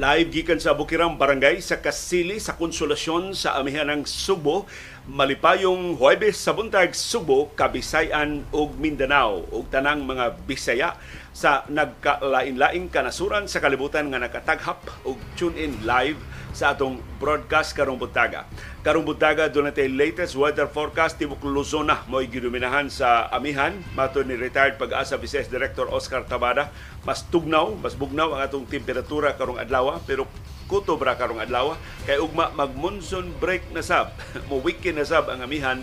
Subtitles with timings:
[0.00, 4.64] Live gikan sa Bukirang Barangay sa Kasili sa Konsolasyon sa amihan ng Subo,
[5.10, 10.94] malipayong Huwebes sa buntag Subo, Kabisayan ug Mindanao ug tanang mga Bisaya
[11.34, 16.14] sa nagkalain-laing kanasuran sa kalibutan nga nakataghap ug tune in live
[16.54, 18.46] sa atong broadcast karong buntaga.
[18.86, 23.74] Karong buntaga natin latest weather forecast tibok Luzon na mo'y gidominahan sa amihan.
[23.98, 26.70] Mato ni retired pag-asa Vice Director Oscar Tabada.
[27.02, 30.30] Mas tugnaw, mas bugnaw ang atong temperatura karong adlaw pero
[30.70, 31.74] kuto bra karong adlaw
[32.06, 34.14] kay ugma mag monsoon break na sab.
[34.48, 35.82] Mo weekend na sab ang amihan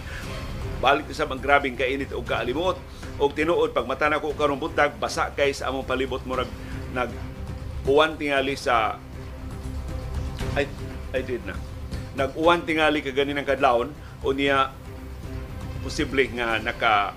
[0.79, 2.79] balik sab ang grabing kainit o kaalimot
[3.19, 6.47] og tinuod pag mata na ko karong buntag basa kay sa among palibot murag
[6.95, 7.11] nag
[7.83, 8.95] uwan tingali sa
[10.57, 10.65] I,
[11.13, 11.57] I did na.
[12.17, 13.93] Nag-uwan tingali ka ganin ng kadlawon
[14.25, 14.73] o niya
[15.85, 17.13] posible nga naka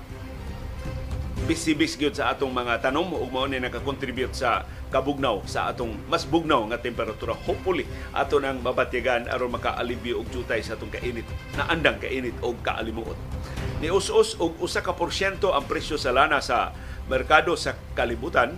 [1.48, 6.28] bisibis gyud sa atong mga tanom ug mao ni naka-contribute sa kabugnaw sa atong mas
[6.28, 7.32] bugnaw nga temperatura.
[7.46, 11.24] Hopefully ato nang mabatyagan aron maka-alibyo og jutay sa atong kainit
[11.56, 13.16] na andang kainit og kaalimuot.
[13.80, 16.76] Ni us-us og usa ka porsyento ang presyo sa lana sa
[17.08, 18.52] merkado sa kalibutan.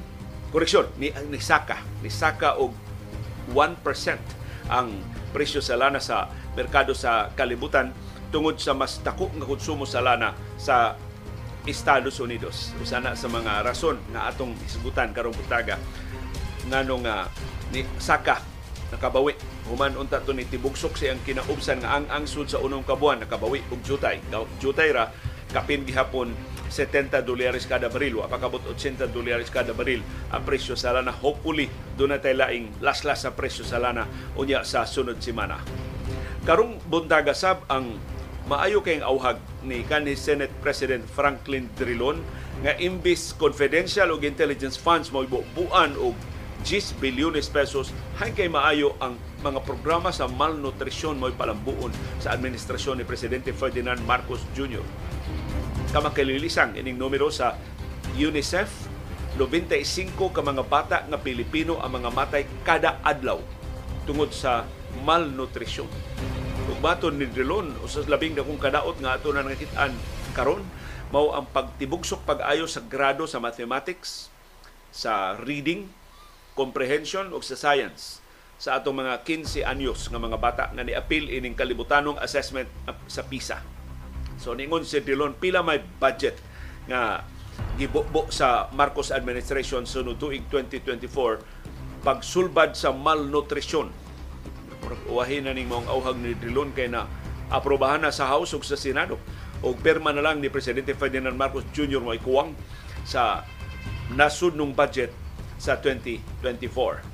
[0.51, 1.79] Koreksyon ni ni saka.
[2.03, 2.75] Ni saka og
[3.55, 3.79] 1%
[4.73, 4.91] ang
[5.31, 6.27] presyo sa lana sa
[6.59, 7.95] merkado sa kalibutan
[8.33, 10.97] tungod sa mas dako nga konsumo sa lana sa
[11.67, 12.75] Estados Unidos.
[12.83, 15.79] Usa na sa mga rason nga atong isgutan karong butaga
[16.67, 17.27] nganong nga
[17.75, 18.39] ni Saka
[18.93, 19.33] nakabawi
[19.67, 23.81] human unta to ni tibugsok siyang kinaubsan nga ang angsud sa unong kabuan nakabawi og
[23.81, 24.21] jutay.
[24.61, 25.09] Jutay ra
[25.53, 26.33] kapin gihapon
[26.73, 30.01] 70 dolyares kada baril wa pakabot 80 dolyares kada baril
[30.33, 31.69] ang presyo sa lana hopefully
[32.01, 34.09] doon na tayo laing laslas sa presyo sa lana
[34.41, 35.61] unya sa sunod semana
[36.49, 38.01] karong buntaga sab ang
[38.51, 42.19] maayo kayong auhag ni kanhi Senate President Franklin Drilon
[42.63, 46.15] nga imbis confidential o intelligence funds mo buuan og
[46.63, 51.91] 10 bilyones pesos kay maayo ang mga programa sa malnutrisyon mo palambuon
[52.23, 54.83] sa administrasyon ni Presidente Ferdinand Marcos Jr.
[55.91, 57.59] Kamakalilisang ining numero sa
[58.15, 58.71] UNICEF
[59.39, 63.43] 95 ka mga bata nga Pilipino ang mga matay kada adlaw
[64.07, 64.63] tungod sa
[65.03, 65.91] malnutrisyon
[66.73, 69.93] Ug baton ni Drilon usas labing dakong kadaot nga ato na nakitaan
[70.33, 70.65] karon
[71.13, 74.33] mao ang pagtibugsok pag-ayo sa grado sa mathematics,
[74.89, 75.93] sa reading,
[76.57, 78.25] comprehension ug sa science
[78.57, 82.71] sa atong mga 15 anyos nga mga bata nga ni-appeal ining kalibutanong assessment
[83.05, 83.61] sa PISA.
[84.41, 86.41] So ningon si Drilon pila may budget
[86.89, 87.21] nga
[87.77, 94.02] gibubo sa Marcos administration sunod tuig 2024 pagsulbad sa malnutrisyon
[95.09, 97.07] uwahin na ning mong auhag ni Drilon kay na
[97.53, 99.21] aprobahan na sa House ug sa Senado
[99.63, 102.03] og perma na lang ni Presidente Ferdinand Marcos Jr.
[102.03, 102.57] mo ikuwang
[103.07, 103.47] sa
[104.15, 105.15] nasud nung budget
[105.61, 107.13] sa 2024.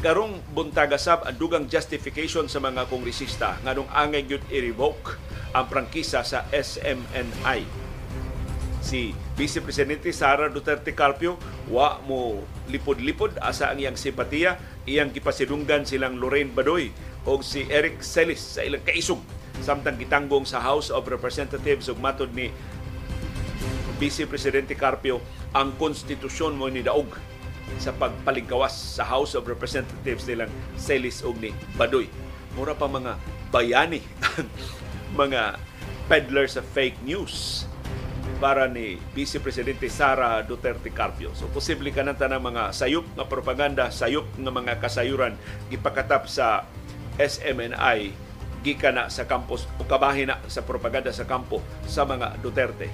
[0.00, 5.20] Karong buntagasab ang dugang justification sa mga kongresista nganong angay gyud i-revoke
[5.52, 7.68] ang prangkisa sa SMNI.
[8.80, 11.40] Si Vice Presidente Sara Duterte Carpio
[11.72, 16.92] wa mo lipod-lipod asa ang iyang simpatiya iyang gipasidunggan silang Lorraine Badoy
[17.24, 19.16] o si Eric Celis sa ilang kaisog
[19.64, 22.52] samtang gitanggong sa House of Representatives ug matod ni
[23.96, 25.24] Vice Presidente Carpio
[25.56, 27.08] ang konstitusyon mo ni daog
[27.80, 32.12] sa pagpalingkawas sa House of Representatives nilang Celis ug ni Badoy.
[32.60, 33.16] Mura pa mga
[33.48, 34.04] bayani
[35.16, 35.56] mga
[36.12, 37.64] peddlers of fake news
[38.40, 41.36] para ni Vice Presidente Sara Duterte Carpio.
[41.36, 45.36] So posible ka ng mga sayop nga propaganda, sayop nga mga kasayuran
[45.68, 46.64] ipakatap sa
[47.20, 48.16] SMNI
[48.64, 52.88] gikan na sa campus o kabahin na sa propaganda sa kampo sa mga Duterte.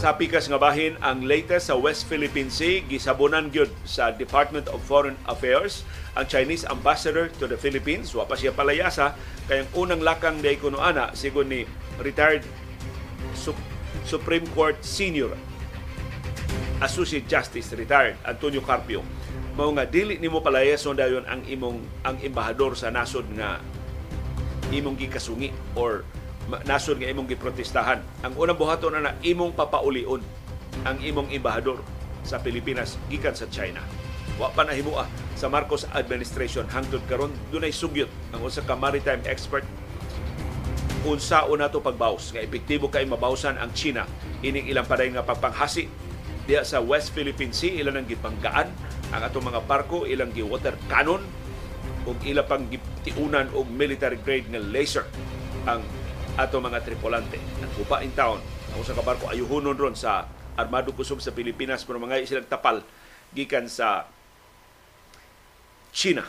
[0.00, 4.80] Sa pikas nga bahin ang latest sa West Philippine Sea gisabunan gyud sa Department of
[4.80, 5.84] Foreign Affairs
[6.16, 9.12] ang Chinese ambassador to the Philippines wa pa siya palayasa
[9.44, 11.68] kay ang unang lakang day kuno ana sigon ni
[12.00, 12.40] retired
[14.10, 15.38] Supreme Court Senior
[16.82, 19.06] Associate Justice retired Antonio Carpio
[19.54, 23.62] mao nga dili nimo palayason dayon ang imong ang embahador sa nasod nga
[24.70, 26.06] imong gikasungi or
[26.66, 28.02] nasod nga imong giprotestahan.
[28.26, 30.22] Ang unang buhaton na, na imong papaulion
[30.86, 31.82] ang imong embahador
[32.24, 33.82] sa Pilipinas gikan sa China.
[34.40, 35.04] Wa pa nahimua
[35.36, 39.66] sa Marcos administration hangtod karon dunay sugyot ang usa ka maritime expert
[41.04, 44.04] unsa una to pagbaws nga epektibo kay mabawsan ang China.
[44.44, 45.88] Ining ilang paday nga pagpanghasi.
[46.44, 48.68] Diya sa West Philippine Sea ilang ang gipanggaan.
[49.10, 51.24] Ang atong mga barko ilang gi water cannon.
[52.04, 55.04] Ug ila pang gitiunan og military grade nga laser
[55.64, 55.80] ang
[56.36, 57.40] ato mga tripulante.
[57.60, 61.84] Nagkupa in town ang usa ka barko ayuhonon ron sa armado kusog sa Pilipinas.
[61.88, 62.84] Pero mga silang tapal
[63.32, 64.04] gikan sa
[65.96, 66.28] China.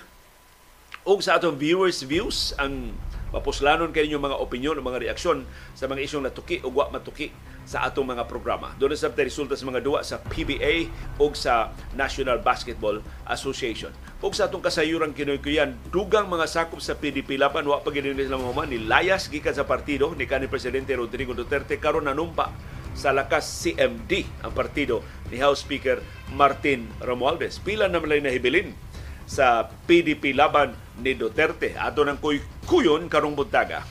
[1.04, 2.94] Ug sa atong viewers views ang
[3.32, 7.32] mapuslanon kayo mga opinion o mga reaksyon sa mga isyong natuki o wa matuki
[7.64, 8.74] sa atong mga programa.
[8.78, 10.92] Doon sa resulta sa mga duwa sa PBA
[11.22, 13.00] o sa National Basketball
[13.30, 13.94] Association.
[14.20, 18.38] O sa atong kasayuran kinoy-kuyan, dugang mga sakop sa PDP laban, wa pa ginin sila
[18.38, 22.54] mahuman, ni Layas gikan sa partido ni kanhi Presidente Rodrigo Duterte karon nanumpa
[22.92, 25.00] sa lakas CMD ang partido
[25.32, 26.04] ni House Speaker
[26.36, 27.64] Martin Romualdez.
[27.64, 28.76] Pila naman lang nahibilin
[29.24, 31.74] sa PDP laban ni Duterte.
[31.76, 32.40] Ato ng kuy
[32.70, 33.82] kuyon karong buntaga.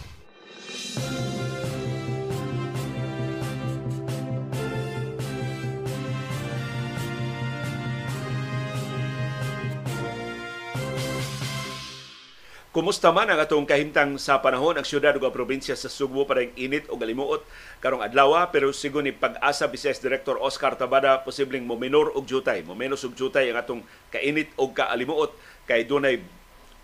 [12.71, 16.87] Kumusta man ang atong kahimtang sa panahon ang syudad ug probinsya sa Sugbo para init
[16.87, 17.43] o galimuot
[17.83, 22.63] karong adlaw pero sigon ni pag-asa Vice Director Oscar Tabada posibleng mo minor og jutay,
[22.63, 23.83] mo menos og jutay ang atong
[24.15, 25.35] kainit o kaalimuot
[25.67, 26.23] kay dunay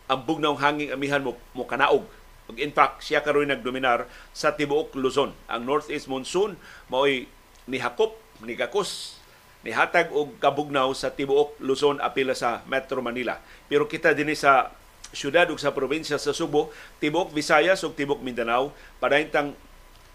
[0.07, 2.07] ang bugnaw hanging amihan mo, mo kanaog.
[2.47, 5.35] Ug in fact, siya karon nagdominar sa tibuok Luzon.
[5.51, 6.55] Ang northeast monsoon
[6.87, 7.27] mao'y
[7.67, 8.15] nihakop,
[8.47, 9.19] nigakos,
[9.67, 13.43] nihatag og kabugnaw sa tibuok Luzon apila sa Metro Manila.
[13.67, 14.71] Pero kita dinhi sa
[15.11, 16.71] syudad ug sa probinsya sa Subo,
[17.03, 18.71] tibok Visayas ug tibok Mindanao
[19.03, 19.59] padayntang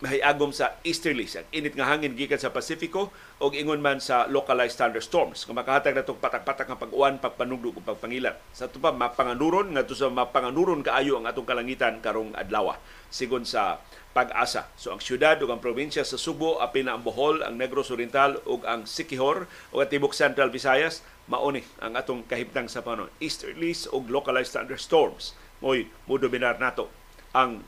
[0.01, 4.81] mahayagom sa easterlies ang init nga hangin gikan sa Pasifiko ug ingon man sa localized
[4.81, 10.09] thunderstorms nga makahatag natong patak-patak nga pag-uwan pagpanugdog ug pagpangilat sa tupa mapanganuron ngadto sa
[10.09, 12.74] mapanganuron kaayo ang atong kalangitan karong adlaw
[13.13, 13.77] sigon sa
[14.12, 14.68] pag-asa.
[14.75, 18.39] So ang syudad ug ang probinsya sa Subo, apil na ang Bohol, ang Negros Oriental
[18.44, 23.12] ug ang Siquijor ug ang tibok Central Visayas mauni ang atong kahimtang sa panon.
[23.24, 25.36] Easterlies ug localized thunderstorms.
[25.63, 26.89] Moy mudominar nato
[27.31, 27.63] ang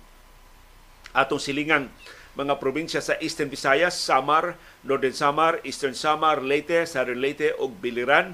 [1.13, 1.93] atong silingang
[2.33, 8.33] mga probinsya sa Eastern Visayas, Samar, Northern Samar, Eastern Samar, Leyte, Southern Leyte ug Biliran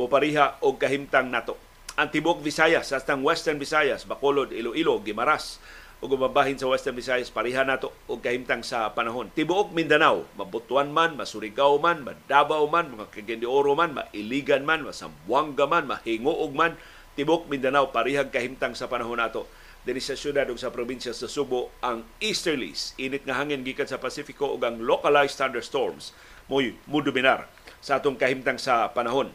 [0.00, 1.60] popariha og kahimtang nato.
[1.96, 5.60] Ang tibok Visayas, sa Western Visayas, Bacolod, Iloilo, Gimaras,
[6.00, 9.32] ug gumabahin sa Western Visayas pareha nato og kahimtang sa panahon.
[9.32, 14.84] Tibuok Mindanao, Mabutuan man, Masurigao man, Madabao man, mga Cagayan de Oro man, Mailigan man,
[14.84, 16.76] Masambuanga man, Mahingoog man,
[17.16, 19.48] Tibok Mindanao parihag kahimtang sa panahon nato.
[19.86, 24.02] Dinhi sa syudad ug sa probinsya sa Subo ang easterlies, init nga hangin gikan sa
[24.02, 26.10] Pasifiko ug ang localized thunderstorms
[26.50, 27.46] moy mudominar
[27.78, 29.30] sa atong kahimtang sa panahon.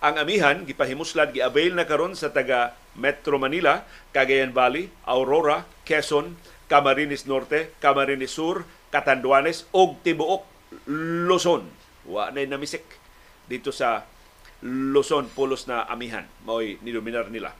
[0.00, 3.84] Ang amihan gipahimuslad giavail na karon sa taga Metro Manila,
[4.16, 10.48] Cagayan Valley, Aurora, Quezon, Camarines Norte, Camarines Sur, Catanduanes ug tibuok
[11.28, 11.68] Luzon.
[12.08, 12.88] Wa na namisik
[13.52, 14.08] dito sa
[14.64, 17.52] Luzon pulos na amihan mao'y nidominar nila.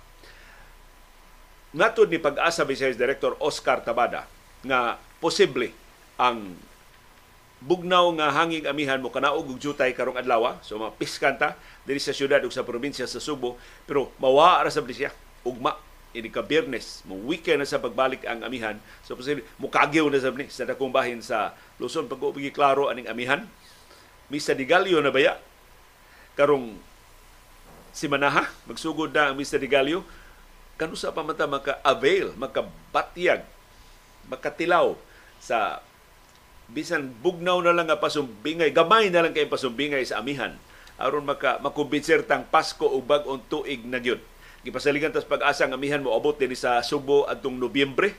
[1.70, 4.26] Natod ni Pag-asa Vice Director Oscar Tabada
[4.67, 5.70] nga posible
[6.19, 6.58] ang
[7.62, 12.40] bugnaw nga hanging amihan mo kanaog og jutay karong adlaw so mapiskanta diri sa syudad
[12.43, 13.55] ug sa probinsya sa Subo.
[13.87, 15.14] Pero mawa ra sa siya
[15.46, 15.78] ugma
[16.11, 18.75] ini ka Biyernes mo weekend na sa pagbalik ang amihan.
[19.06, 22.11] So posible mukagyo na sa ni sa dakong bahin sa Luzon.
[22.11, 23.46] Pag ubigi klaro aning amihan.
[24.26, 25.38] Misa di Galio na baya
[26.34, 26.78] karong
[27.90, 29.62] si Manaha magsugod na ang Mr.
[29.66, 30.06] Galio
[30.81, 33.44] kanusa pa man ta maka-avail makabatyag
[34.32, 34.97] makatilaw
[35.37, 35.85] sa
[36.73, 40.57] bisan bugnaw na lang nga pasumbingay, gamay na lang kay pasumbingay sa amihan
[41.00, 44.21] aron maka makumbinser tang Pasko ug bag-ong tuig na gyud.
[44.61, 48.12] Gipasaligan tas pag-asa nga amihan mo abot dinhi sa Subo adtong Nobyembre.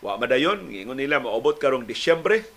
[0.00, 2.48] Wa madayon, ingon nila moabot karong Disyembre.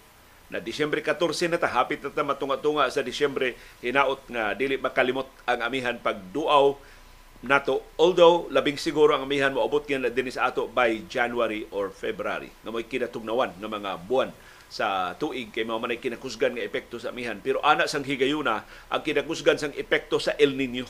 [0.48, 5.28] Na Disyembre 14 na ta, hapit na ta matunga-tunga sa Disyembre, hinaot nga dili makalimot
[5.44, 6.80] ang amihan pagduaw
[7.46, 7.86] nato.
[8.02, 12.50] Although, labing siguro ang amihan mo abot na din sa ato by January or February.
[12.66, 14.32] Nga mo'y kinatugnawan ng mga buwan
[14.68, 19.00] sa tuig kay mao man kinakusgan nga epekto sa amihan pero ana sang higayuna ang
[19.00, 20.84] kinakusgan sang epekto sa El Nino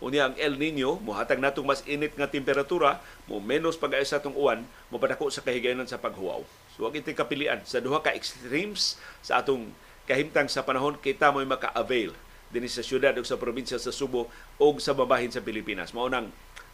[0.00, 4.32] Unya ang El Nino, mohatag natong mas init nga temperatura, mo menos pag sa atong
[4.32, 6.40] uwan, mo padako sa kahigayonan sa paghuaw.
[6.72, 9.68] So wag itong kapilian sa duha ka extremes sa atong
[10.08, 12.16] kahimtang sa panahon kita mo'y maka-avail
[12.50, 14.26] dinhi sa syudad ug sa probinsya sa Subo
[14.58, 15.94] o sa babahin sa Pilipinas.
[15.94, 16.30] Mao nang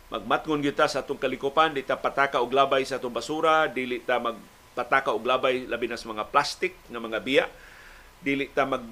[0.09, 4.17] magmatngon gyud sa atong kalikupan, di ta pataka og labay sa atong basura, dili ta
[4.17, 4.37] mag
[4.77, 7.45] pataka og labay labi na sa mga plastic nga mga biya
[8.21, 8.85] dili ta mag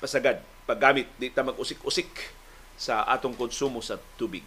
[0.00, 2.08] pasagad paggamit di ta mag-usik-usik
[2.80, 4.46] sa atong konsumo sa tubig.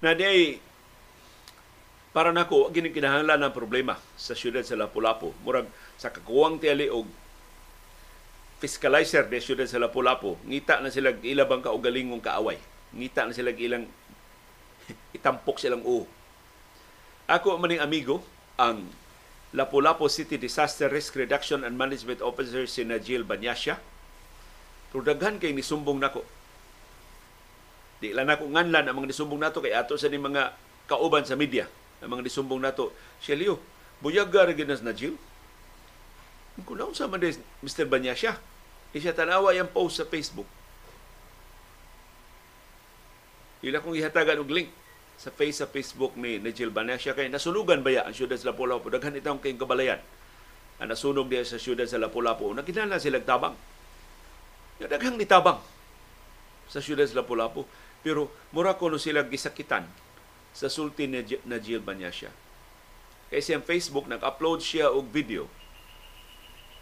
[0.00, 0.60] Na di
[2.12, 5.68] para nako gini kinahanglan ng problema sa siyudad sa Lapu-Lapu murag
[6.00, 7.08] sa kakuwang tiyali og
[8.56, 12.56] fiscalizer de siyudad sa Lapu-Lapu, ngita na sila ilabang kaugalingong kaaway.
[12.96, 13.84] Ngita na sila ilang
[15.16, 16.08] itampok silang o.
[17.28, 18.22] Ako maning amigo,
[18.56, 18.88] ang
[19.52, 23.76] Lapu-Lapu City Disaster Risk Reduction and Management Officer si Najil Banyasya.
[24.88, 26.24] Pero daghan kay nisumbong nako.
[28.00, 30.52] Di lang ako nganlan ang mga nisumbong nato kay ato sa ni mga
[30.84, 31.64] kauban sa media.
[32.04, 32.92] Ang mga nisumbong nato,
[33.24, 33.56] siya Leo,
[34.04, 35.16] buyaga rin ginas Najil.
[36.64, 37.20] Kung naon sa man
[37.64, 37.88] Mr.
[37.88, 38.36] Banyasya,
[38.96, 40.48] siya tanawa yung post sa Facebook.
[43.64, 44.68] Ila kong ihatagan og link
[45.16, 48.92] sa face sa Facebook ni Nigel Banyasya kay nasunugan ba ya ang syudad sa Lapu-Lapu
[48.92, 50.00] daghan itong kayong kabalayan
[50.76, 53.56] ang nasunog diya sa syudad sa Lapu-Lapu naginala sila tabang
[54.76, 55.56] yung daghang nitabang
[56.68, 57.64] sa syudad sa Lapu-Lapu
[58.06, 59.82] pero mura ko no sila gisakitan
[60.54, 62.30] sa sulti ni Nigel Banyasya
[63.34, 65.50] kay siyang Facebook nag-upload siya og video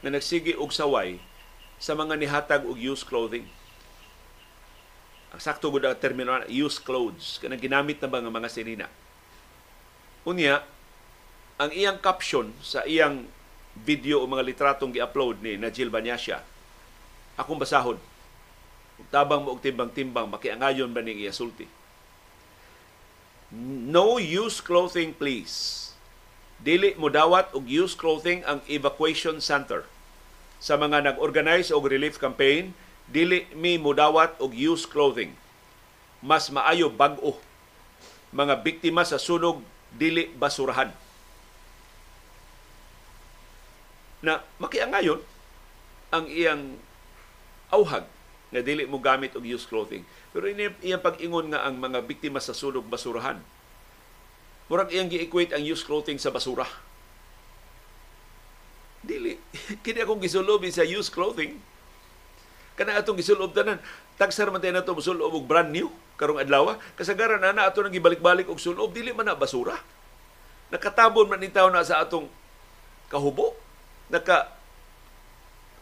[0.04, 1.16] na nagsigi og saway
[1.80, 3.48] sa mga nihatag og used clothing.
[5.32, 8.86] Ang sakto gud ang termino used clothes kanang ginamit na nga mga sinina?
[10.28, 10.60] Unya
[11.56, 13.24] ang iyang caption sa iyang
[13.80, 16.44] video o mga litratong gi-upload ni Najil Banyasya
[17.40, 17.96] akong basahon
[19.10, 21.66] tabang mo og timbang-timbang makiangayon ba ning iya sulti
[23.90, 25.90] no used clothing please
[26.62, 29.86] dili mo dawat og used clothing ang evacuation center
[30.64, 32.72] sa mga nag-organize og relief campaign
[33.04, 35.36] dili mi mudawat og used clothing.
[36.24, 37.36] Mas maayo bag-o.
[38.32, 39.60] Mga biktima sa sunog
[39.92, 40.88] dili basurahan.
[44.24, 45.20] Na makiangayon
[46.08, 46.80] ang iyang
[47.68, 48.08] auhag
[48.54, 50.06] na dili mo gamit og used clothing.
[50.30, 53.42] Pero ini iyang pag-ingon nga ang mga biktima sa sunog basurahan.
[54.70, 56.70] Murag iyang gi-equate ang used clothing sa basura.
[59.02, 59.34] Dili.
[59.84, 61.74] Kini akong gisulobin sa used clothing
[62.74, 63.78] kana atong gisulob tanan
[64.18, 67.94] tagsar man tayo nato musulob og brand new karong adlaw kasagaran na na ato nang
[67.94, 69.78] gibalik-balik og sulob dili man na basura
[70.74, 72.26] nakatabon man ni na sa atong
[73.06, 73.54] kahubo
[74.10, 74.50] naka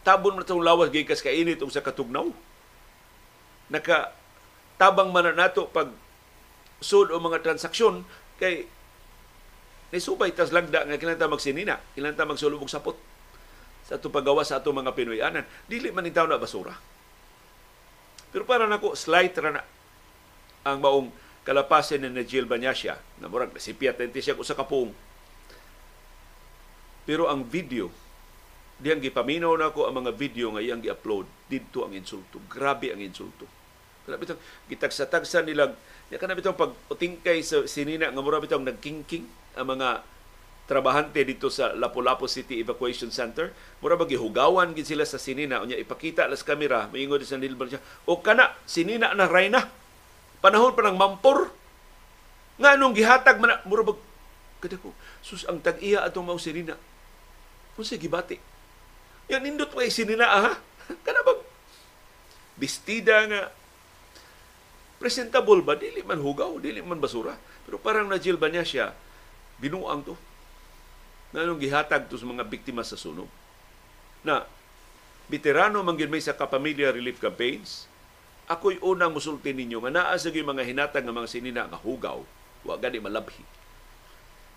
[0.05, 2.29] tabon man itong lawas gikas kainit og sa katugnaw
[3.71, 4.11] naka
[4.75, 5.91] tabang man na nato pag
[6.83, 8.03] sud o mga transaksyon
[8.41, 8.67] kay
[9.93, 12.97] ni subay tas lagda nga kinanta magsinina kinanta magsulubog sapot
[13.83, 15.45] sa ato paggawa sa ato mga Pinoyanan.
[15.67, 16.71] Dili man itaw na basura.
[18.31, 19.63] Pero para nako slight ra na
[20.63, 21.11] ang maong
[21.43, 24.95] kalapasin ni Jill Banyasya na murag nasipiyat siya usa ka pung.
[27.03, 27.91] Pero ang video
[28.83, 32.43] diyang gipaminaw na ko ang mga video nga iyang gi-upload didto ang insulto.
[32.51, 33.47] Grabe ang insulto.
[34.03, 35.71] Kana bitong gitagsa-tagsa nila
[36.11, 39.23] ya kana bitong pag utingkay sa sinina nga mura bitong nagkingking
[39.55, 40.03] ang mga
[40.67, 43.55] trabahante dito sa Lapu-Lapu City Evacuation Center.
[43.79, 47.79] Mura ba gihugawan gid sila sa sinina unya ipakita las kamera moingon sa nilbar siya.
[48.03, 49.71] O kana sinina na rayna.
[50.43, 51.55] Panahon pa ng mampor.
[52.59, 53.95] Nga nung gihatag man mura ba
[54.59, 54.91] kada ko
[55.23, 56.75] sus ang tag-iya atong mao sinina.
[57.79, 58.52] Unsa gibati?
[59.31, 60.53] Yan nindot way sinina aha.
[61.05, 61.39] Kana ba
[62.59, 63.41] bestida nga
[64.99, 68.85] presentable ba dili man hugaw dili man basura pero parang na ba niya siya
[69.59, 70.15] binuang to
[71.33, 73.27] nganong gihatag to sa mga biktima sa sunog.
[74.21, 74.45] Na
[75.27, 77.89] veterano man may sa kapamilya relief campaigns,
[78.45, 82.21] ako'y unang musulti ninyo nga naa sa mga hinatag nga mga sinina nga hugaw,
[82.63, 83.41] wa gani malabhi.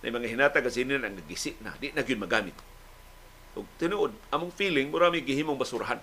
[0.05, 2.55] Na mga hinatag nga sinina nga gisi na, di na gyud magamit.
[3.57, 5.99] Ug tinuod, among feeling murami gihimong basurahan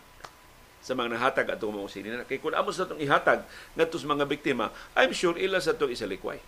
[0.84, 2.24] sa mga nahatag ato mga sinina.
[2.28, 3.46] Kay kung amos natong ihatag
[3.78, 6.42] ngadto sa mga biktima, I'm sure ila sa itong isalikway.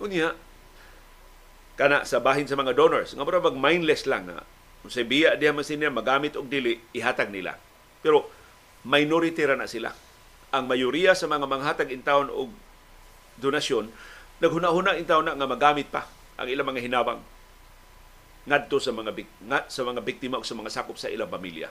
[0.00, 0.32] Unya,
[1.76, 4.40] kana sa bahin sa mga donors nga mura mag mindless lang na
[4.80, 7.60] kung sa biya diha man sila magamit og dili ihatag nila
[8.00, 8.32] pero
[8.88, 9.92] minority ra na sila
[10.56, 12.48] ang mayoriya sa mga manghatag in town og
[13.36, 13.92] donasyon
[14.40, 16.08] naghuna-huna in town na nga magamit pa
[16.40, 17.20] ang ilang mga hinabang
[18.46, 19.12] ngadto sa mga
[19.46, 21.68] nga, sa mga biktima o sa mga sakop sa ilang pamilya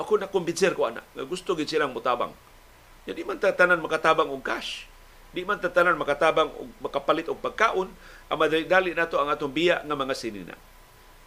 [0.00, 2.32] ako na kumbinser ko ana nga gusto gid silang mutabang
[3.04, 4.88] ya di man tatanan makatabang og cash
[5.30, 7.88] di man tatanan makatabang og makapalit og pagkaon
[8.30, 10.54] ang madali nato ang atong biya nga mga sinina.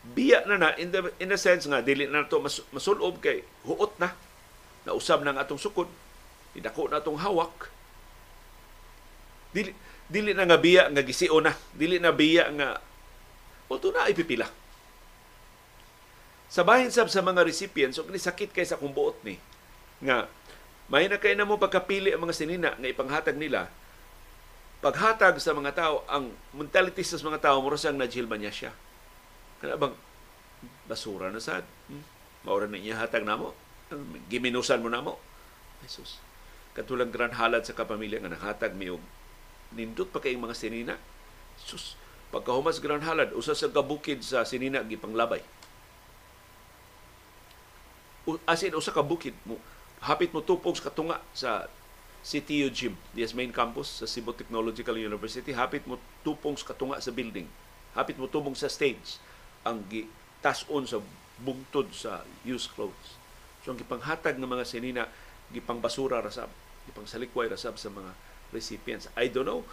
[0.04, 3.44] Biya na na in the, in the sense nga dili na nato mas, masulob kay
[3.68, 4.16] huot na
[4.88, 5.92] nausab na ang atong sukod.
[6.56, 7.68] Idako na atong hawak.
[9.52, 9.76] Dili
[10.08, 11.52] dili na nga biya nga gisio na.
[11.76, 12.80] Dili na biya nga
[13.74, 14.46] Ulto na ipipila.
[16.54, 19.42] Sa bahin sab sa mga recipients, og sakit kay sa kumbuot ni
[20.04, 20.30] nga
[20.92, 23.72] may na kay na mo pagkapili ang mga sinina nga ipanghatag nila
[24.84, 28.72] paghatag sa mga tao, ang mentality sa mga tao, mura siyang najilba niya siya.
[29.64, 29.96] Kaya bang
[30.92, 31.64] basura na sad.
[31.88, 32.04] Hmm?
[32.44, 33.56] Maura na niya hatag namo.
[34.28, 35.16] Giminusan mo namo.
[35.88, 36.20] Jesus.
[36.76, 38.92] Katulang gran halad sa kapamilya nga nanghatag mi
[39.72, 40.96] nindot pa kayong mga sinina.
[41.56, 41.96] Sus,
[42.34, 45.46] pagkahumas gran halad, usa sa kabukid sa sinina gipanglabay.
[48.50, 49.62] As in, usa ka bukid mo,
[50.02, 51.70] hapit mo tupog sa katunga sa
[52.24, 57.12] CTU Gym, DS main campus sa Cebu Technological University, hapit mo tupong sa katunga sa
[57.12, 57.46] building.
[57.94, 59.20] Hapit mo tubong sa stage
[59.68, 59.84] ang
[60.40, 61.04] tason sa
[61.44, 63.20] bugtod sa used clothes.
[63.62, 65.04] So ang gipanghatag ng mga sinina,
[65.52, 66.48] gipang basura rasab,
[66.88, 68.16] gipang salikway rasab sa mga
[68.56, 69.12] recipients.
[69.20, 69.68] I don't know,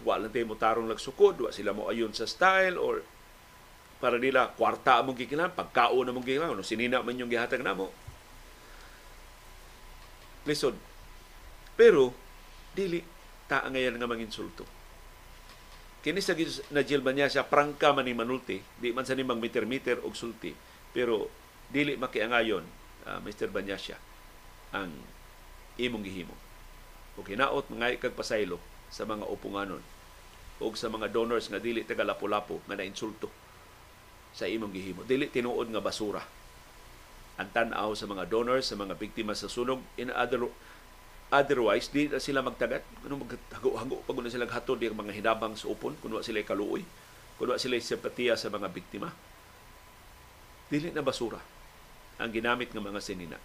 [0.00, 3.04] wala tayo mo tarong nagsukod, wa sila mo ayon sa style or
[4.00, 7.92] para nila kwarta among gikinahanglan, pagkaon among gikinahanglan, no sinina man yung gihatag namo.
[10.48, 10.74] Lisod.
[11.78, 12.10] Pero
[12.74, 13.04] dili
[13.46, 14.64] ta ngayon nga manginsulto.
[16.02, 16.34] Kini sa
[16.74, 20.50] najilba niya siya prangka man ni manulti, di man sa nimang meter-meter og sulti,
[20.90, 21.30] pero
[21.70, 22.66] dili makiangayon
[23.06, 23.54] uh, Mr.
[23.54, 23.94] Banyasya
[24.74, 24.90] ang
[25.78, 26.34] imong gihimo.
[27.14, 29.80] O kinaot mga kag pasaylo sa mga upunganon
[30.60, 33.32] o sa mga donors nga dili taga lapu-lapu nga nainsulto
[34.36, 35.02] sa imong gihimo.
[35.08, 36.22] Dili tinuod nga basura.
[37.40, 40.44] Ang tan-aw sa mga donors, sa mga biktima sa sunog, in other
[41.32, 42.84] Otherwise, di na sila magtagat.
[43.08, 46.84] Ano maghago-hago pag na sila hatod yung mga hinabang sa upon, kuno sila kaluoy,
[47.40, 49.08] kuno sila simpatiya sa mga biktima.
[50.68, 51.40] Dili na basura
[52.20, 53.40] ang ginamit ng mga sinina.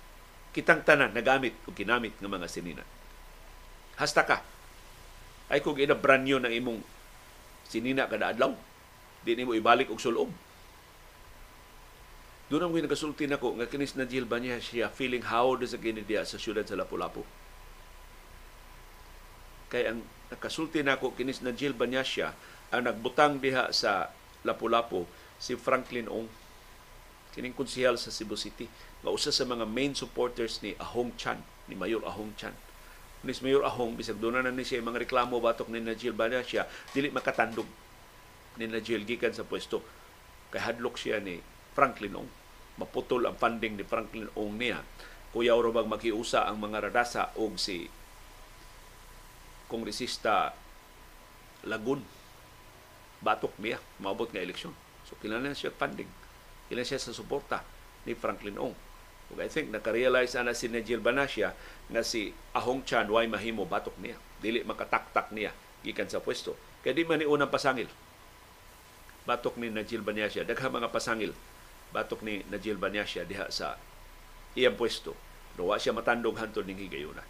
[0.51, 2.83] Kitang tanan nagamit o ginamit ng mga sinina.
[3.95, 4.43] Hasta ka.
[5.47, 6.79] Ay kung inabranyo ng imong
[7.67, 8.51] sinina kada adlaw,
[9.23, 10.31] di nimo ibalik og sulob.
[12.47, 16.39] Doon ang nagasulti nako nga kinis na Jill niya siya feeling how does again sa
[16.39, 17.27] syudad sa Lapu-Lapu
[19.67, 19.99] kay ang
[20.31, 22.31] nakasulti nako kinis na Jill Banyasya
[22.71, 24.11] ang nagbutang diha sa
[24.47, 25.03] Lapu-Lapu
[25.39, 26.27] si Franklin Ong
[27.35, 28.65] kining konsehal sa Cebu City
[29.03, 31.37] nga usa sa mga main supporters ni Ahong Chan
[31.69, 32.55] ni Mayor Ahong Chan
[33.27, 36.63] ni Mayor Ahong bisag doon na ni siya mga reklamo batok ni Najil Banyasya
[36.95, 37.67] dili makatandog
[38.55, 39.83] ni Najil gikan sa pwesto
[40.47, 41.43] kay hadlok siya ni
[41.75, 42.31] Franklin Ong
[42.79, 44.79] maputol ang funding ni Franklin Ong niya
[45.35, 47.83] kuyaw ra bang makiusa ang mga radasa og si
[49.67, 50.55] kongresista
[51.67, 51.99] Lagun
[53.19, 54.71] batok niya maabot nga eleksyon.
[55.03, 56.07] So kinahanglan siya funding.
[56.69, 57.65] Kinahanglan siya sa suporta
[58.07, 58.75] ni Franklin Ong.
[59.33, 61.51] Ug I think nakarealize ana si Najil Banasya
[61.91, 64.15] nga si Ahong Chan way mahimo batok niya.
[64.39, 65.51] Dili makataktak niya
[65.83, 66.55] gikan sa pwesto.
[66.83, 67.89] Kaya di man ni unang pasangil.
[69.27, 70.47] Batok ni Najil Banasya.
[70.47, 71.35] Daghang mga pasangil
[71.91, 73.75] batok ni Najil Banasya diha sa
[74.55, 75.15] iyang pwesto.
[75.57, 77.25] Pero wa siya matandog hantod ning higayuna.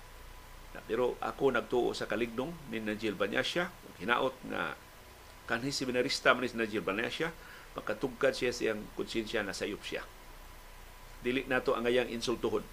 [0.86, 4.78] Pero ako nagtuo sa kaligdong ni Najil Banyasya, hinaot nga
[5.50, 7.34] kanhi si binarista man ni Najil Banyasya,
[7.74, 10.06] makatugkad siya siyang konsensya na sayop siya.
[11.28, 12.63] Dili nato ang ayang insultuhon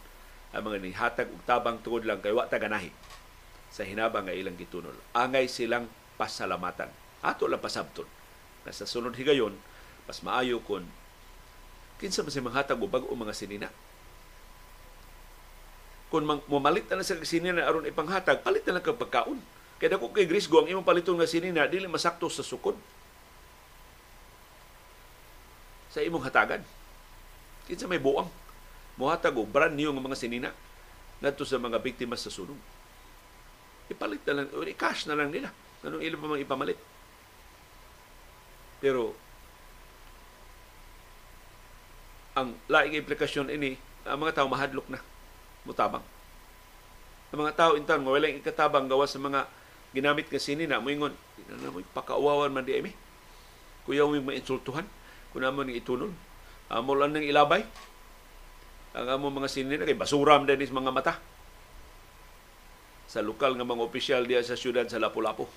[0.54, 2.94] ang mga nihatag og tabang tungod lang kay wa ta ganahi
[3.74, 4.94] sa hinabang nga ilang gitunol.
[5.10, 6.86] Angay silang pasalamatan.
[7.26, 8.06] Ato lang pasabton.
[8.62, 9.58] Na sa sunod higayon,
[10.06, 10.86] mas maayo kon
[11.98, 13.68] kinsa man si manghatag og bag-o mga sinina
[16.14, 19.34] kung mamalit na sa sinina aron ipanghatag, palit na lang kag pagkaon.
[19.82, 22.78] Kaya dako kay Grisgo ang imong paliton nga sinina dili masakto sa sukod.
[25.90, 26.62] Sa imong hatagan.
[27.66, 28.30] Kinsa may buang.
[28.94, 30.50] Muhatag og brand new nga mga sinina
[31.18, 32.58] ngadto sa mga biktima sa sunog.
[33.90, 35.50] Ipalit na lang, o i-cash na lang nila.
[35.84, 36.80] Anong ilan pa mga ipamalit.
[38.80, 39.16] Pero
[42.34, 45.00] ang laing implikasyon ini, ang mga tao mahadlok na
[45.64, 46.04] mutabang.
[47.32, 49.48] Ang mga tao intan nga walang ikatabang gawa sa mga
[49.94, 51.14] ginamit nga sini na moingon
[51.46, 52.92] na mo pakauwawan man di ay
[53.86, 54.86] Kuya mo mainsultuhan
[55.30, 56.10] kun amo ni itunol.
[56.72, 57.62] Amo lang nang ilabay.
[58.94, 61.18] Ang amo mga sini na kay basuram din mga mata
[63.10, 65.50] sa lokal nga mga opisyal diya sa syudad sa Lapu-Lapu.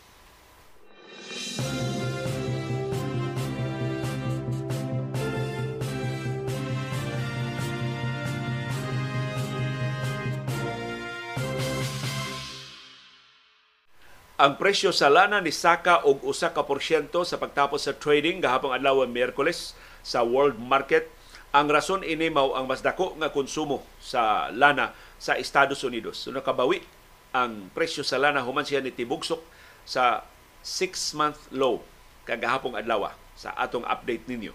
[14.38, 18.74] Ang presyo sa lana ni Saka og usa ka porsyento sa pagtapos sa trading gahapon
[18.74, 21.10] adlaw Miyerkules sa world market.
[21.58, 26.22] Ang rason ini mao ang mas dako nga konsumo sa lana sa Estados Unidos.
[26.22, 26.86] So nakabawi
[27.34, 29.42] ang presyo sa lana human siya ni tibugsok
[29.82, 30.22] sa
[30.62, 31.82] 6-month low
[32.30, 34.54] kagahapon adlaw sa atong update ninyo.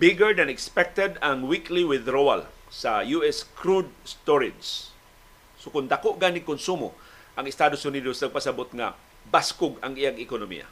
[0.00, 4.88] Bigger than expected ang weekly withdrawal sa US crude storage.
[5.60, 6.96] So kung dako gani konsumo
[7.36, 8.96] ang Estados Unidos nagpasabot nga
[9.28, 10.64] baskog ang iyang ekonomiya.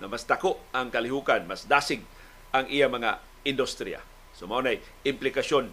[0.00, 2.00] Na mas dako ang kalihukan, mas dasig
[2.48, 4.02] ang iyang mga industriya.
[4.36, 5.68] So mao na implikasyon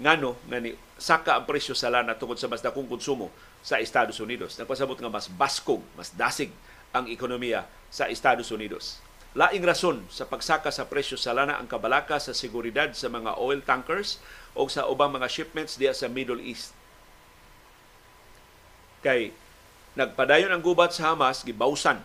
[0.00, 3.28] ngano nga ni saka ang presyo sa lana tungod sa mas dakong konsumo
[3.60, 4.56] sa Estados Unidos.
[4.56, 6.48] Nagpasabot nga mas baskog, mas dasig
[6.96, 9.04] ang ekonomiya sa Estados Unidos.
[9.36, 13.62] Laing rason sa pagsaka sa presyo sa lana ang kabalaka sa seguridad sa mga oil
[13.62, 14.18] tankers
[14.58, 16.74] o sa ubang mga shipments diya sa Middle East.
[19.06, 19.30] Kay
[19.94, 22.02] nagpadayon ang gubat sa Hamas gibawsan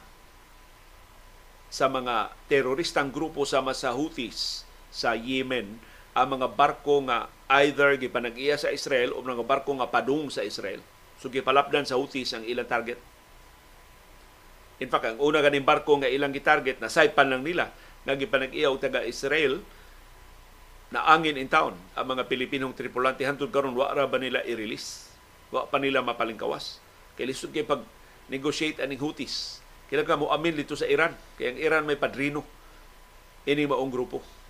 [1.71, 4.64] sa mga teroristang grupo sama sa Houthis
[4.95, 5.75] sa Yemen
[6.15, 7.27] ang mga barko nga
[7.59, 10.79] either gipanag-iya sa Israel o mga barko nga padung sa Israel.
[11.19, 12.95] So gipalapdan sa Houthis ang ilang target.
[14.79, 17.75] In fact, ang una ganing barko nga ilang gitarget na saipan lang nila
[18.07, 19.59] nga gipanag-iyaw taga Israel
[20.95, 23.27] na angin in town ang mga Pilipinong tripulante.
[23.27, 25.11] Hantud karon wa ra ba nila i-release?
[25.51, 26.79] Wa pa nila mapalingkawas?
[27.19, 27.83] Kay lisod kay pag
[28.31, 29.59] negotiate aning Houthis.
[29.91, 31.11] Kailan ka mo amin dito sa Iran.
[31.35, 32.47] Kay ang Iran may padrino.
[33.43, 34.44] Ini maong grupo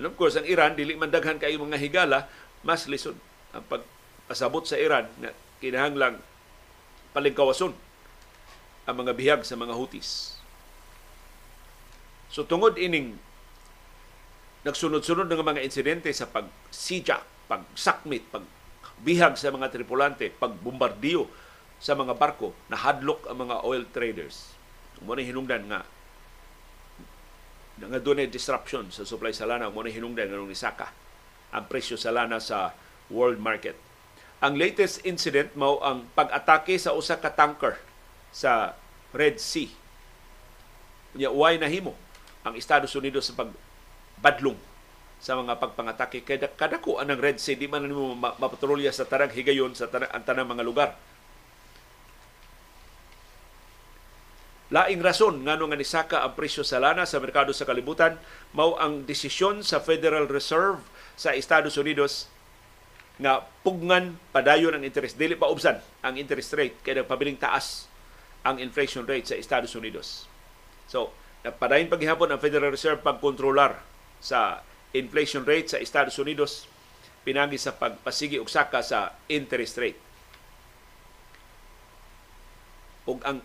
[0.00, 2.24] and of course ang Iran dili man daghan kay mga higala
[2.64, 3.20] mas lisod
[3.52, 6.16] ang pagpasabot sa Iran na kinahanglang
[7.12, 7.76] palingkawason
[8.88, 10.40] ang mga bihag sa mga Houthis.
[12.32, 13.18] So tungod ining
[14.64, 21.28] nagsunod-sunod ng mga insidente sa pagsija, pagsakmit, pagbihag sa mga tripulante, pagbombardiyo
[21.80, 24.52] sa mga barko, na hadlock ang mga oil traders.
[25.00, 25.80] Mo ni hinungdan nga
[27.88, 30.88] nga doon disruption sa supply sa lana, mo ni hinungdan nga ni Saka
[31.50, 32.74] ang presyo sa lana sa
[33.10, 33.74] world market.
[34.40, 37.76] Ang latest incident mao ang pag-atake sa usa ka tanker
[38.32, 38.72] sa
[39.12, 39.68] Red Sea.
[41.18, 41.92] Nya uway nahimo
[42.46, 44.56] ang Estados Unidos sa pagbadlong
[45.20, 49.76] sa mga pagpangatake kay kadako anang Red Sea di man nimo mapatrolya sa tarang higayon
[49.76, 50.90] sa tanang, ang tanang mga lugar.
[54.70, 58.14] Laing rason ngano nga nisaka ang presyo sa lana sa merkado sa kalibutan
[58.54, 60.78] mao ang desisyon sa Federal Reserve
[61.18, 62.30] sa Estados Unidos
[63.18, 67.90] nga pugnan padayon ang interest dili pa ubsan ang interest rate kay nagpabiling taas
[68.46, 70.30] ang inflation rate sa Estados Unidos.
[70.86, 71.10] So,
[71.42, 73.82] nagpadayon paghihapon ang Federal Reserve pagkontrolar
[74.22, 74.62] sa
[74.94, 76.70] inflation rate sa Estados Unidos
[77.26, 80.00] pinagi sa pagpasigi og saka sa interest rate.
[83.10, 83.42] Ug ang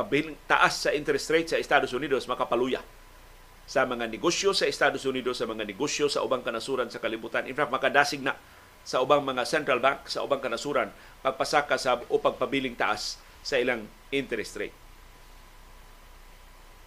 [0.00, 2.80] pagpabiling taas sa interest rate sa Estados Unidos makapaluya
[3.68, 7.46] sa mga negosyo sa Estados Unidos, sa mga negosyo sa ubang kanasuran sa kalibutan.
[7.46, 8.34] In fact, makadasig na
[8.82, 10.90] sa ubang mga central bank, sa ubang kanasuran,
[11.22, 14.74] pagpasaka sa o pagpabiling taas sa ilang interest rate.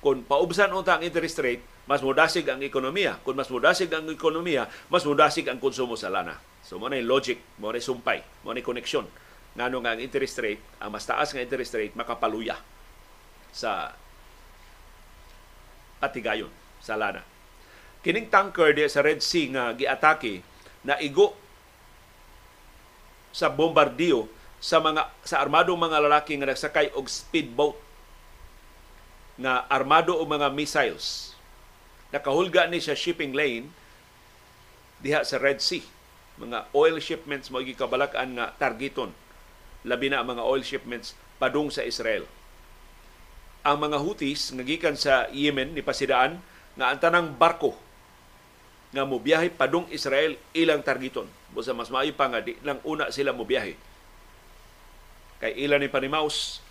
[0.03, 3.23] Kung paubsan unta ang interest rate, mas mudasig ang ekonomiya.
[3.23, 6.35] Kung mas mudasig ang ekonomiya, mas mudasig ang konsumo sa lana.
[6.67, 9.07] So mo na logic, mo na sumpay, mo na connection.
[9.55, 12.72] Ngano nga ang interest rate, ang mas taas nga interest rate makapaluya
[13.53, 13.93] sa
[16.01, 16.51] patigayon
[16.83, 17.23] sa lana.
[18.03, 20.43] Kining tanker di sa Red Sea nga giatake
[20.83, 21.31] na igo
[23.31, 24.27] sa bombardiyo
[24.59, 27.79] sa mga sa armadong mga lalaki nga nagsakay og speedboat
[29.39, 31.31] na armado og mga missiles.
[32.11, 33.71] Nakahulga ni sa shipping lane
[34.99, 35.81] diha sa Red Sea.
[36.37, 39.15] Mga oil shipments mo gikabalak-an nga targeton.
[39.87, 42.27] Labi na ang mga oil shipments padung sa Israel.
[43.63, 46.43] Ang mga Houthis nga gikan sa Yemen ni pasidaan
[46.75, 47.79] nga ang tanang barko
[48.93, 51.25] nga mobiyahe padung Israel ilang targeton.
[51.55, 53.73] Busa mas maayo pa nga di lang una sila mobiyahe
[55.43, 56.63] kay ilan ni panimaus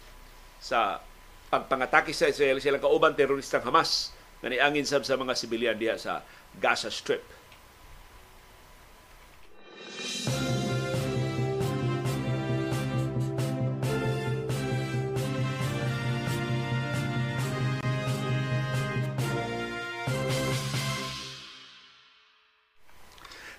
[0.56, 1.04] sa
[1.52, 6.24] pagpangatake sa Israel sila kauban teroristang Hamas nga niangin sab sa mga sibilyan diha sa
[6.56, 7.20] Gaza Strip.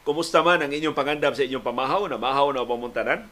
[0.03, 3.23] Kumusta man ang inyong pangandam sa inyong pamahaw na mahaw na pamuntanan?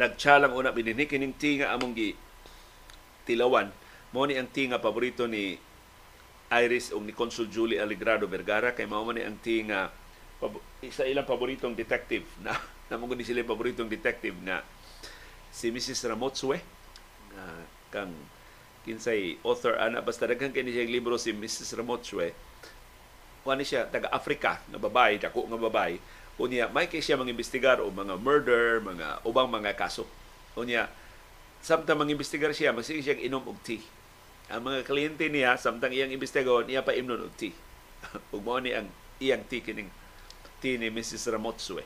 [0.00, 2.16] nagtsalang una binini kining tea nga among gi
[3.28, 3.68] tilawan
[4.14, 5.58] mo ni ang tea nga paborito ni
[6.50, 9.92] Iris o ni Consul Julie Aligrado Vergara kay mao ni ang tea nga
[10.80, 12.56] isa ilang paboritong detective na
[12.88, 14.64] namo ni sila paboritong detective nga
[15.52, 16.08] si Mrs.
[16.08, 16.58] Ramotsue
[17.36, 18.14] uh, kang
[18.86, 21.76] kinsay author ana basta daghan kay siya libro si Mrs.
[21.76, 22.32] Ramotsue
[23.40, 25.96] kuha siya taga Africa nga babae dako nga babae
[26.40, 30.08] Unya, may kay siya mangimbestigar o mga murder, mga ubang mga kaso.
[30.56, 30.88] Unya,
[31.60, 33.84] samtang mangimbestigar siya, magsige siya inom og tea.
[34.48, 37.52] Ang mga kliyente niya, samtang iyang imbestigawan, iya pa imnon og tea.
[38.32, 38.88] ug mo ni ang
[39.20, 39.92] iyang tea kining
[40.64, 41.28] tea ni Mrs.
[41.28, 41.84] Ramotsue.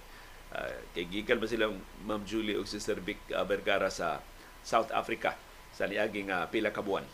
[0.55, 4.23] Uh, kay gikan ba silang Ma'am Julie ug Sister Vic uh, Vergara sa
[4.63, 5.35] South Africa
[5.75, 7.05] sa niaging uh, pila ka buwan.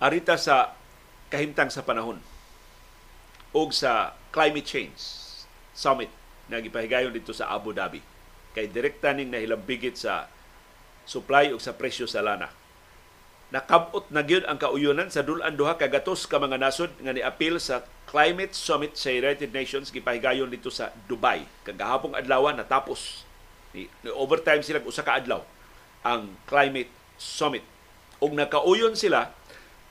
[0.00, 0.72] Arita sa
[1.28, 2.18] kahimtang sa panahon
[3.52, 4.98] o sa climate change
[5.76, 6.08] summit
[6.48, 8.00] nga gipahigayon dito sa Abu Dhabi
[8.56, 10.26] kay direkta ning nahilambigit sa
[11.04, 12.50] supply o sa presyo sa lana.
[13.50, 17.58] Nakabot na gyud ang kauyunan sa dulan duha ka gatos ka mga nasod nga niapil
[17.58, 21.46] sa Climate Summit sa United Nations gipahigayon dito sa Dubai.
[21.66, 23.26] Kagahapong adlaw natapos.
[23.74, 25.42] Ni, ni overtime sila usa ka adlaw
[26.06, 27.64] ang Climate Summit.
[28.20, 29.32] Ug nakauyon sila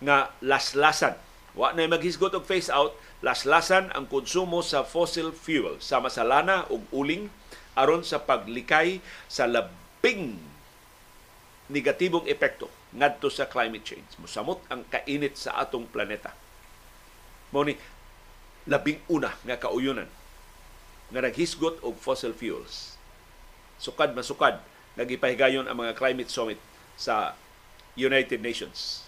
[0.02, 1.18] nga laslasan.
[1.58, 2.96] Wa na maghisgot og face out,
[3.26, 7.28] laslasan ang konsumo sa fossil fuel sama sa lana ug uling
[7.76, 10.40] aron sa paglikay sa labing
[11.70, 14.18] negatibong epekto ngadto sa climate change.
[14.18, 16.34] Musamot ang kainit sa atong planeta.
[17.54, 17.78] Mao ni
[18.70, 20.10] labing una nga kauyunan
[21.10, 22.98] nga naghisgot og fossil fuels.
[23.82, 24.62] Sukad masukad
[24.98, 26.58] nagipahigayon ang mga climate summit
[26.96, 27.36] sa
[28.00, 29.06] United Nations.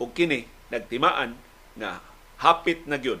[0.00, 1.36] Ug kini nagtimaan
[1.76, 2.00] nga
[2.40, 3.20] hapit na gyud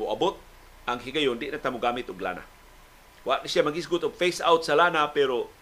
[0.00, 0.40] moabot
[0.88, 2.42] ang higayon di na ta gamit og lana.
[3.22, 5.52] Wa siya maghisgot og face out sa lana pero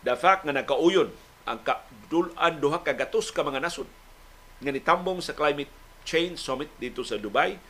[0.00, 1.12] the fact nga nagkauyon
[1.44, 3.88] ang kadulan duha ka gatos ka mga nasod
[4.58, 5.70] nga nitambong sa climate
[6.08, 7.60] change summit dito sa Dubai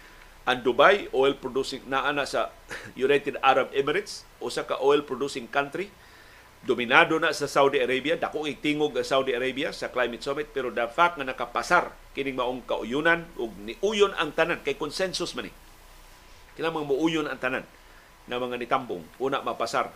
[0.48, 2.48] ang Dubai oil producing naa na sa
[2.96, 5.92] United Arab Emirates usa ka oil producing country.
[6.58, 8.18] Dominado na sa Saudi Arabia.
[8.18, 12.64] Dako tingog ang Saudi Arabia sa climate summit pero the fact nga nakapasar kining maong
[12.64, 14.64] kauyunan ug niuyon ang tanan.
[14.64, 15.52] Kay consensus man ni
[16.56, 17.64] kinahanglan muuyon ang tanan
[18.26, 19.94] na mga nitambong una mapasar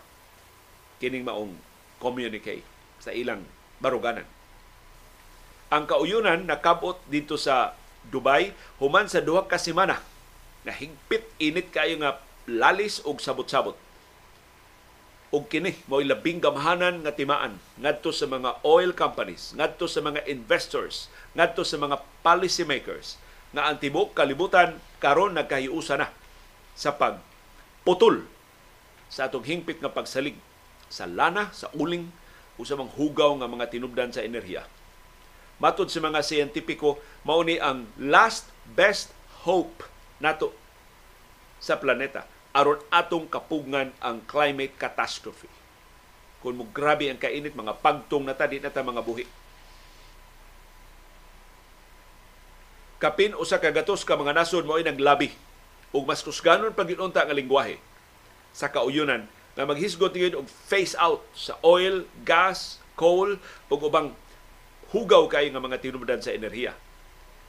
[1.02, 1.56] kining maong
[1.98, 2.62] communique
[3.00, 3.42] sa ilang
[3.82, 4.28] baruganan.
[5.72, 7.74] Ang kauyunan nakabot dito sa
[8.06, 10.11] Dubai human sa duha ka semana
[10.62, 13.74] na higpit init kayo nga lalis og sabot-sabot
[15.32, 20.28] ug kini mo'y labing gamhanan nga timaan ngadto sa mga oil companies, ngadto sa mga
[20.28, 23.16] investors, ngadto sa mga policy makers
[23.56, 26.12] nga ang tibok kalibutan karon nagkahiusa na
[26.76, 28.28] sa pagputol
[29.08, 30.36] sa atong hingpit nga pagsalig
[30.92, 32.12] sa lana, sa uling
[32.60, 34.68] o sa mga hugaw nga mga tinubdan sa enerhiya.
[35.56, 39.16] Matod sa mga siyentipiko, mao ni ang last best
[39.48, 39.84] hope
[40.22, 40.54] nato
[41.58, 45.48] sa planeta aron atong kapugngan ang climate catastrophe.
[46.44, 49.24] Kung mo grabe ang kainit, mga pagtong na ta, di na ta mga buhi.
[53.02, 55.34] Kapin usa ka gatos ka mga nasod mo ay naglabi
[55.90, 57.82] ug mas kusganon pag inunta nga lingwahe
[58.54, 59.26] sa kauyunan
[59.58, 64.14] na maghisgot gyud og face out sa oil, gas, coal ug ubang
[64.94, 66.78] hugaw kay nga mga tinubdan sa enerhiya.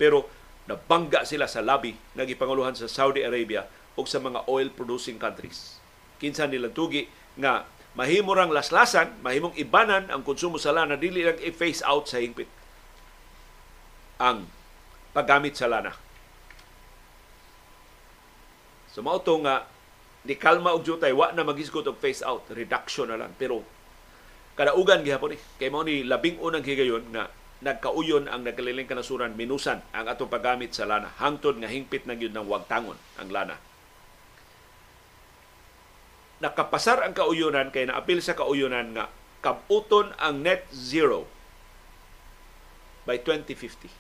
[0.02, 0.26] Pero
[0.69, 3.67] nabangga sila sa labi nga gipanguluhan sa Saudi Arabia
[3.99, 5.78] o sa mga oil producing countries.
[6.17, 11.38] Kinsa nila tugi nga mahimo rang laslasan, mahimong ibanan ang konsumo sa lana dili lang
[11.43, 12.49] i-face out sa hingpit
[14.21, 14.47] ang
[15.12, 15.91] paggamit sa lana.
[18.93, 19.67] So mao to nga
[20.23, 23.65] ni kalma og jutay wa na magisgot og face out, reduction na lang pero
[24.56, 27.28] kadaugan gihapon ni kay mao ni labing unang higayon na
[27.63, 32.36] nagkauyon ang nagkaliling kanasuran minusan ang atong paggamit sa lana hangtod nga hingpit na gyud
[32.36, 33.56] ng wagtangon ang lana
[36.43, 39.08] nakapasar ang kauyunan kay naapil sa kauyunan nga
[39.39, 41.23] kabuton ang net zero
[43.08, 43.91] by 2050.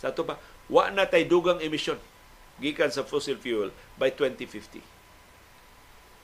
[0.00, 0.36] Sa ito pa,
[0.68, 2.00] wa na tay dugang emisyon
[2.60, 4.84] gikan sa fossil fuel by 2050.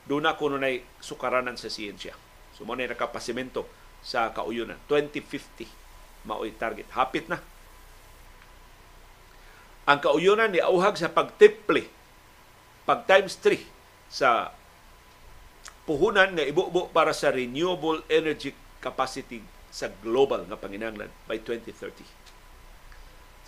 [0.09, 2.13] Doon na kuno nay sukaranan sa siyensya.
[2.53, 3.65] So mo na nakapasimento
[4.05, 4.77] sa kauyunan.
[4.85, 5.82] 2050
[6.23, 6.87] maoy target.
[6.91, 7.39] Hapit na.
[9.83, 11.83] Ang kauyunan ni auhag sa pagtiple
[12.87, 13.59] pag times 3
[14.07, 14.51] sa
[15.83, 22.05] puhunan nga ibubo para sa renewable energy capacity sa global nga panginanglan by 2030.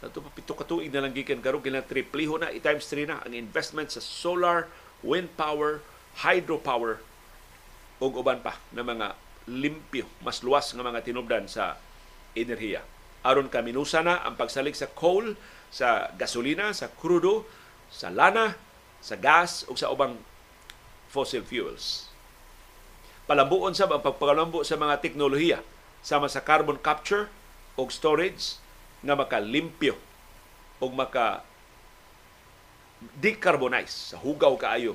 [0.01, 3.31] Sa ito, pito katuig na lang gikan karon kailan tripliho na, i-times 3 na ang
[3.31, 4.67] investment sa solar,
[4.99, 5.79] wind power,
[6.19, 6.99] hydropower
[8.03, 9.15] ug uban pa na mga
[9.47, 11.79] limpyo, mas luwas nga mga tinubdan sa
[12.37, 12.83] enerhiya.
[13.25, 15.33] Aron kaminusa na ang pagsalig sa coal,
[15.73, 17.47] sa gasolina, sa crudo,
[17.89, 18.53] sa lana,
[19.01, 20.17] sa gas ug sa ubang
[21.09, 22.15] fossil fuels
[23.25, 25.59] palambuon sa ang pagpalambo sa mga teknolohiya
[26.05, 27.29] sama sa carbon capture
[27.73, 28.61] o storage
[29.01, 29.97] nga makalimpyo
[30.77, 31.41] o maka
[33.17, 34.93] decarbonize sa hugaw kaayo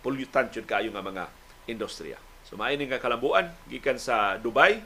[0.00, 1.24] pollutant kaayo nga mga
[1.68, 2.16] industriya.
[2.48, 4.80] So maayo nga kalambuan gikan sa Dubai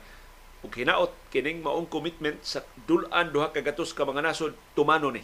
[0.64, 5.20] ug hinaot kining maong commitment sa dulan duha ka gatos ka mga nasod tumano ni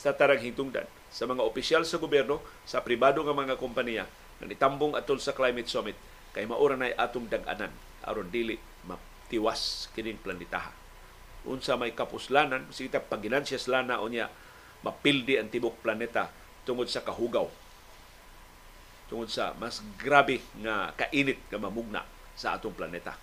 [0.00, 4.08] sa tarang hintungdan sa mga opisyal sa gobyerno sa pribado nga mga kompanya
[4.40, 5.94] na nitambong atol sa climate summit
[6.32, 7.70] kay maura na atong dag-anan
[8.02, 8.58] aron dili
[8.88, 10.72] matiwas kining planetaha.
[11.44, 14.32] unsa may kapuslanan sige paginansyas lana o niya
[14.80, 16.32] mapildi ang tibok planeta
[16.64, 17.46] tungod sa kahugaw
[19.12, 22.02] tungod sa mas grabe nga kainit nga mamugna
[22.34, 23.14] sa atong planeta.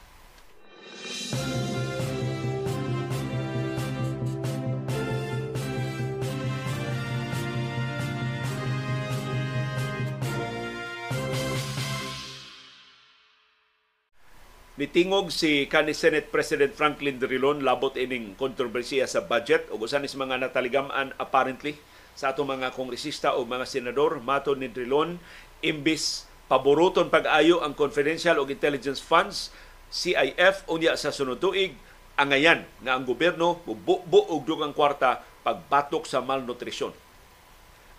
[14.82, 19.70] Nitingog si kanhi Senate President Franklin Drilon labot ining kontrobersiya sa budget.
[19.70, 21.78] Ug usan is mga nataligaman apparently
[22.18, 25.22] sa atong mga kongresista o mga senador mato ni Drilon
[25.62, 29.54] imbis paboruton pag-ayo ang confidential o intelligence funds
[29.92, 31.76] CIF unya sa sunod tuig
[32.16, 36.96] angayan nga ang gobyerno bubo og dugang kwarta pagbatok sa malnutrisyon.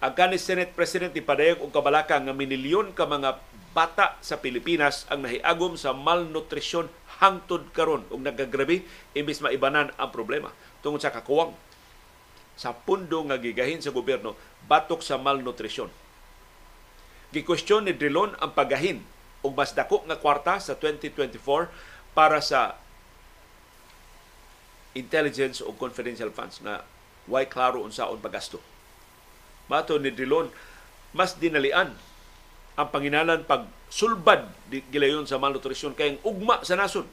[0.02, 3.38] Ang kanis Senate President ipadayag og kabalaka nga minilyon ka mga
[3.70, 6.90] bata sa Pilipinas ang nahiagom sa malnutrisyon
[7.22, 8.82] hangtod karon ug nagagrabe
[9.14, 10.50] imbis maibanan ang problema
[10.82, 11.54] tungod sa kakuwang
[12.58, 14.34] sa pundo nga gigahin sa gobyerno
[14.66, 15.92] batok sa malnutrisyon.
[17.32, 19.04] Gikwestiyon ni Drilon ang pagahin
[19.42, 21.38] og mas dako nga kwarta sa 2024
[22.14, 22.78] para sa
[24.94, 26.84] intelligence o confidential funds na
[27.26, 28.62] why klaro unsaon pagasto.
[29.66, 30.50] Mato ni Drilon,
[31.16, 31.94] mas dinalian
[32.72, 37.04] ang panginalan pag sulbad di gilayon sa malnutrisyon kay ugma sa nasod.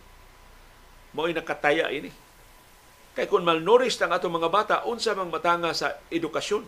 [1.12, 2.14] Mo'y nakataya ini.
[3.18, 6.64] Kay kung malnourished ang atong mga bata, unsa mang matanga sa edukasyon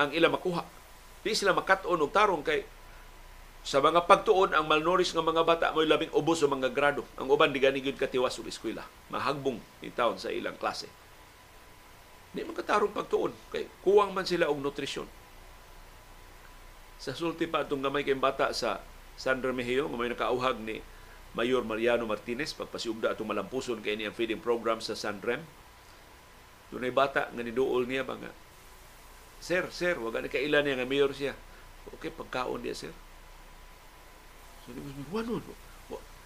[0.00, 0.64] ang ila makuha.
[1.22, 2.66] Di sila makat-on og tarong kay
[3.66, 7.02] sa mga pagtuon ang malnourished nga mga bata mo'y labing ubos sa mga grado.
[7.18, 8.86] Ang uban di gani gyud katiwas og eskwela.
[9.10, 10.86] Mahagbong ni taon sa ilang klase.
[12.30, 15.10] Di man katarong pagtuon kay kuwang man sila og nutrisyon
[16.96, 18.80] sa sulti pa itong gamay kayong bata sa
[19.20, 20.80] San Remigio, may nakauhag ni
[21.36, 25.44] Mayor Mariano Martinez, pagpasiugda itong malampuson kay ang feeding program sa San Rem.
[26.72, 28.32] Doon ay bata nga niduol niya ba nga,
[29.36, 31.36] Sir, sir, wag na kailan niya nga mayor siya.
[32.00, 32.94] Okay, pagkaon niya, sir.
[34.66, 35.38] So, di mo, wano,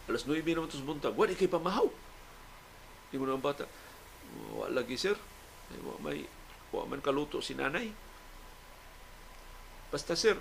[0.09, 1.87] alas 9 naman ito sa buntag, wala kay pamahaw.
[3.13, 3.69] Di mo naman bata,
[4.57, 5.15] wala lagi, sir.
[5.85, 6.25] Wa may,
[6.73, 7.93] wa man kaluto si nanay.
[9.93, 10.41] Basta, sir,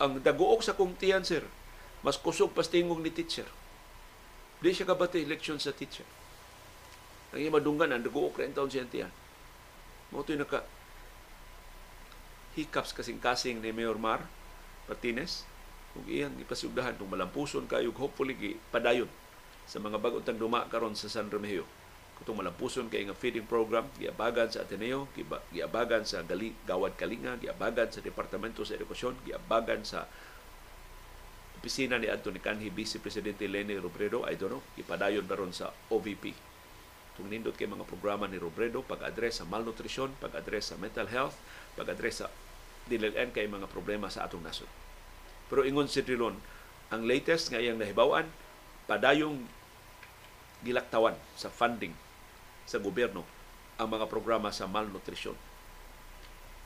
[0.00, 1.44] ang daguok sa kong tiyan, sir,
[2.02, 3.46] mas kusog pas tingog ni teacher.
[4.58, 6.06] Di siya kabati election sa teacher.
[7.36, 9.12] Ang iya madunggan, ang daguok rin taon siya tiyan.
[10.10, 10.62] Mo ito naka
[12.54, 14.22] hiccups kasing-kasing ni Mayor Mar
[14.86, 15.42] Martinez
[15.94, 19.06] kung iyang ipasugdahan kung malampuson kayo hopefully padayon
[19.64, 21.64] sa mga bagong tang duma karon sa San Remigio.
[22.14, 25.10] Kutong malampuson kay nga feeding program giabagan sa Ateneo
[25.50, 30.06] giabagan sa Gali, Gawad Kalinga giabagan sa Departamento sa Edukasyon giabagan sa
[31.58, 36.30] opisina ni Anthony Canhi Vice Presidente Lenny Robredo I don't know gipadayon baron sa OVP
[37.18, 41.34] tung nindot kay mga programa ni Robredo pag-address sa malnutrisyon pag-address sa mental health
[41.74, 42.26] pag-address sa
[42.86, 44.83] dililan kay mga problema sa atong nasod
[45.54, 46.34] pero ingon si Drilon
[46.90, 48.26] ang latest nga iyang nahibawan
[48.90, 49.38] padayong
[50.66, 51.94] gilaktawan sa funding
[52.66, 53.22] sa gobyerno
[53.78, 55.38] ang mga programa sa malnutrisyon.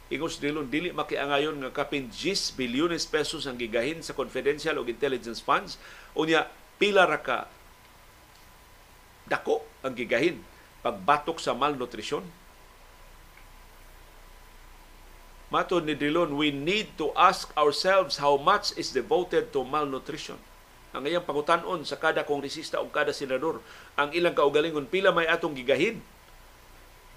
[0.09, 5.45] Ingos dilon dili makiangayon nga kapin 10 bilyones pesos ang gigahin sa confidential o intelligence
[5.45, 5.77] funds
[6.17, 6.49] unya
[6.81, 7.45] pila ra ka
[9.29, 10.41] dako ang gigahin
[10.81, 12.25] pagbatok sa malnutrisyon.
[15.49, 20.37] Matod ni Dilon, we need to ask ourselves how much is devoted to malnutrition
[20.89, 23.61] ang iyang pangutanon sa kada kongresista o kada senador
[23.93, 26.01] ang ilang kaugalingon pila may atong gigahin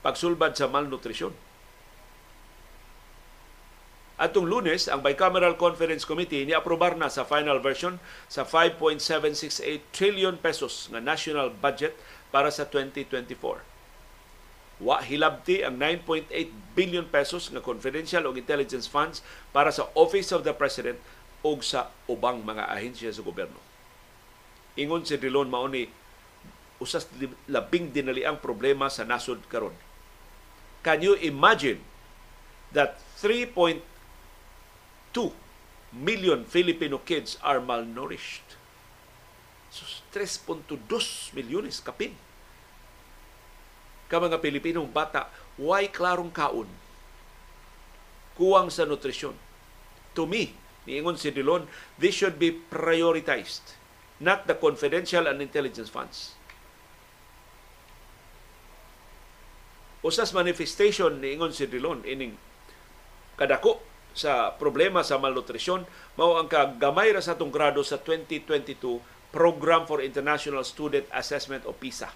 [0.03, 1.31] pagsulbad sa malnutrisyon.
[4.21, 7.97] Atong lunes, ang Bicameral Conference Committee ni aprobar na sa final version
[8.29, 11.97] sa 5.768 trillion pesos nga national budget
[12.29, 13.70] para sa 2024.
[14.81, 16.33] Wa hilabti ang 9.8
[16.73, 19.21] billion pesos nga confidential o intelligence funds
[19.53, 20.97] para sa Office of the President
[21.45, 23.61] o sa ubang mga ahensya sa gobyerno.
[24.77, 25.85] Ingon si Dilon Maoni,
[26.81, 27.05] usas
[27.45, 29.77] labing dinali ang problema sa nasod karon.
[30.81, 31.85] Can you imagine
[32.73, 33.85] that 3.2
[35.93, 38.57] million Filipino kids are malnourished?
[39.69, 40.73] So, 3.2
[41.37, 42.17] milyones kapin.
[44.11, 46.67] Ka mga Pilipinong bata, why klarong kaon?
[48.35, 49.39] Kuwang sa nutrisyon.
[50.19, 50.51] To me,
[50.83, 51.63] niingon si Dilon,
[51.95, 53.79] this should be prioritized,
[54.19, 56.35] not the confidential and intelligence funds.
[60.03, 62.35] Usas manifestation niingon si Dilon ining
[63.39, 63.79] kadako
[64.11, 65.87] sa problema sa malnutrisyon
[66.19, 68.99] mao ang kagamay ra sa atong grado sa 2022
[69.31, 72.11] Program for International Student Assessment o PISA.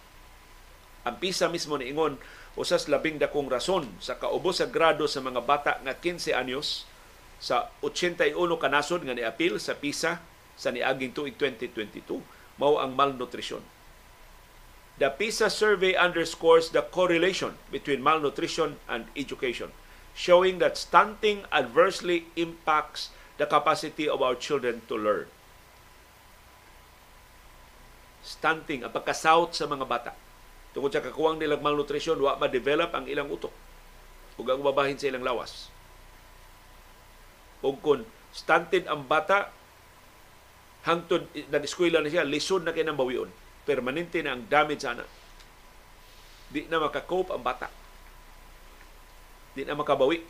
[1.05, 2.17] Ang PISA mismo niingon
[2.57, 6.89] usas labing dakong rason sa kaubos sa grado sa mga bata nga 15 anyos
[7.37, 10.17] sa 81 kanasod nga niapil sa PISA
[10.57, 12.25] sa niaging tuig 2022
[12.57, 13.61] mao ang malnutrition.
[14.95, 19.75] The PISA survey underscores the correlation between malnutrition and education,
[20.15, 25.27] showing that stunting adversely impacts the capacity of our children to learn.
[28.23, 30.15] Stunting, ang pagkasouth sa mga bata.
[30.75, 33.55] Tungkol sa kakuwang nilang malnutrition, wa ma-develop ang ilang utok
[34.35, 35.71] ug ang babahin sa ilang lawas.
[37.63, 38.03] Ug kung
[38.35, 39.55] stunted ang bata,
[40.83, 43.31] hangtod nag-eskwela na siya, lisod na kay bawion
[43.65, 45.01] permanente na ang damage sana.
[46.53, 47.67] Di na makakope ang bata.
[49.57, 50.21] Di na makabawi.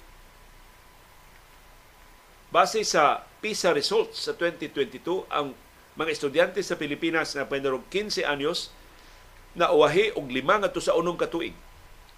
[2.49, 5.51] Base sa PISA results sa 2022, ang
[5.99, 8.71] mga estudyante sa Pilipinas na pwede 15 anyos
[9.55, 11.55] na uwahi og lima nga sa unong katuig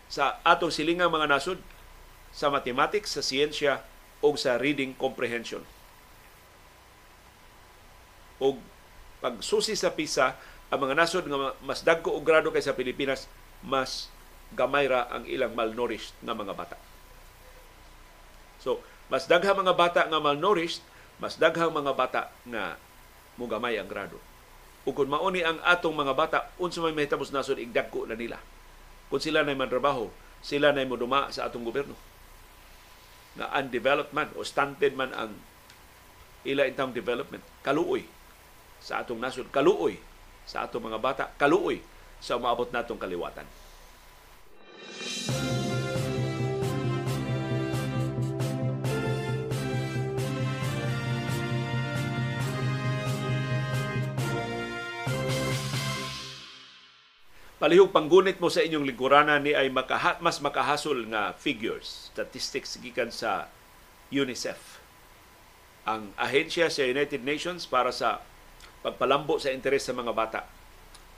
[0.10, 1.60] sa atong silingang mga nasod
[2.34, 3.86] sa mathematics, sa siyensya
[4.20, 5.62] o sa reading comprehension.
[8.42, 8.58] O
[9.22, 13.26] pagsusi sa PISA, ang mga nasod nga mas dagko og grado kaysa Pilipinas
[13.64, 14.12] mas
[14.54, 16.78] gamay ra ang ilang malnourished nga mga bata.
[18.62, 20.84] So, mas daghang mga bata nga malnourished,
[21.20, 22.76] mas daghang mga bata nga
[23.40, 24.20] mugamay ang grado.
[24.88, 28.40] Ug kung mauni ang atong mga bata, unsa may mahitabo nasod igdagko na nila.
[29.12, 30.08] Kung sila na mantrabaho,
[30.40, 31.96] sila na moduma sa atong gobyerno.
[33.36, 35.36] Na undeveloped man o stunted man ang
[36.48, 37.44] ila intang development.
[37.62, 38.08] Kaluoy
[38.80, 39.52] sa atong nasod.
[39.52, 40.00] Kaluoy
[40.48, 41.84] sa ato mga bata kaluoy
[42.24, 43.44] sa maabot natong kaliwatan.
[57.58, 63.10] Palihog panggunit mo sa inyong lingkurana ni ay makaha, mas makahasol nga figures, statistics gikan
[63.10, 63.50] sa
[64.14, 64.78] UNICEF.
[65.90, 68.22] Ang ahensya sa United Nations para sa
[68.86, 70.46] pagpalambo sa interes sa mga bata.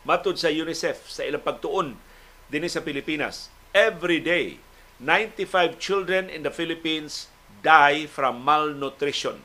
[0.07, 1.99] Matod sa UNICEF sa ilang pagtuon
[2.47, 4.63] dinhi sa Pilipinas, every day
[5.03, 7.27] 95 children in the Philippines
[7.59, 9.43] die from malnutrition.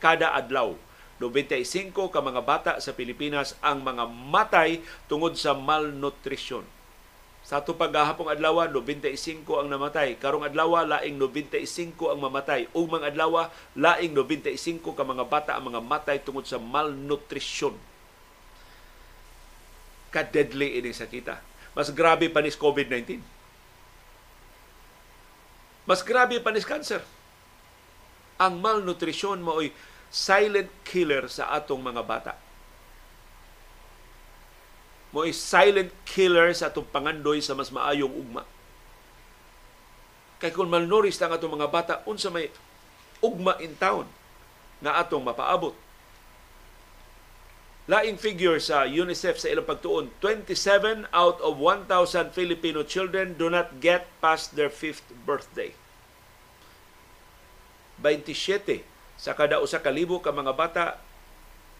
[0.00, 0.72] Kada adlaw,
[1.18, 6.62] 95 ka mga bata sa Pilipinas ang mga matay tungod sa malnutrition
[7.48, 10.20] sa ato paggahapong adlaw 95 ang namatay.
[10.20, 12.68] Karong adlaw laing 95 ang mamatay.
[12.76, 17.72] Ug mga adlaw laing 95 ka mga bata ang mga matay tungod sa malnutrition.
[20.12, 21.40] Ka-deadly ini sakita.
[21.72, 23.24] Mas grabe pa ni COVID-19.
[25.88, 27.00] Mas grabe pa ni cancer.
[28.36, 29.72] Ang malnutrition mo ay
[30.08, 32.32] silent killer sa atong mga bata
[35.08, 38.44] mo silent killer sa atong pangandoy sa mas maayong ugma.
[40.38, 42.52] Kay kung malnourished ang atong mga bata, unsa may
[43.24, 44.06] ugma in town
[44.84, 45.74] nga atong mapaabot.
[47.88, 53.80] Laing figure sa UNICEF sa ilang pagtuon, 27 out of 1,000 Filipino children do not
[53.80, 55.72] get past their fifth birthday.
[58.04, 58.84] 27
[59.18, 60.84] sa kada usa ka libo ka mga bata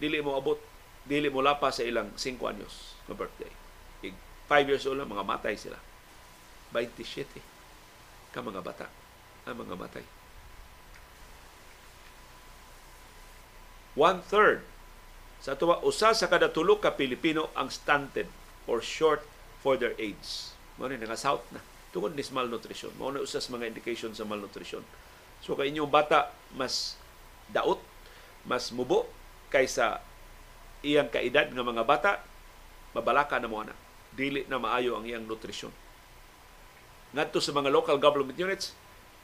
[0.03, 0.59] dili mo abot,
[1.07, 3.51] dili mo lapa sa ilang 5 anyos na birthday.
[4.49, 5.77] 5 years old lang, mga matay sila.
[6.75, 7.41] 27
[8.35, 8.87] ka mga bata
[9.49, 10.05] ang mga matay.
[13.97, 14.63] One third
[15.39, 18.27] sa tuwa usa sa kada tulo ka Pilipino ang stunted
[18.67, 19.23] or short
[19.63, 20.53] for their age.
[20.77, 21.63] Mao ni nga south na
[21.95, 22.93] tungod ni malnutrition.
[22.99, 24.83] Mao na usas mga indication sa malnutrition.
[25.41, 26.98] So kay inyong bata mas
[27.53, 27.81] daot,
[28.49, 29.09] mas mubo
[29.49, 30.01] kaysa
[30.85, 32.13] iyang kaedad nga mga bata,
[32.95, 33.75] mabalaka na mo na.
[34.15, 35.71] Dili na maayo ang iyang nutrisyon.
[37.15, 38.77] Ngadto sa mga local government units,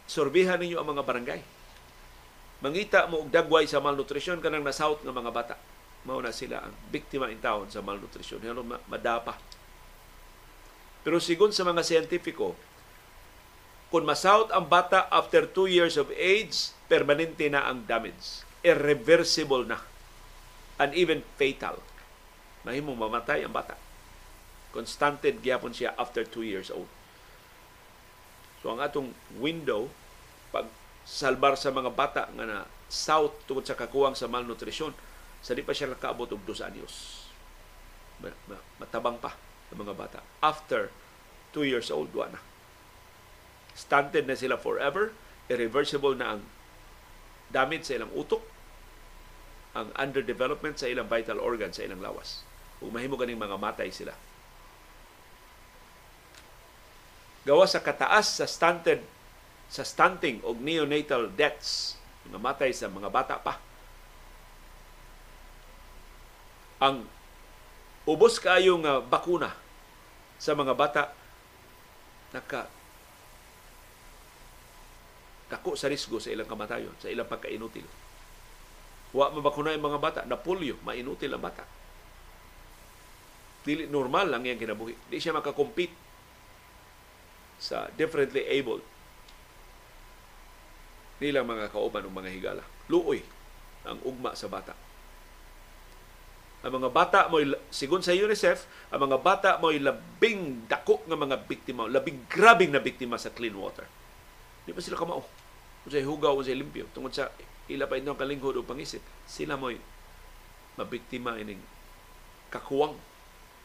[0.09, 1.41] sorbihan ninyo ang mga barangay.
[2.65, 5.55] Mangita mo og dagway sa malnutrisyon kanang nasouth nga mga bata.
[6.05, 8.41] Mao na sila ang biktima in town sa malnutrisyon.
[8.45, 9.37] Ano madapa.
[11.05, 12.57] Pero sigon sa mga siyentipiko,
[13.95, 18.43] kung masouth ang bata after 2 years of age, permanente na ang damage.
[18.67, 19.79] Irreversible na.
[20.83, 21.79] And even fatal
[22.67, 23.79] mahimong mamatay ang bata.
[24.75, 26.91] Constanted gyapon siya after 2 years old.
[28.65, 29.87] So ang atong window
[30.51, 30.67] pag
[31.07, 32.59] salbar sa mga bata nga na
[32.91, 34.91] south tungod sa kakuwang sa malnutrisyon
[35.45, 37.29] sa di pa siya nakaabot og 2 anyos.
[38.81, 39.39] Matabang pa
[39.71, 40.19] ang mga bata.
[40.43, 40.91] After
[41.55, 42.54] 2 years old, wa na.
[43.75, 45.13] Stunted na sila forever.
[45.51, 46.43] Irreversible na ang
[47.53, 48.43] damage sa ilang utok,
[49.75, 52.47] ang underdevelopment sa ilang vital organ sa ilang lawas
[52.83, 54.15] ug mahimo ganing mga matay sila.
[57.45, 59.05] gawa sa kataas sa stunted
[59.69, 63.61] sa stunting og neonatal deaths namatay sa mga bata pa.
[66.81, 67.05] Ang
[68.09, 69.53] ubos kayo nga bakuna
[70.41, 71.13] sa mga bata
[72.33, 72.69] naka
[75.55, 77.87] dako sa risgo sa ilang kamatayon, sa ilang pagkainutil.
[79.15, 81.63] Wa mabakuna ang mga bata, na polio, mainutil ang bata.
[83.63, 84.99] Dili normal lang yung kinabuhi.
[85.09, 85.95] Di siya makakompete
[87.63, 88.83] sa differently able
[91.23, 92.65] nilang mga kauban ng mga higala.
[92.91, 93.23] Luoy
[93.87, 94.75] ang ugma sa bata.
[96.65, 101.45] Ang mga bata mo sigon sa UNICEF, ang mga bata mo labing dako nga mga
[101.45, 103.85] biktima, labing grabing na biktima sa clean water.
[104.65, 105.44] Di ba sila kamao?
[105.85, 107.29] Kung sa hugaw, kung sa limpyo, tungod sa
[107.69, 109.77] ila pa inyong kalinghod o pangisip, sila mo'y
[110.81, 111.61] mabiktima ining
[112.49, 112.97] kakuwang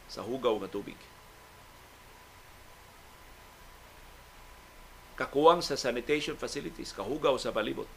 [0.06, 0.98] sa hugaw nga tubig.
[5.16, 7.88] Kakuwang sa sanitation facilities, kahugaw sa palibot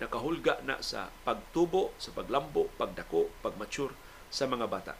[0.00, 3.92] nakahulga na sa pagtubo, sa paglambo, pagdako, pagmature
[4.32, 4.96] sa mga bata.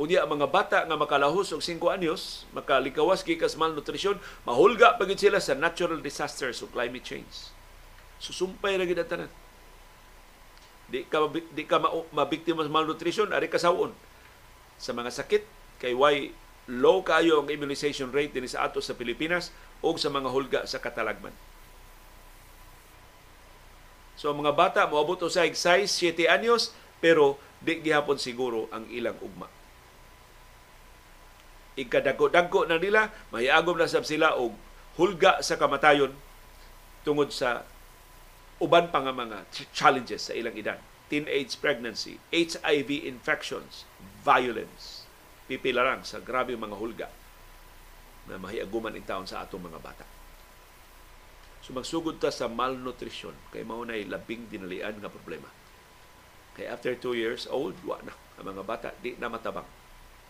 [0.00, 4.16] Unya ang mga bata nga makalahos og 5 anyos, makalikawas gikas malnutrisyon,
[4.48, 7.52] mahulga pagid sila sa natural disasters o climate change.
[8.16, 9.28] Susumpay ra gid tanan.
[10.88, 11.76] Di ka di ka
[12.16, 13.92] mabiktima sa malnutrisyon, ari kasawon.
[14.80, 15.44] Sa mga sakit
[15.76, 16.32] kay why
[16.64, 19.52] low kayo ang immunization rate dinhi sa ato sa Pilipinas,
[19.84, 21.36] o sa mga hulga sa katalagman.
[24.16, 26.72] So ang mga bata moabot usay size 7 anyos
[27.04, 29.59] pero di gihapon siguro ang ilang ugma.
[31.78, 34.54] Ikadago-dago na nila, mahiagom na sab sila og
[34.98, 36.12] hulga sa kamatayon
[37.06, 37.64] tungod sa
[38.60, 40.78] uban pa nga mga challenges sa ilang edad.
[41.10, 43.88] Teenage pregnancy, HIV infections,
[44.22, 45.06] violence.
[45.50, 47.08] Pipilarang sa grabe mga hulga
[48.30, 50.06] na mahiaguman in taon sa atong mga bata.
[51.60, 55.50] So magsugod ta sa malnutrition kay mao nay labing dinalian nga problema.
[56.54, 59.68] Kay after two years old, wa na ang mga bata di na matabang,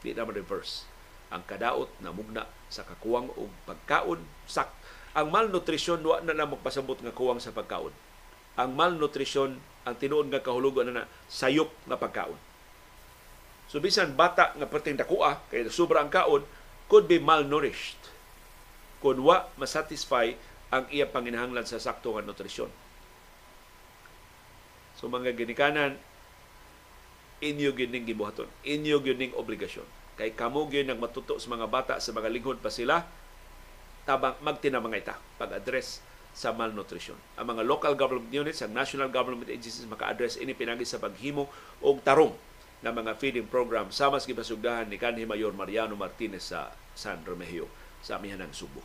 [0.03, 0.90] di na ma-reverse.
[1.31, 4.71] Ang kadaot na mugna sa kakuwang og pagkaon sak
[5.11, 7.91] ang malnutrition wa na na magpasabot nga kuwang sa pagkaon.
[8.59, 12.39] Ang malnutrition ang tinuod nga kahulugan na, na sayop nga pagkaon.
[13.71, 16.43] So bisan bata nga perting dakua kay sobra ang kaon,
[16.91, 17.99] could be malnourished
[18.99, 20.35] kung wa masatisfy
[20.71, 22.71] ang iya panginahanglan sa sakto nga nutrisyon.
[24.99, 25.97] So mga ginikanan,
[27.41, 30.00] inyo gining gibuhaton, inyo gining obligasyon.
[30.21, 33.09] Kay kamo gyud nagmatuto sa mga bata sa mga lingkod pa sila
[34.05, 36.05] tabang magtinamangay ta pag-address
[36.37, 37.17] sa malnutrition.
[37.41, 41.49] Ang mga local government units, ang national government agencies maka-address ini pinagi sa paghimo
[41.81, 42.37] og tarong
[42.85, 47.73] ng mga feeding program sa mas gipasugdahan ni kanhi Mayor Mariano Martinez sa San Remigio
[48.05, 48.85] sa amihanang Subo.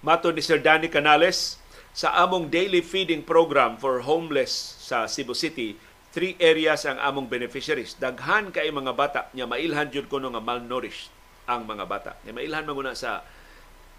[0.00, 1.60] Mato ni Sir Danny Canales,
[1.92, 4.48] sa among daily feeding program for homeless
[4.80, 5.76] sa Cebu City,
[6.08, 8.00] three areas ang among beneficiaries.
[8.00, 11.12] Daghan kay mga bata nya mailhan jud kuno nga malnourished
[11.44, 12.10] ang mga bata.
[12.24, 13.28] Nya mailhan maguna sa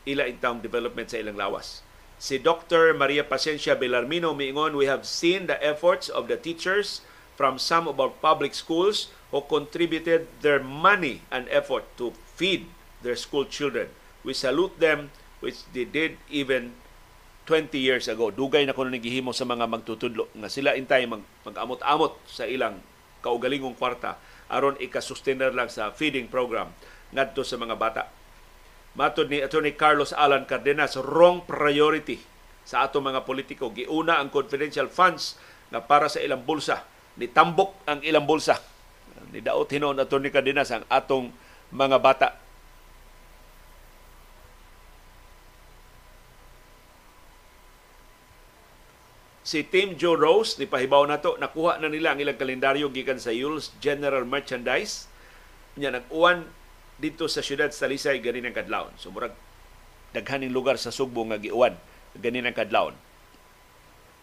[0.10, 1.86] ila intang development sa ilang lawas.
[2.18, 2.97] Si Dr.
[2.97, 7.06] Maria Pacencia Belarmino miingon, we have seen the efforts of the teachers
[7.38, 12.66] from some of our public schools who contributed their money and effort to feed
[13.06, 13.93] their school children.
[14.26, 16.72] We salute them which they did even
[17.50, 18.30] 20 years ago.
[18.30, 22.80] Dugay na kuno gihimo sa mga magtutudlo nga sila intay mag, mag-amot-amot sa ilang
[23.26, 24.18] kaugalingong kwarta
[24.52, 26.72] aron ika-sustainer lang sa feeding program
[27.12, 28.04] ngadto sa mga bata.
[28.92, 32.20] Matod ni Attorney Carlos Alan Cardenas, wrong priority
[32.68, 33.72] sa ato mga politiko.
[33.72, 35.39] Giuna ang confidential funds
[35.72, 36.84] nga para sa ilang bulsa.
[37.16, 38.60] Nitambok ang ilang bulsa.
[39.32, 41.32] Ni Daot hinon Attorney Cardenas ang atong
[41.72, 42.41] mga bata
[49.52, 53.20] si Team Joe Rose, ni pahibaw na to, nakuha na nila ang ilang kalendaryo gikan
[53.20, 55.12] sa Yule's General Merchandise.
[55.76, 56.47] Nya nag-uwan
[56.95, 58.95] dito sa siyudad sa Lisay ganin ang kadlawon.
[58.95, 59.36] So murag
[60.16, 61.76] daghaning lugar sa Sugbo nga giuwan
[62.16, 62.95] ganin ang kadlawon.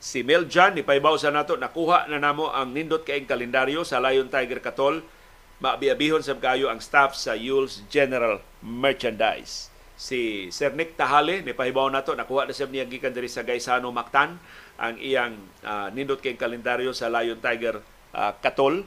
[0.00, 4.00] Si Mel John ni pahibaw sa nato nakuha na namo ang nindot kaing kalendaryo sa
[4.00, 5.04] Lion Tiger Katol.
[5.58, 9.68] Maabiabihon sa kayo ang staff sa Yule's General Merchandise.
[9.98, 13.90] Si Sir Nick Tahale ni pahibaw nato nakuha na siya niya gikan diri sa Gaisano
[13.90, 14.38] Mactan
[14.78, 15.34] ang iyang
[15.66, 17.82] uh, nindot kay kalendaryo sa Lion Tiger
[18.14, 18.86] uh, Katol.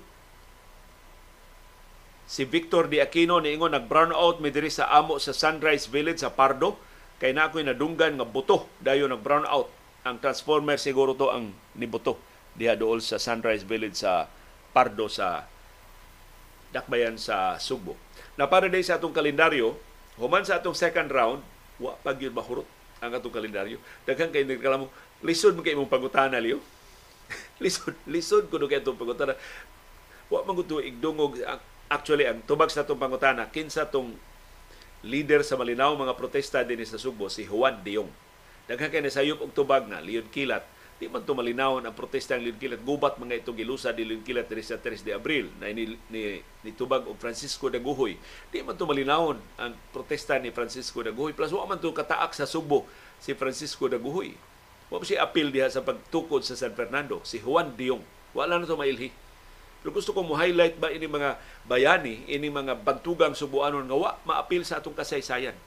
[2.31, 6.23] Si Victor Di Aquino niingon nag brown out mi diri sa amo sa Sunrise Village
[6.23, 6.79] sa Pardo
[7.19, 9.67] kay na ako'y nadunggan nga buto dayon nag brown out.
[10.07, 12.15] Ang transformer siguro to ang nibuto
[12.55, 14.31] diha dool sa Sunrise Village sa
[14.71, 15.43] Pardo sa
[16.71, 17.99] Dakbayan sa Subo.
[18.39, 19.75] Na para day sa atong kalendaryo,
[20.15, 21.43] human sa atong second round,
[21.83, 22.63] wa pa gyud mahurot
[23.03, 23.75] ang atong kalendaryo.
[24.07, 24.87] Daghan kay nagkalamo,
[25.21, 26.61] lisod mo kay imong pangutana liyo.
[27.63, 29.37] lisod, lisod kuno kay atong pangutana.
[30.27, 31.41] Wa man gud igdungog
[31.91, 34.15] actually ang tubag sa atong pangutana kinsa tong
[35.01, 38.09] leader sa malinaw mga protesta din sa Subo si Juan Diong.
[38.69, 40.63] Daghan kay nasayop og tubag na Leon Kilat
[41.01, 42.85] Di man to malinawon ang protesta ng Linkilat.
[42.85, 46.71] Gubat mga itong gilusa di Linkilat diri sa 3 de Abril na ni, ni, ni
[46.77, 48.21] Tubag o Francisco de Guhoy.
[48.53, 51.33] Di man to malinawon ang protesta ni Francisco de Guhoy.
[51.33, 52.85] Plus, wa man to kataak sa Subo
[53.17, 54.37] si Francisco de Guhoy.
[54.91, 57.23] Wa siya apil diha sa pagtukod sa San Fernando.
[57.23, 58.03] Si Juan Diong.
[58.35, 59.09] Wala na to mailhi.
[59.81, 64.11] Pero gusto ko mo highlight ba ini mga bayani, ini mga bantugang subuanon nga wa
[64.27, 65.57] maapil sa atong kasaysayan.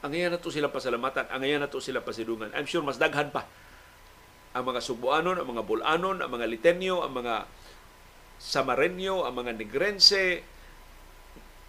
[0.00, 2.48] Ang ngayon na to sila pasalamatan, ang ngayon na to sila pasidungan.
[2.56, 3.44] I'm sure mas daghan pa
[4.56, 7.44] ang mga Subuanon, ang mga Bulanon, ang mga Litenyo, ang mga
[8.40, 10.40] Samareño, ang mga Negrense,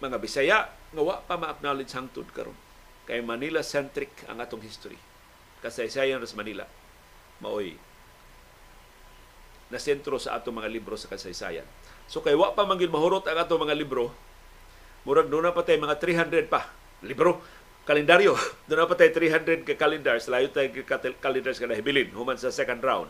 [0.00, 2.56] mga Bisaya, nga wa pa ma-acknowledge hangtod karon.
[3.04, 4.96] Kay Manila-centric ang atong history.
[5.64, 6.64] Kasaysayan sa Manila.
[7.42, 7.76] Maoy
[9.68, 11.64] na sentro sa atong mga libro sa kasaysayan.
[12.08, 14.08] So kay wa pa manggil mahurot ang atong mga libro,
[15.04, 16.72] murag doon na pa tayo mga 300 pa
[17.04, 17.40] libro
[17.88, 18.36] kalendaryo.
[18.68, 20.28] Doon na pa tayo 300 ka calendars.
[20.28, 22.12] Layo tayo ka calendars ka nahibilin.
[22.12, 23.08] Human sa second round.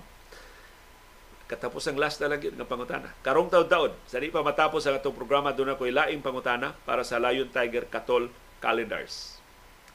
[1.50, 3.10] Katapos ang last na lang yun ng pangutana.
[3.26, 7.18] Karong taon-taon, sa di pa matapos ang atong programa, doon ako ilaing pangutana para sa
[7.18, 8.30] Lion Tiger Katol
[8.62, 9.40] Calendars.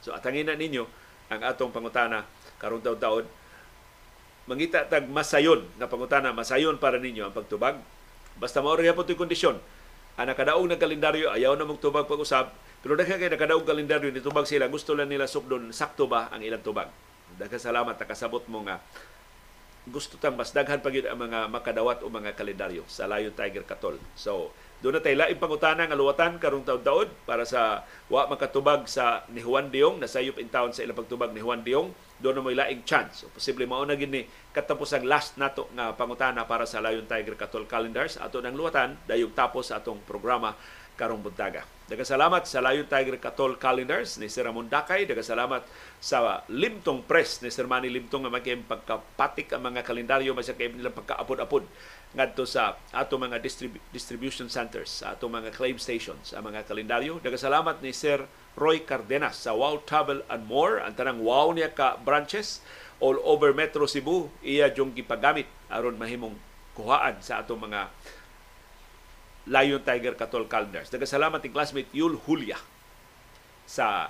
[0.04, 0.84] So atangin na ninyo
[1.32, 2.28] ang atong pangutana
[2.58, 3.24] karong taon-taon.
[4.44, 7.80] Mangita tag masayon na pangutana, masayon para ninyo ang pagtubag.
[8.36, 9.56] Basta mao rin po kondisyon.
[10.14, 12.52] Ang nakadaong ng kalendaryo, ayaw na magtubag pag-usab,
[12.84, 16.44] pero daghan kay nakadaog kalendaryo ni tubag sila gusto lang nila sukdon sakto ba ang
[16.44, 16.92] ilang tubag.
[17.40, 18.76] Daghang salamat nakasabot mo nga
[19.88, 23.96] gusto tang mas daghan pa ang mga makadawat o mga kalendaryo sa Lion Tiger Katol.
[24.12, 24.52] So,
[24.84, 29.40] doon na tayo laing pangutana nga luwatan karong taon-taon para sa wa makatubag sa ni
[29.40, 31.88] Juan Diong na sayop in town sa ilang pagtubag ni Juan Diong
[32.22, 33.24] doon na may laing chance.
[33.24, 37.34] So, posible mao na gini katapos ang last nato nga pangutana para sa Lion Tiger
[37.34, 40.54] Katol calendars ato nang luwatan dayog tapos sa atong programa
[40.94, 41.66] karong buntaga.
[41.84, 45.04] Dagasalamat sa Lion Tiger Katol Calendars ni Sir Ramon Dakay.
[45.10, 45.66] Dagasalamat
[45.98, 50.72] sa Limtong Press ni Sir Manny Limtong nga magkayong pagkapatik ang mga kalendaryo masya kayo
[50.72, 51.66] nilang pagkaapod-apod
[52.14, 57.18] ngadto sa ato mga distrib- distribution centers, sa ato mga claim stations, ang mga kalendaryo.
[57.18, 58.22] Dagasalamat ni Sir
[58.54, 60.78] Roy Cardenas sa Wow Travel and More.
[60.78, 62.62] Ang tanang wow niya ka branches
[63.02, 64.30] all over Metro Cebu.
[64.46, 66.38] Iya yung gipagamit aron mahimong
[66.78, 67.90] kuhaan sa ato mga
[69.50, 70.88] Lion Tiger Katol Calendars.
[70.88, 72.56] Nagkasalamat ni classmate Yul Julia
[73.66, 74.08] sa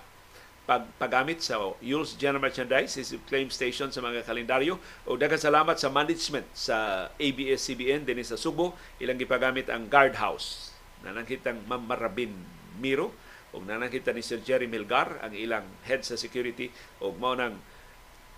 [0.64, 4.80] pag paggamit sa Yul's General Merchandise, his claim station sa mga kalendaryo.
[5.04, 8.72] O daghang salamat sa management sa ABS-CBN din sa Subo.
[8.96, 10.72] Ilang gipagamit ang guardhouse.
[11.04, 12.32] Nanangkitang Ma'am Marabin
[12.80, 13.12] Miro
[13.54, 17.56] o nanangkita ni Sir Jerry Milgar ang ilang head sa security o mao nang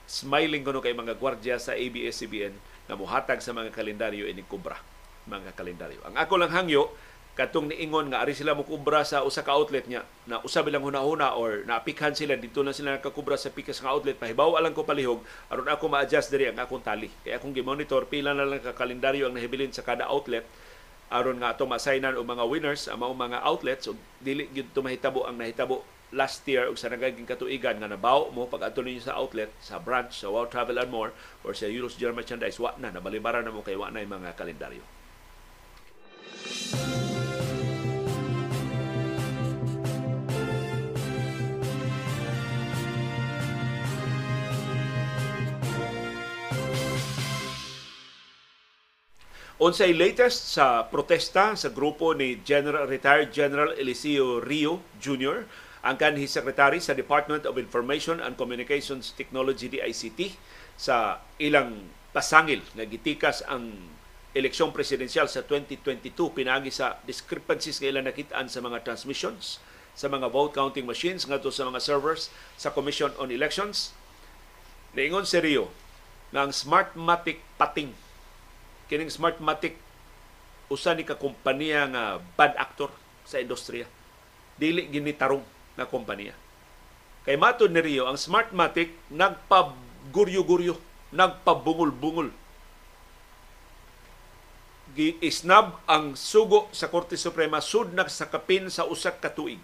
[0.06, 2.54] smiling kuno kay mga gwardiya sa ABS-CBN
[2.86, 4.78] na muhatag sa mga kalendaryo ini kubra
[5.26, 5.98] mga kalendaryo.
[6.06, 6.86] Ang ako lang hangyo,
[7.36, 10.80] katong niingon nga ari sila mo kubra sa usa ka outlet niya na usa bilang
[10.80, 14.88] hunahuna or naapikhan sila dito na sila nakakubra sa pikas nga outlet pahibaw alang ko
[14.88, 15.20] palihog
[15.52, 19.28] aron ako ma-adjust diri ang akong tali kaya akong gi-monitor pila na lang ka kalendaryo
[19.28, 20.48] ang nahibilin sa kada outlet
[21.10, 25.22] aron nga ato ma-assignan og mga winners ang mga outlets so dili gyud to mahitabo
[25.22, 29.18] ang nahitabo last year ug sa nagaging katuigan nga nabaw mo pag adto ninyo sa
[29.18, 31.10] outlet sa branch sa Wow Travel and More
[31.42, 34.82] or sa Euros General Merchandise wa na nabalibaran na mo kay wa na mga kalendaryo
[49.56, 55.48] Unsay latest sa protesta sa grupo ni General retired General Eliseo Rio Jr.,
[55.80, 60.36] ang kanhi secretary sa Department of Information and Communications Technology DICT
[60.76, 63.96] sa ilang pasangil nga gitikas ang
[64.36, 69.56] eleksyon presidensyal sa 2022 pinagi sa discrepancies nga ilang nakitaan sa mga transmissions
[69.96, 72.28] sa mga vote counting machines ngadto sa mga servers
[72.60, 73.96] sa Commission on Elections.
[74.92, 75.72] Niingon si Rio
[76.28, 77.96] nga ang Smartmatic pating
[78.86, 79.78] kining Smartmatic
[80.66, 82.90] usa ni ka kompanya nga bad actor
[83.26, 83.86] sa industriya.
[84.58, 85.42] Dili gini tarong
[85.78, 86.34] nga kompanya.
[87.26, 90.78] Kay matod ni Rio, ang Smartmatic nagpaguryo-guryo,
[91.10, 92.46] nagpabungol-bungol
[94.96, 99.60] giisnab ang sugo sa Korte Suprema sud na sa kapin sa usak ka tuig.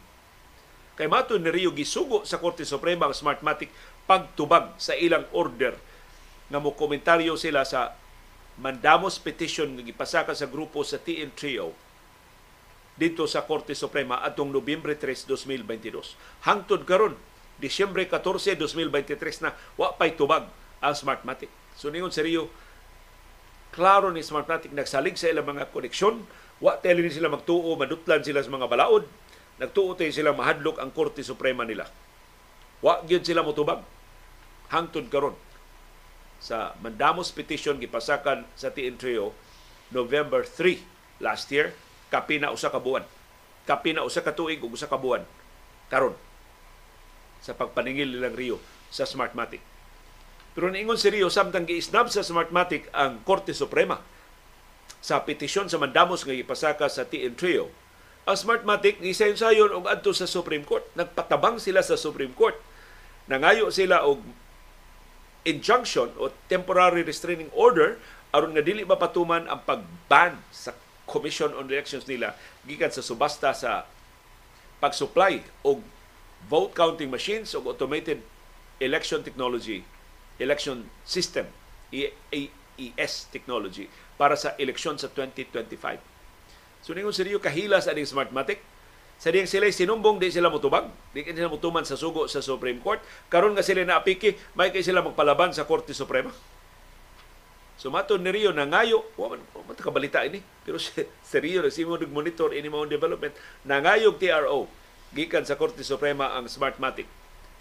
[0.92, 3.72] Kay mato ni Rio gisugo sa Korte Suprema ang Smartmatic
[4.04, 5.72] pagtubag sa ilang order
[6.52, 7.96] nga mo komentaryo sila sa
[8.60, 11.72] mandamos petition nga gipasaka sa grupo sa TN Trio
[12.92, 16.44] dito sa Korte Suprema atong Nobyembre 3, 2022.
[16.44, 17.16] Hangtod karon
[17.56, 20.50] Disyembre 14, 2023 na wa pay tubag
[20.82, 21.48] ang Smartmatic.
[21.78, 22.50] So ningon seryo
[23.72, 26.26] klaro ni Smartmatic nagsalig sa ilang mga koneksyon,
[26.60, 29.08] wa tele sila magtuo, madutlan sila sa mga balaod,
[29.56, 31.88] nagtuo tayo sila mahadlok ang Korte Suprema nila.
[32.84, 33.80] Wa gyud sila motubag
[34.68, 35.36] hangtod karon
[36.42, 39.30] sa mandamos petition gipasakan sa TN Trio
[39.94, 41.70] November 3 last year
[42.10, 43.06] kapina usa ka buwan.
[43.62, 45.22] Kapina usa ka tuig ug usa ka buwan
[45.86, 46.18] karon
[47.38, 48.58] sa pagpaningil nilang Rio
[48.90, 49.62] sa Smartmatic
[50.52, 54.04] pero niingon si Rio samtang giisnab sa Smartmatic ang Korte Suprema
[55.00, 57.72] sa petisyon sa mandamos nga gipasaka sa TN Trio.
[58.28, 60.86] Ang Smartmatic gisayon-sayon og adto sa Supreme Court.
[60.94, 62.54] Nagpatabang sila sa Supreme Court.
[63.26, 64.22] Nangayo sila og
[65.42, 67.98] injunction o temporary restraining order
[68.32, 70.72] aron nga dili mapatuman ang pagban sa
[71.04, 73.84] Commission on Elections nila gikan sa subasta sa
[74.78, 75.82] pag-supply og
[76.46, 78.22] vote counting machines o automated
[78.82, 79.86] election technology,
[80.42, 81.46] election system,
[81.94, 83.86] AES technology
[84.18, 86.02] para sa eleksyon sa 2025.
[86.82, 88.58] So ningon seryo kahila sa aning Smartmatic
[89.22, 90.90] sa diyang sila sinumbong di sila mutubag.
[91.14, 92.98] Di sila mutuman sa sugo sa Supreme Court.
[93.30, 96.34] Karon nga sila naapiki may kay sila magpalaban sa Korte Suprema.
[97.78, 99.42] So mato ni Rio na ngayo, wa man
[99.78, 103.34] kabalita ini, pero si, si Rio nagsimo nag monitor ini mga development.
[103.62, 104.66] Nangayog TRO
[105.14, 107.06] gikan sa Korte Suprema ang Smartmatic.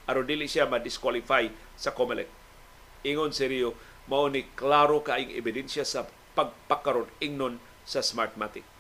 [0.09, 1.45] Aron dili siya ma-disqualify
[1.78, 2.26] sa COMELEC.
[3.05, 3.78] Ingon si Rio,
[4.09, 8.70] mao ni klaro kaing ebidensya sa pagpakaron ingnon sa Smartmatic.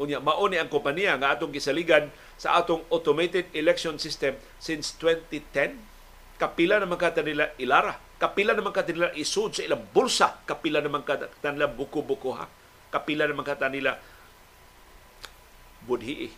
[0.00, 2.08] Unya mao ni ang kompanya nga atong gisaligan
[2.40, 5.76] sa atong automated election system since 2010.
[6.40, 11.00] Kapila naman kata nila ilara kapila naman ka nila isud sa ilang bulsa, kapila naman
[11.00, 12.44] ka nila buko-buko ha,
[12.92, 13.96] kapila naman ka nila
[15.88, 16.28] budhi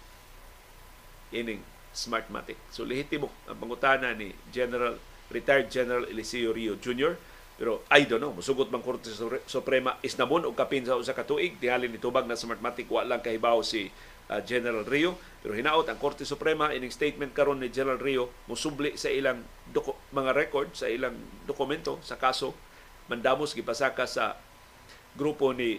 [1.35, 1.59] ining
[1.93, 2.57] Smartmatic.
[2.73, 4.97] So lehitimo ang pangutana ni General
[5.29, 7.19] retired General Eliseo Rio Jr.
[7.63, 9.07] Pero I don't know, musugot man Korte
[9.47, 13.07] Suprema is namon og kapin sa usa ka tuig tingali ni tubag na Smartmatic wa
[13.07, 13.87] lang kahibaw si
[14.27, 15.15] uh, General Rio.
[15.47, 19.95] Pero hinaot ang Korte Suprema ining statement karon ni General Rio musubli sa ilang doko,
[20.11, 21.15] mga record sa ilang
[21.47, 22.51] dokumento sa kaso.
[23.07, 24.35] Mandamos gipasaka sa
[25.15, 25.79] grupo ni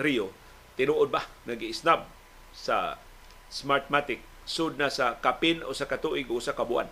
[0.00, 0.32] Rio.
[0.80, 1.28] Tinuod ba?
[1.44, 2.08] Nag-isnab
[2.56, 2.96] sa
[3.52, 4.24] Smartmatic.
[4.48, 6.88] Sud na sa kapin o sa katuig o sa kabuan.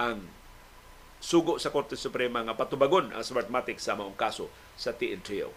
[0.00, 0.40] Ang
[1.22, 5.54] sugo sa Korte Suprema nga patubagon ang Smartmatic sa maong kaso sa TNTO.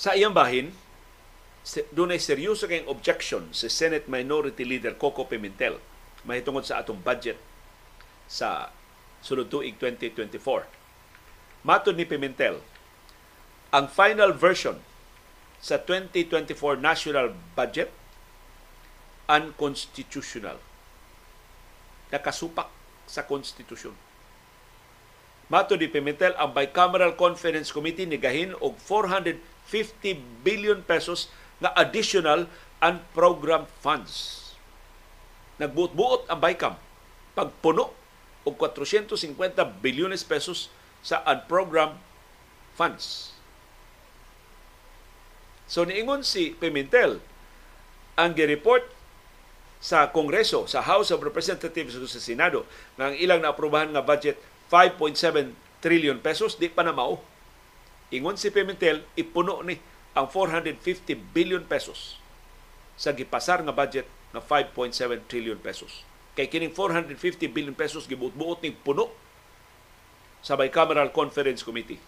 [0.00, 0.72] Sa iyang bahin,
[1.92, 5.76] doon ay seryoso kayong objection si Senate Minority Leader Coco Pimentel
[6.24, 7.36] mahitungod sa atong budget
[8.24, 8.72] sa
[9.20, 10.64] sulod tuig 2024.
[11.64, 12.60] Matod ni Pimentel,
[13.70, 14.80] ang final version
[15.60, 17.92] sa 2024 national budget
[19.30, 20.58] unconstitutional.
[22.10, 22.66] Nakasupak
[23.06, 23.94] sa konstitusyon.
[25.50, 32.46] Mato ni Pimentel, ang Bicameral Conference Committee nigahin og 450 billion pesos na additional
[32.78, 34.38] unprogrammed funds.
[35.58, 36.74] Nagbuot-buot ang BICAM
[37.34, 37.99] pagpuno
[38.44, 39.36] og 450
[39.84, 40.72] bilyones pesos
[41.04, 42.00] sa unprogrammed
[42.76, 43.36] funds.
[45.70, 47.22] So niingon si Pimentel
[48.18, 48.84] ang gi-report
[49.80, 52.68] sa Kongreso, sa House of Representatives o sa Senado
[53.00, 54.36] nga ang ilang naaprubahan nga budget
[54.68, 57.24] 5.7 trillion pesos di pa na mao.
[58.12, 59.80] Ingon si Pimentel ipuno ni
[60.12, 62.20] ang 450 billion pesos
[63.00, 64.92] sa gipasar nga budget na 5.7
[65.30, 66.04] trillion pesos.
[66.38, 69.10] Kay kining 450 billion pesos gibuot-buot ning puno
[70.40, 72.00] sa Bicameral Conference Committee.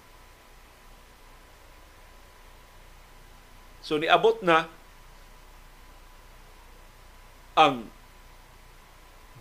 [3.82, 4.70] So niabot na
[7.58, 7.90] ang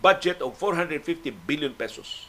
[0.02, 2.28] budget og 450 billion pesos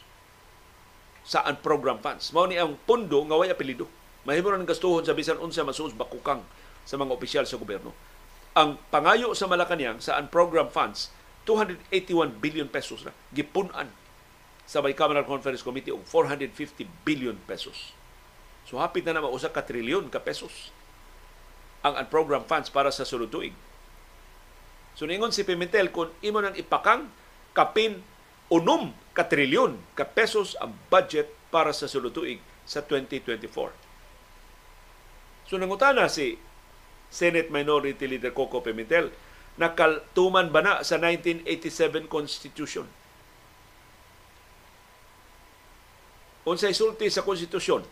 [1.26, 2.30] sa unprogrammed funds.
[2.30, 3.90] Mao ni ang pundo nga way apelyido
[4.24, 6.40] Mahimo na ng gastuhon sa bisan unsa masuos bakukang
[6.88, 7.92] sa mga opisyal sa gobyerno.
[8.56, 11.12] Ang pangayo sa Malacañang sa unprogrammed funds
[11.44, 13.88] 281 billion pesos na gipunan
[14.64, 17.92] sa Bicameral Conference Committee og 450 billion pesos.
[18.64, 20.72] So hapit na na usa ka trilyon ka pesos
[21.84, 23.52] ang unprogrammed funds para sa sulod tuig.
[24.96, 27.12] So ningon si Pimentel kung imo nang ipakang
[27.52, 28.00] kapin
[28.48, 33.84] unom ka trilyon ka pesos ang budget para sa sulod tuig sa 2024.
[35.44, 36.40] So nangutana si
[37.12, 39.12] Senate Minority Leader Coco Pimentel,
[39.54, 42.86] nakaltuman ba na sa 1987 Constitution?
[46.44, 47.88] Unsay sulti sa konstitusyon,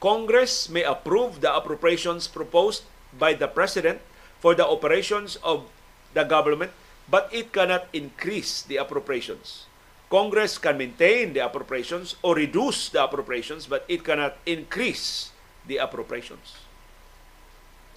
[0.00, 4.00] Congress may approve the appropriations proposed by the President
[4.40, 5.68] for the operations of
[6.16, 6.72] the government,
[7.04, 9.68] but it cannot increase the appropriations.
[10.08, 15.30] Congress can maintain the appropriations or reduce the appropriations, but it cannot increase
[15.68, 16.69] the appropriations.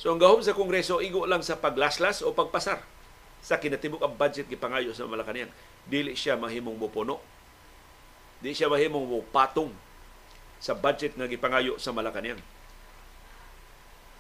[0.04, 2.84] So ang gahom sa Kongreso, igo lang sa paglaslas o pagpasar
[3.40, 5.48] sa kinatibok ang budget gipangayo sa Malacanang.
[5.88, 7.24] Dili siya mahimong mupuno.
[8.44, 9.72] Di siya mahimong mupatong
[10.60, 12.44] sa budget nga gipangayo sa Malacañang.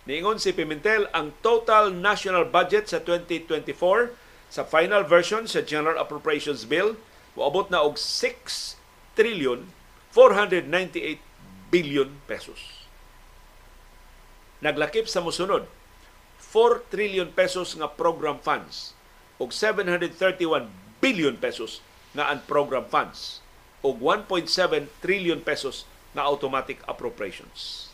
[0.07, 4.15] Niingon si Pimentel ang total national budget sa 2024
[4.47, 6.95] sa final version sa General Appropriations Bill
[7.35, 8.79] moabot na og 6
[9.19, 9.67] trillion
[10.15, 11.19] 498
[11.67, 12.82] billion pesos.
[14.63, 15.67] Naglakip sa musunod
[16.39, 18.95] 4 trillion pesos nga program funds
[19.35, 20.71] ug 731
[21.03, 21.83] billion pesos
[22.15, 23.43] nga unprogram funds
[23.83, 25.83] ug 1.7 trillion pesos
[26.15, 27.91] na automatic appropriations.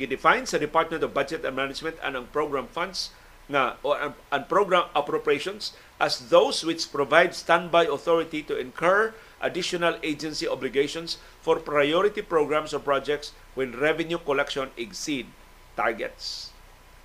[0.00, 3.12] Gidefine sa Department of Budget and Management ang program funds
[3.52, 9.12] nga o ang program appropriations as those which provide standby authority to incur
[9.44, 15.28] additional agency obligations for priority programs or projects when revenue collection exceed
[15.80, 16.52] targets.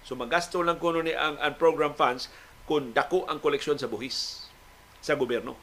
[0.04, 2.28] So magasto lang kuno ni ang, ang program funds
[2.68, 4.52] kung dako ang koleksyon sa buhis
[5.00, 5.56] sa gobyerno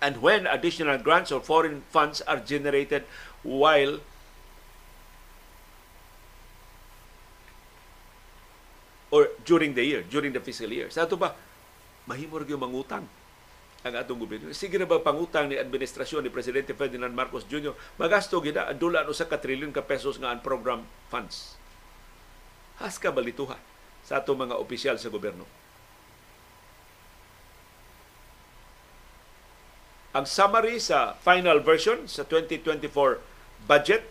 [0.00, 3.02] and when additional grants or foreign funds are generated
[3.42, 3.98] while
[9.10, 10.92] or during the year, during the fiscal year.
[10.92, 11.34] Sa ato ba,
[12.06, 13.08] mahimor yung mangutang
[13.86, 14.50] ang atong gobyerno.
[14.50, 17.78] Sige na ba pangutang ni administrasyon ni Presidente Ferdinand Marcos Jr.
[17.94, 21.54] magasto gina ang dula sa ka trilyon ka pesos nga ang program funds.
[22.82, 23.58] Has ka balituha
[24.02, 25.46] sa atong mga opisyal sa gobyerno.
[30.16, 32.90] Ang summary sa final version sa 2024
[33.70, 34.02] budget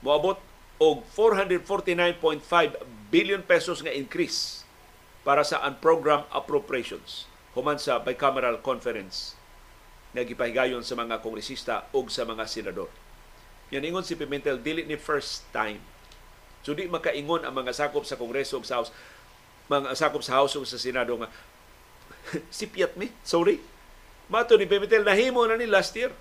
[0.00, 0.40] moabot
[0.80, 2.40] og 449.5
[3.12, 4.64] billion pesos nga increase
[5.20, 9.34] para sa unprogrammed appropriations human sa bicameral conference
[10.10, 12.90] nga gipahigayon sa mga kongresista ug sa mga senador.
[13.70, 15.78] Yan ingon si Pimentel dili ni first time.
[16.66, 18.90] So di makaingon ang mga sakop sa Kongreso ug sa House,
[19.70, 21.30] mga sakop sa House ug sa Senado nga
[22.52, 23.62] sipiat mi, sorry,
[24.30, 26.14] Mato ni Pimentel, nahimo na ni last year.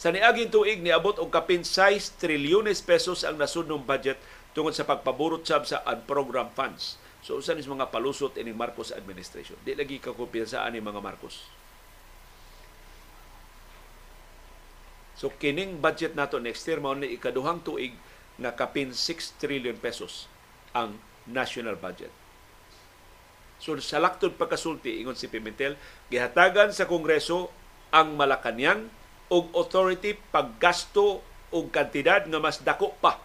[0.00, 4.16] Sa niaging tuig, niabot og kapin 6 trilyones pesos ang nasunong budget
[4.56, 6.96] tungod sa pagpaburot sab sa unprogram funds.
[7.22, 9.58] So usa ni mga palusot ining Marcos administration.
[9.66, 11.50] Di lagi ka kumpiyansaan ni mga Marcos.
[15.18, 17.98] So kining budget nato next year mao ni ikaduhang tuig
[18.38, 20.30] nga kapin 6 trillion pesos
[20.70, 20.94] ang
[21.26, 22.14] national budget.
[23.58, 25.74] So sa laktod pagkasulti, ingon si Pimentel,
[26.06, 27.50] gihatagan sa Kongreso
[27.90, 28.86] ang Malacanang
[29.34, 33.18] og authority paggasto og kantidad nga mas dako pa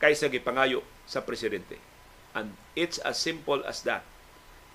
[0.00, 1.93] kaysa gipangayo sa presidente.
[2.34, 4.02] And it's as simple as that.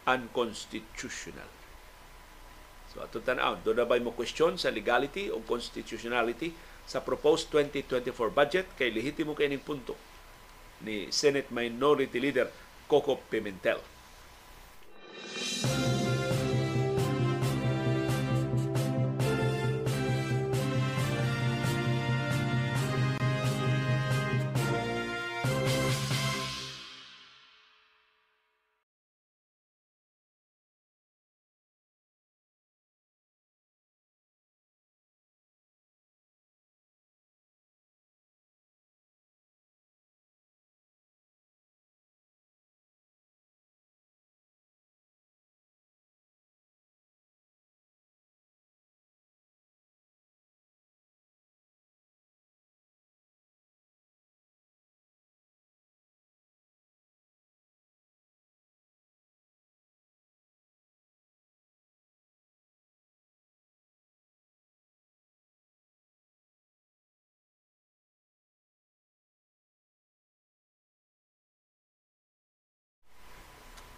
[0.08, 1.52] Unconstitutional.
[2.90, 6.56] So ato tanaw, do na ba mo question sa legality o constitutionality
[6.90, 9.94] sa proposed 2024 budget kay lehitimo kay ning punto
[10.82, 12.48] ni Senate Minority Leader
[12.90, 13.78] Coco Pimentel.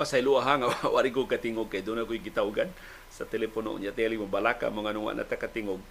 [0.02, 2.74] Pasaylo ha nga wari ko katingog kay doon ako'y gitawgan
[3.14, 5.82] sa telepono niya tele mo balaka mga nung na katingog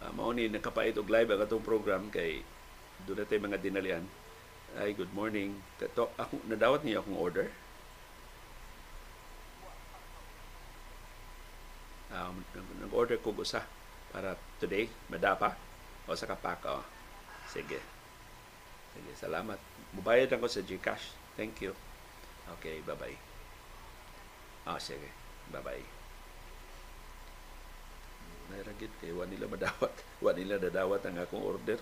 [0.00, 2.40] uh, mao ni nakapait og live ang atong program kay
[3.06, 4.04] Doon natin mga dinalian.
[4.74, 5.54] Ay, good morning.
[5.78, 7.46] Ito, ako, nadawat niyo akong order.
[12.08, 12.42] Um,
[12.82, 13.62] nag-order ko usa
[14.10, 15.54] para today, madapa.
[16.08, 16.82] O sa kapak, oh.
[17.48, 17.78] Sige.
[18.96, 19.60] Sige, salamat.
[19.94, 21.14] Mubayad ako sa Gcash.
[21.36, 21.76] Thank you.
[22.58, 23.27] Okay, bye-bye.
[24.68, 25.08] Ah, sige.
[25.48, 25.86] Bye-bye.
[28.52, 29.92] Nairagit kay wa nila madawat.
[30.24, 31.80] Wa nila dadawat ang akong order.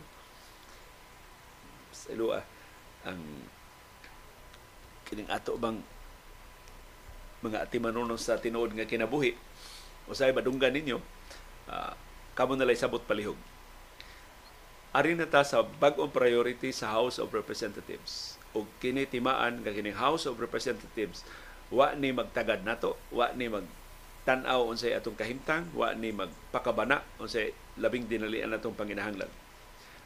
[1.91, 2.47] Sa ilua,
[3.03, 3.19] ang
[5.07, 5.79] kining ato bang
[7.47, 9.39] mga atimanunon sa tinuod nga kinabuhi
[10.11, 10.99] usay madunggan ninyo
[11.71, 11.93] uh,
[12.35, 13.39] kamo na sabot palihog
[14.91, 19.95] ari na ta sa bag-ong priority sa House of Representatives ug kini timaan nga kining
[19.95, 21.23] House of Representatives
[21.73, 23.67] wa ni magtagad nato wa ni mag
[24.27, 29.31] tan-aw unsay atong kahimtang wa ni magpakabana unsay labing dinalian natong panginahanglan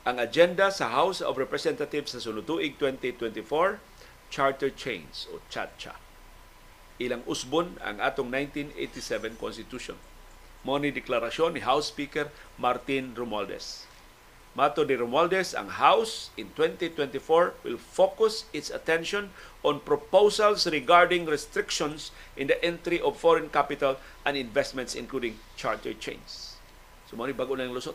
[0.01, 3.77] ang agenda sa House of Representatives sa sunod tuig 2024
[4.33, 5.93] charter change o CHATCHA.
[6.97, 10.01] Ilang usbon ang atong 1987 Constitution.
[10.65, 13.85] Mo ni deklarasyon ni House Speaker Martin Romualdez.
[14.51, 19.30] Mato ni Romualdez, ang House in 2024 will focus its attention
[19.62, 23.94] on proposals regarding restrictions in the entry of foreign capital
[24.26, 26.59] and investments including charter change.
[27.07, 27.94] So mo bago na yung lusot.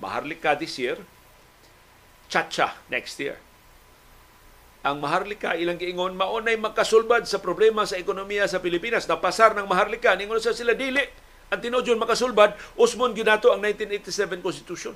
[0.00, 0.96] Maharlika this year,
[2.32, 3.36] Chacha next year
[4.84, 9.08] ang Maharlika ilang giingon maunay makasulbad sa problema sa ekonomiya sa Pilipinas.
[9.08, 11.00] Napasar ng Maharlika ningon sa sila dili
[11.48, 14.92] ang tinudyon makasulbad usmon gyud nato ang 1987 Constitution.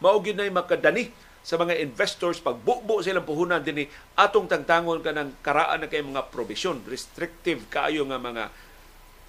[0.00, 1.08] Mao gyud nay makadani
[1.46, 3.86] sa mga investors pagbubo silang puhunan dinhi
[4.18, 8.50] atong tangtangon kanang karaan na kay mga provision restrictive kaayo nga mga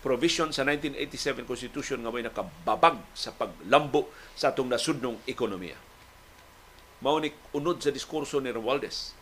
[0.01, 5.78] provision sa 1987 Constitution nga may nakababag sa paglambo sa atong nasudnong ekonomiya.
[7.05, 9.13] Mao ni unod sa diskurso ni Romualdez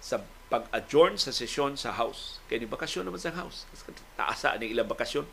[0.00, 2.40] sa pag-adjourn sa sesyon sa House.
[2.48, 3.64] Kaya ni bakasyon naman sa House.
[4.16, 5.24] Taasa ni ilang bakasyon.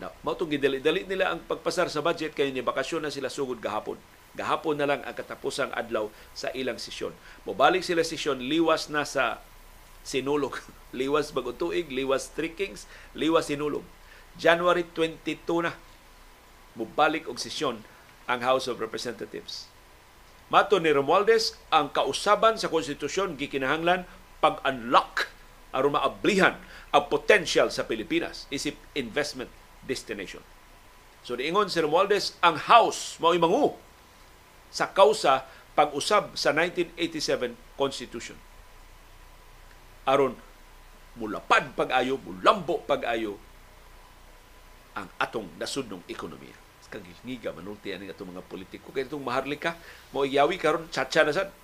[0.00, 3.60] Na, mao itong gidali-dali nila ang pagpasar sa budget kaya ni bakasyon na sila sugod
[3.60, 4.00] gahapon.
[4.32, 7.12] Gahapon na lang ang katapusang adlaw sa ilang sesyon.
[7.44, 9.44] Mobalik sila sesyon, liwas na sa
[10.00, 10.56] sinulog.
[10.96, 12.56] liwas bagong liwas three
[13.12, 13.84] liwas sinulog.
[14.40, 15.76] January 22 na
[16.78, 17.82] mubalik og sesyon
[18.30, 19.66] ang House of Representatives
[20.50, 24.06] Mato ni Romualdez, ang kausaban sa konstitusyon gikinahanglan
[24.42, 25.30] pag-unlock
[25.70, 26.58] aron maablihan
[26.90, 29.50] ang potential sa Pilipinas isip investment
[29.84, 30.42] destination.
[31.20, 33.76] So diingon si Romualdez, ang House mao mangu
[34.72, 35.44] sa kausa
[35.76, 38.38] pag-usab sa 1987 Constitution.
[40.08, 40.36] Aron
[41.18, 43.36] mulapad pag-ayo, mulambo pag-ayo
[44.96, 46.60] ang atong nasudnong ekonomiya
[46.90, 49.78] kag ngiga manulti ani atong mga politiko kay itong maharlika
[50.10, 51.54] mo iyawi karon chacha na sad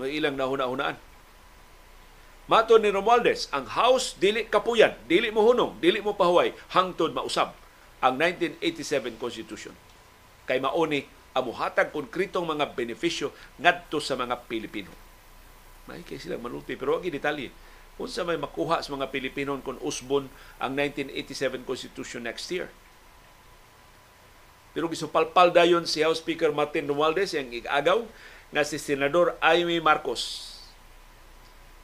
[0.00, 0.96] mo ilang nahuna-hunaan
[2.44, 7.56] Mato ni Romualdez, ang House dili kapuyan, dili mo hunong, dili mo pahuway hangtod mausab
[8.04, 9.72] ang 1987 Constitution.
[10.44, 14.92] Kay mauni amuhatag konkretong mga benepisyo ngadto sa mga Pilipino.
[15.88, 17.48] May kay silang manulti pero wag detalye.
[17.96, 20.28] Unsa may makuha sa mga Pilipino kung usbon
[20.60, 22.68] ang 1987 Constitution next year?
[24.74, 28.02] Pero gisupalpal dayon si House Speaker Martin Romualdez ang igagaw
[28.50, 30.53] nga si Senador Amy Marcos.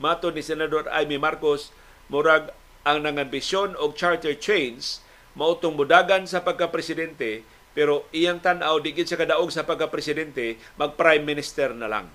[0.01, 1.77] Mato ni Senador Amy Marcos,
[2.09, 2.57] murag
[2.89, 5.05] ang nangambisyon og charter change
[5.37, 7.45] mautong mudagan sa pagka-presidente
[7.77, 12.09] pero iyang tan-aw digid sa kadaog sa pagka-presidente mag prime minister na lang.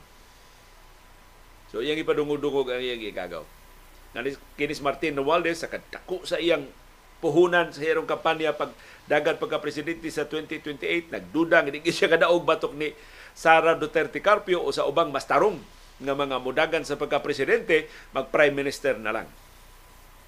[1.70, 3.46] So iyang ipadungog-dungog ang iyang igagaw.
[4.58, 6.66] Kinis Martin Romualdez sa kadako sa iyang
[7.22, 8.74] puhunan sa hirong kampanya pag
[9.06, 12.92] dagat pagka-presidente sa 2028 nagduda nga di siya kadaog batok ni
[13.38, 15.62] Sara Duterte Carpio o sa ubang mas tarong
[16.02, 19.28] nga mga mudagan sa pagka-presidente mag prime minister na lang.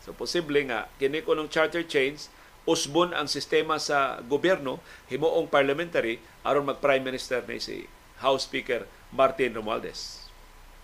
[0.03, 2.31] So posible nga kini ko ng charter change
[2.67, 4.79] usbon ang sistema sa gobyerno
[5.11, 7.87] himuong parliamentary aron mag prime minister ni si
[8.23, 10.27] House Speaker Martin Romualdez.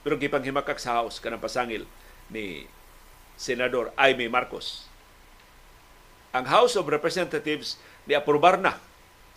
[0.04, 1.88] Pero gipanghimakak sa House kanang pasangil
[2.28, 2.68] ni
[3.40, 4.92] Senador Aimee Marcos
[6.34, 7.78] ang House of Representatives
[8.10, 8.82] ni aprobar na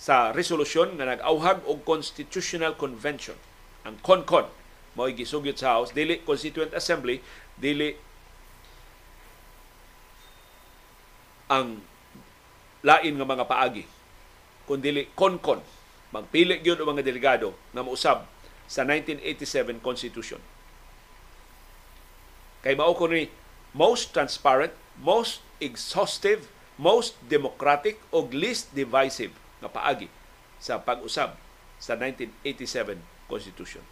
[0.00, 3.36] sa resolusyon nga nag-auhag og Constitutional Convention.
[3.84, 4.48] Ang CONCON
[4.96, 7.20] mao gisugyot sa House dili Constituent Assembly
[7.54, 7.92] dili
[11.52, 11.78] ang
[12.82, 13.84] lain nga mga paagi
[14.66, 15.60] kundi CONCON
[16.10, 18.26] magpili gyud ang mga delegado nga mousab
[18.66, 20.42] sa 1987 Constitution.
[22.66, 23.30] Kay mao ko ni
[23.70, 29.32] most transparent, most exhaustive most democratic o least divisive
[29.64, 30.12] nga paagi
[30.60, 31.36] sa pag-usab
[31.80, 33.84] sa 1987 Constitution.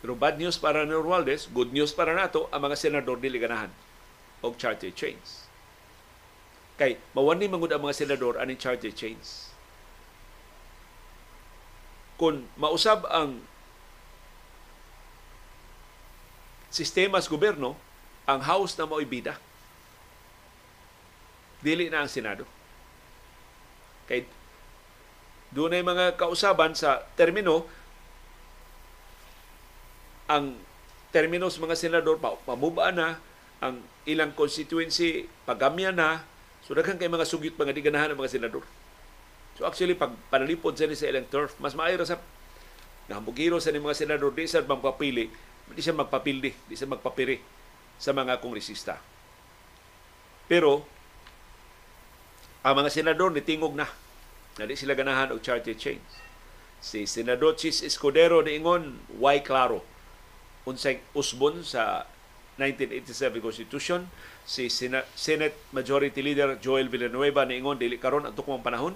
[0.00, 3.68] Pero bad news para ni Romualdez, good news para nato ang mga senador dili ganahan
[4.40, 5.44] og charter chains.
[6.80, 9.52] Kay mawani mangud ang mga senador aning charter chains.
[12.16, 13.44] Kung mausab ang
[16.72, 17.76] sistema sa gobyerno,
[18.24, 19.36] ang House na mao'y bida.
[21.60, 22.48] Dili na ang Senado.
[24.08, 24.24] Kay
[25.52, 27.66] doon ay mga kausaban sa termino
[30.30, 30.54] ang
[31.10, 33.18] termino sa mga senador pa pamubaan na
[33.58, 36.22] ang ilang constituency pagamya na
[36.62, 38.62] so daghan kay mga sugyot mga di ganahan ng mga senador.
[39.58, 42.22] So actually pag panalipod sa sa ilang turf mas maayo sa
[43.10, 45.26] nahambugiro sa mga senador di sa magpapili
[45.70, 47.42] di siya magpapildi di siya magpapiri
[47.98, 49.02] sa mga kongresista.
[50.46, 50.86] Pero
[52.62, 53.90] ang mga senador nitingog na
[54.56, 56.06] na di sila ganahan og charter change.
[56.80, 59.89] Si Senador Chis Escudero niingon why klaro
[60.70, 62.06] unsay usbon sa
[62.62, 64.06] 1987 Constitution
[64.46, 68.94] si Senate Majority Leader Joel Villanueva niingon dili karon ang tukmang panahon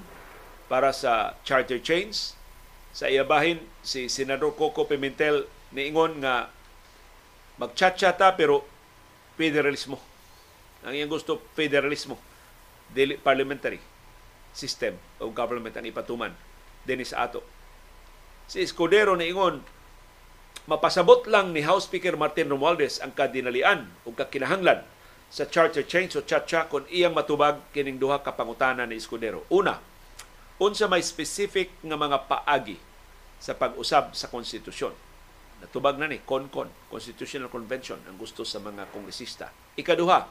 [0.71, 2.39] para sa charter change
[2.95, 6.55] sa iyabahin si Senador Coco Pimentel niingon nga
[7.59, 8.63] magchat-chata pero
[9.35, 9.99] federalismo.
[10.87, 12.19] Ang iyang gusto federalismo.
[12.95, 13.83] Dili parliamentary
[14.55, 16.31] system of government ang ipatuman.
[16.87, 17.43] Dinhi sa ato.
[18.47, 19.65] Si Escudero niingon
[20.65, 24.81] mapasabot lang ni House Speaker Martin Romualdez ang kadinalian o kakinahanglan
[25.29, 29.45] sa charter change o chacha kung iyang matubag kining duha ka pangutana ni Escudero.
[29.53, 29.77] Una,
[30.57, 32.79] unsa may specific nga mga paagi
[33.37, 34.97] sa pag-usab sa konstitusyon.
[35.61, 39.53] Natubag na ni CONCON, Constitutional Convention, ang gusto sa mga kongresista.
[39.77, 40.29] Ikaduha,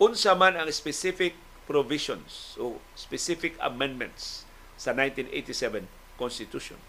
[0.00, 1.36] unsa man ang specific
[1.68, 4.48] provisions o specific amendments
[4.80, 5.84] sa 1987
[6.16, 6.80] Constitution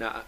[0.00, 0.24] na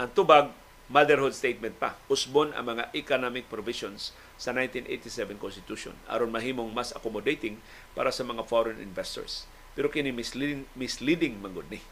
[0.00, 0.48] ang tubag,
[0.88, 2.00] motherhood statement pa.
[2.08, 7.60] Usbon ang mga economic provisions sa 1987 Constitution aron mahimong mas accommodating
[7.92, 9.44] para sa mga foreign investors.
[9.76, 11.84] Pero kini misleading, misleading manggod ni.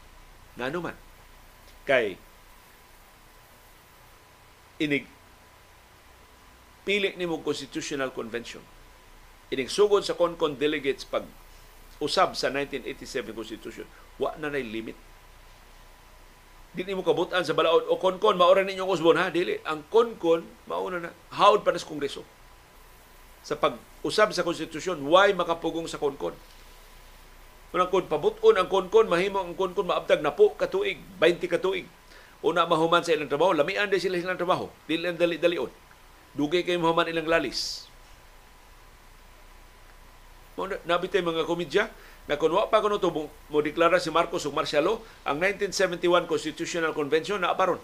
[0.57, 0.97] Ngano man?
[1.85, 2.17] Kay
[4.81, 5.05] inig
[6.81, 8.65] pili ni mo constitutional convention.
[9.53, 11.23] Inig sugod sa CONCON delegates pag
[12.01, 13.85] usab sa 1987 Constitution,
[14.17, 14.97] wa na nay limit
[16.79, 17.91] Dili mo kabutan sa balaod.
[17.91, 19.27] O konkon maura ninyong usbon ha?
[19.27, 19.59] Dili.
[19.67, 21.11] Ang konkon mauna na.
[21.35, 22.23] Hawd pa sa kongreso.
[23.43, 26.31] Sa pag-usab sa konstitusyon why makapugong sa konkon?
[27.75, 31.83] Unang kon pabuton ang konkon mahimo ang konkon maabtag na po katuig 20 katuig.
[32.47, 33.51] Una mahuman sa ilang trabaho.
[33.51, 34.71] Lamian din sila silang trabaho.
[34.87, 35.67] Dili ang dali-dalion.
[36.31, 37.91] Dugay kay mahuman ilang lalis.
[40.87, 41.91] Nabitay mga komedya
[42.29, 46.93] na kung wa pa kuno to mo deklara si Marcos ug Marcialo, ang 1971 Constitutional
[46.93, 47.81] Convention na aparon.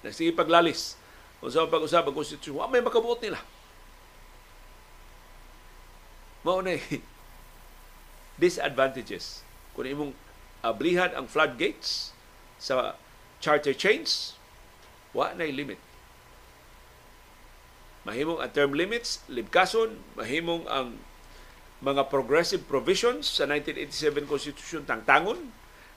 [0.00, 0.96] Nagsige paglalis.
[1.36, 3.36] Kung sa pag-usab ang konstitusyon, wa may makabuot nila.
[6.40, 6.80] Mao na
[8.40, 9.44] disadvantages.
[9.76, 10.12] Kung imong
[10.64, 12.16] ablihan ang floodgates
[12.56, 12.96] sa
[13.44, 14.32] charter chains,
[15.12, 15.76] wa na limit.
[18.08, 20.96] Mahimong ang term limits, libkason, mahimong ang
[21.84, 25.36] mga progressive provisions sa 1987 Constitution tangtangon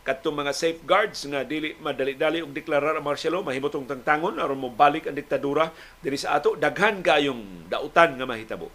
[0.03, 4.71] kadtong mga safeguards nga dili madali-dali og deklarar ang martial law mahimutong tangtangon aron mo
[4.71, 5.69] balik ang diktadura
[6.01, 8.67] diri sa ato daghan kayong dautan nga mahitabo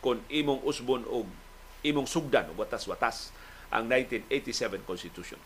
[0.00, 1.26] kon imong usbon og
[1.82, 3.34] imong sugdan og watas-watas
[3.70, 5.40] ang 1987 Constitution.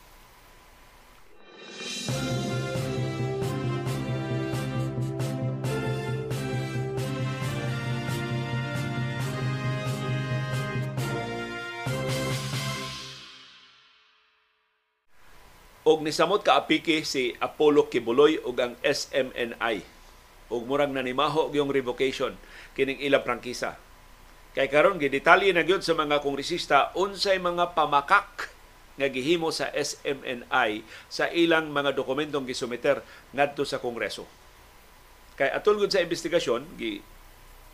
[15.90, 19.82] Og nisamot ka apiki si Apollo Kibuloy ug ang SMNI
[20.46, 22.38] ug murang nanimaho yung revocation
[22.78, 23.74] kining ilang prangkisa
[24.54, 28.54] kay karon gidetalye na gyud sa mga kongresista unsay mga pamakak
[29.00, 33.00] nga gihimo sa SMNI sa ilang mga dokumentong gisumiter
[33.32, 34.28] ngadto sa Kongreso.
[35.40, 37.00] Kay atol gud sa investigasyon, gi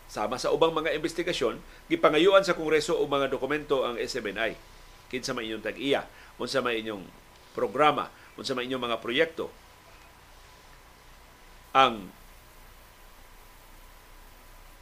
[0.06, 1.58] sama sa ubang mga investigasyon,
[1.90, 4.54] gipangayuan sa Kongreso og mga dokumento ang SMNI.
[5.10, 6.06] Kinsa may inyong tag-iya,
[6.38, 7.25] unsa may inyong
[7.56, 9.48] programa unsa man inyong mga proyekto
[11.72, 12.12] ang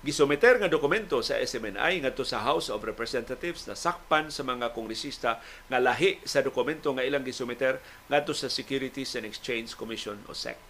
[0.05, 5.41] gisometer nga dokumento sa SMNI ngadto sa House of Representatives na sakpan sa mga kongresista
[5.67, 7.81] nga lahi sa dokumento nga ilang gisometer
[8.13, 10.61] ngadto sa Securities and Exchange Commission o SEC.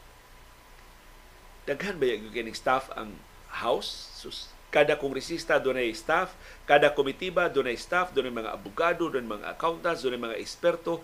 [1.67, 3.19] Daghan ba yung staff ang
[3.51, 4.15] House?
[4.15, 10.07] Sus, kada kongresista dunay staff, kada komitiba dunay staff, dunay mga abogado, dunay mga accountants,
[10.07, 11.03] dunay mga eksperto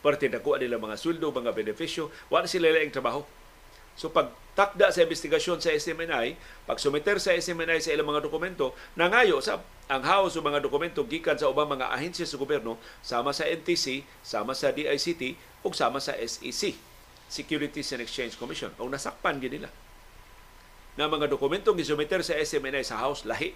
[0.00, 3.24] parte nakuha nila mga sweldo, mga benepisyo, wala sila laing trabaho.
[4.00, 8.72] So pag takda sa investigasyon sa SMNI, pag sumiter sa SMNI sa ilang mga dokumento,
[8.96, 9.60] nangayo sa
[9.90, 14.06] ang house o mga dokumento gikan sa ubang mga ahensya sa gobyerno sama sa NTC,
[14.22, 15.34] sama sa DICT
[15.66, 16.78] ug sama sa SEC,
[17.26, 18.70] Securities and Exchange Commission.
[18.78, 19.68] O nasakpan gid nila
[20.94, 23.54] na mga dokumentong gisumiter sa SMNI sa house lahi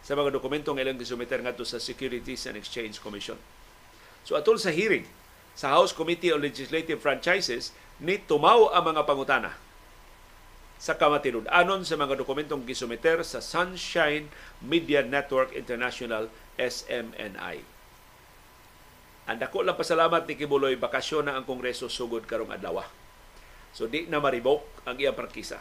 [0.00, 3.36] sa mga dokumentong ilang gisumiter ngadto sa Securities and Exchange Commission.
[4.24, 5.04] So atol sa hearing
[5.58, 9.58] sa House Committee on Legislative Franchises ni tumaw ang mga pangutana
[10.78, 14.30] sa kamatinud-anon sa mga dokumentong gisumiter sa Sunshine
[14.62, 17.66] Media Network International SMNI.
[19.26, 22.86] Ang dako lang pasalamat ni Kibuloy bakasyon na ang Kongreso sugod karong adlaw.
[23.74, 25.58] So di na maribok ang iyang prangkisa.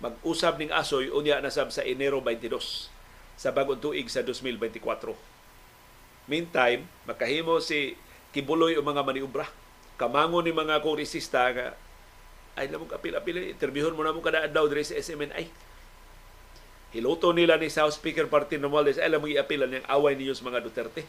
[0.00, 2.56] Mag-usab ning asoy unya na sab sa Enero 22
[3.36, 4.80] sa bagong tuig sa 2024.
[6.32, 8.00] Meantime, makahimo si
[8.30, 9.46] kibuloy o mga maniubra.
[10.00, 11.76] Kamango ni mga kongresista nga
[12.58, 15.46] ay lamang apil-apil, interviewon mo na mo kada daw diri sa SMNI.
[16.90, 20.58] Hiloto nila ni South Speaker Martin Romualdez, ay lamang iapilan niyang away ninyo sa mga
[20.66, 21.06] Duterte.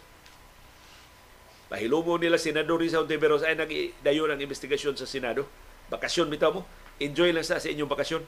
[1.72, 5.48] Pahilumo nila Senador Rizal Tiberos ay nagdayon ang investigasyon sa Senado.
[5.88, 6.68] Bakasyon bitaw mo.
[7.00, 8.28] Enjoy lang sa sa inyong bakasyon.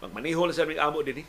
[0.00, 1.28] Magmaniho lang sa aming amo din eh.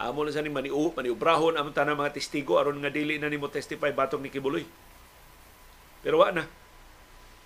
[0.00, 3.52] Amo lang sa ni maniu, maniubrahon ang tanang mga testigo aron nga dili na nimo
[3.52, 4.64] testify batong ni Kibuloy.
[6.08, 6.48] Pero wa na.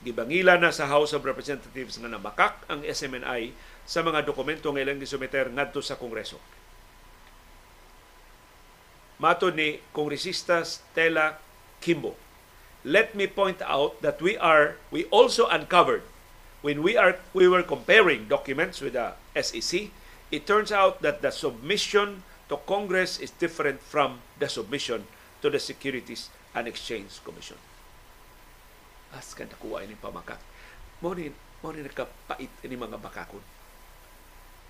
[0.06, 3.50] Gibangila na sa House of Representatives nga namakak ang SMNI
[3.82, 6.38] sa mga dokumento nga ilang gisumiter ngadto sa Kongreso.
[9.18, 11.42] Mato ni Kongresista Stella
[11.82, 12.14] Kimbo,
[12.86, 16.06] let me point out that we are we also uncovered
[16.62, 19.90] when we are we were comparing documents with the SEC,
[20.30, 25.10] it turns out that the submission to Congress is different from the submission
[25.42, 27.58] to the Securities and Exchange Commission
[29.12, 30.40] as ka nakuha ini pamakak.
[31.04, 31.28] Mo ni
[31.62, 33.42] mo ni nakapait ini mga bakakon.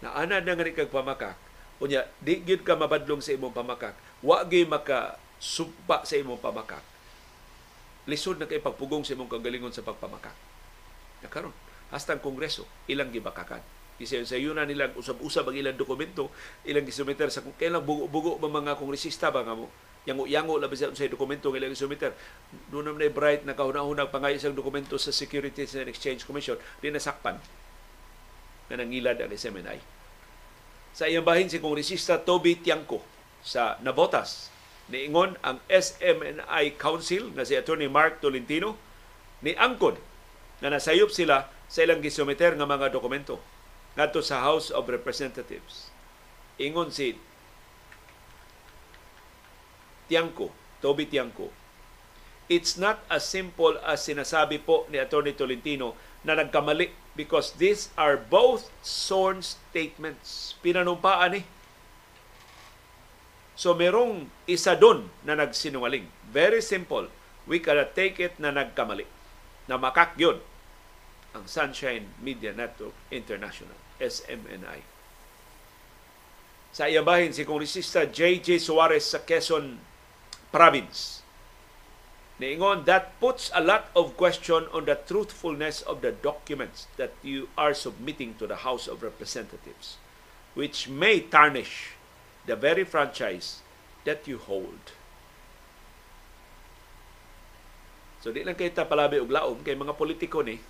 [0.03, 1.39] Na ana na nga kag pamakak,
[1.79, 6.83] unya di gyud ka mabadlong sa imong pamakak, wa gyud maka sumpa sa imong pamakak.
[8.11, 10.35] Lisod na kay pagpugong sa imong kagalingon sa pagpamakak.
[11.23, 11.55] Na karon,
[11.95, 13.63] hasta ang kongreso ilang gibakakan.
[14.03, 16.35] Na nilang usab-usab ang ilang dokumento,
[16.67, 19.71] ilang gisumiter sa kung kailang bugo-bugo mga kongresista ba nga mo
[20.09, 22.13] yango-yango labi sa dokumento nga ilang sumiter
[22.71, 26.59] doon ay bright na kahuna-hunang pangay isang dokumento sa Securities and Exchange Commission.
[26.83, 27.39] Di nasakpan.
[28.67, 30.03] Na nangilad ang SMNI
[30.93, 33.01] sa iyang bahin si Kongresista Toby Tiangco
[33.41, 34.53] sa Navotas
[34.93, 38.77] niingon ang SMNI Council nga si Attorney Mark Tolentino
[39.41, 39.97] ni angkod
[40.61, 43.41] na nasayop sila sa ilang gisumiter nga mga dokumento
[43.97, 45.89] ngadto sa House of Representatives.
[46.61, 47.17] Ingon si
[50.13, 50.53] Tiangco,
[50.85, 51.49] Toby Tiangco.
[52.53, 58.21] It's not as simple as sinasabi po ni Attorney Tolentino na nagkamali because these are
[58.21, 60.53] both sworn statements.
[60.61, 61.45] Pinanumpaan eh.
[63.57, 66.13] So merong isa doon na nagsinungaling.
[66.29, 67.09] Very simple.
[67.49, 69.09] We cannot take it na nagkamali.
[69.65, 70.37] Na makak yun
[71.33, 74.85] ang Sunshine Media Network International, SMNI.
[76.77, 78.61] Sa iyabahin si Kongresista J.J.
[78.61, 79.81] Suarez sa Quezon
[80.53, 81.25] province.
[82.37, 87.49] Niingon, that puts a lot of question on the truthfulness of the documents that you
[87.57, 89.97] are submitting to the House of Representatives,
[90.53, 91.97] which may tarnish
[92.45, 93.63] the very franchise
[94.05, 94.93] that you hold.
[98.23, 100.63] So di lang kita palabi og laom kay mga politiko ni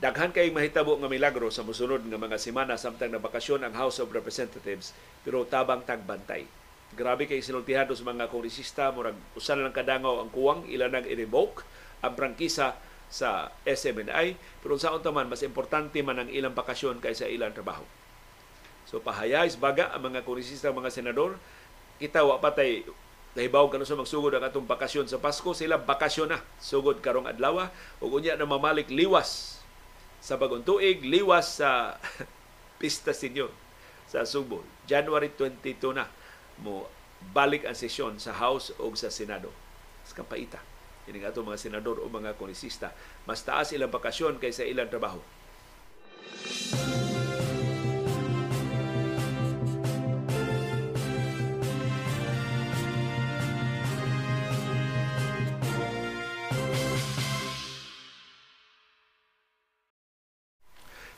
[0.00, 4.00] daghan kay mahitabo nga milagro sa mosunod nga mga semana samtang na bakasyon ang House
[4.00, 6.48] of Representatives pero tabang tagbantay
[6.96, 11.66] Grabe kay sinultihado sa mga kongresista, murag usan lang kadangaw ang kuwang, ilan nang i-revoke
[12.00, 12.78] ang prangkisa
[13.08, 17.84] sa SMNI, pero sa man mas importante man ang ilang bakasyon kaysa ilang trabaho.
[18.88, 21.36] So pahayais baga ang mga kongresista, mga senador,
[22.00, 22.84] kita wa patay
[23.36, 27.68] nahibaw kanu sa magsugod ang atong bakasyon sa Pasko, sila bakasyon na sugod karong adlaw
[28.00, 29.60] ug unya na mamalik liwas
[30.18, 32.00] sa bagong tuig, liwas sa
[32.80, 33.52] Pista Senior
[34.08, 34.64] sa Subo.
[34.88, 36.08] January 22 na
[36.62, 36.86] mo
[37.34, 39.50] balik ang sesyon sa House o sa Senado.
[40.06, 40.62] Sa kapaita.
[41.08, 42.92] Ini ato mga senador o mga kongresista.
[43.24, 45.20] Mas taas ilang bakasyon kaysa ilang trabaho.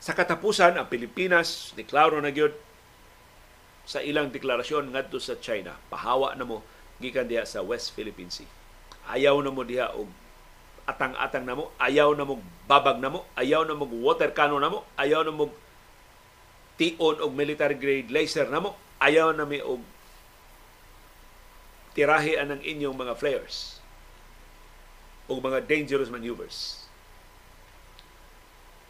[0.00, 2.69] Sa katapusan, ang Pilipinas, deklaro na gyud
[3.90, 5.74] sa ilang deklarasyon ngadto sa China.
[5.90, 6.62] Pahawa na mo
[7.02, 8.46] gikan diha sa West Philippine Sea.
[9.10, 10.06] Ayaw na mo diha og
[10.86, 12.38] atang-atang namo, ayaw na mo
[12.70, 15.50] babag namo, ayaw na mo water cannon namo, ayaw na mo
[16.78, 19.82] tion og military grade laser namo, ayaw na mi og
[21.98, 23.82] tirahi ang inyong mga flares
[25.26, 26.86] o mga dangerous maneuvers.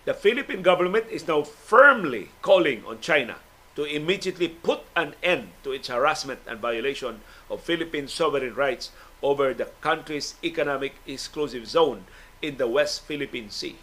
[0.04, 3.40] The Philippine government is now firmly calling on China
[3.80, 8.92] to immediately put an end to its harassment and violation of Philippine sovereign rights
[9.24, 12.04] over the country's economic exclusive zone
[12.44, 13.80] in the West Philippine Sea.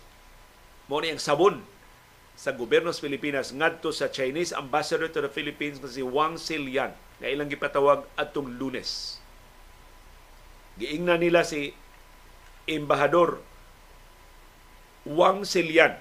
[0.86, 1.66] Mo ang sabon
[2.38, 6.94] sa gobyerno sa Pilipinas ngadto sa Chinese ambassador to the Philippines na si Wang Silian
[7.18, 9.18] nga ilang gipatawag atong Lunes.
[10.78, 11.74] Giingna nila si
[12.70, 13.42] Embahador
[15.10, 15.98] Wang Silian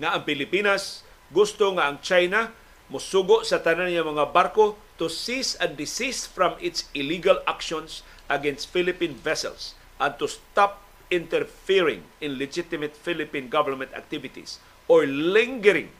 [0.00, 2.50] nga ang Pilipinas gusto nga ang China
[2.90, 8.68] musugo sa tanan niya mga barko to cease and desist from its illegal actions against
[8.74, 14.58] Philippine vessels and to stop interfering in legitimate Philippine government activities
[14.90, 15.94] or lingering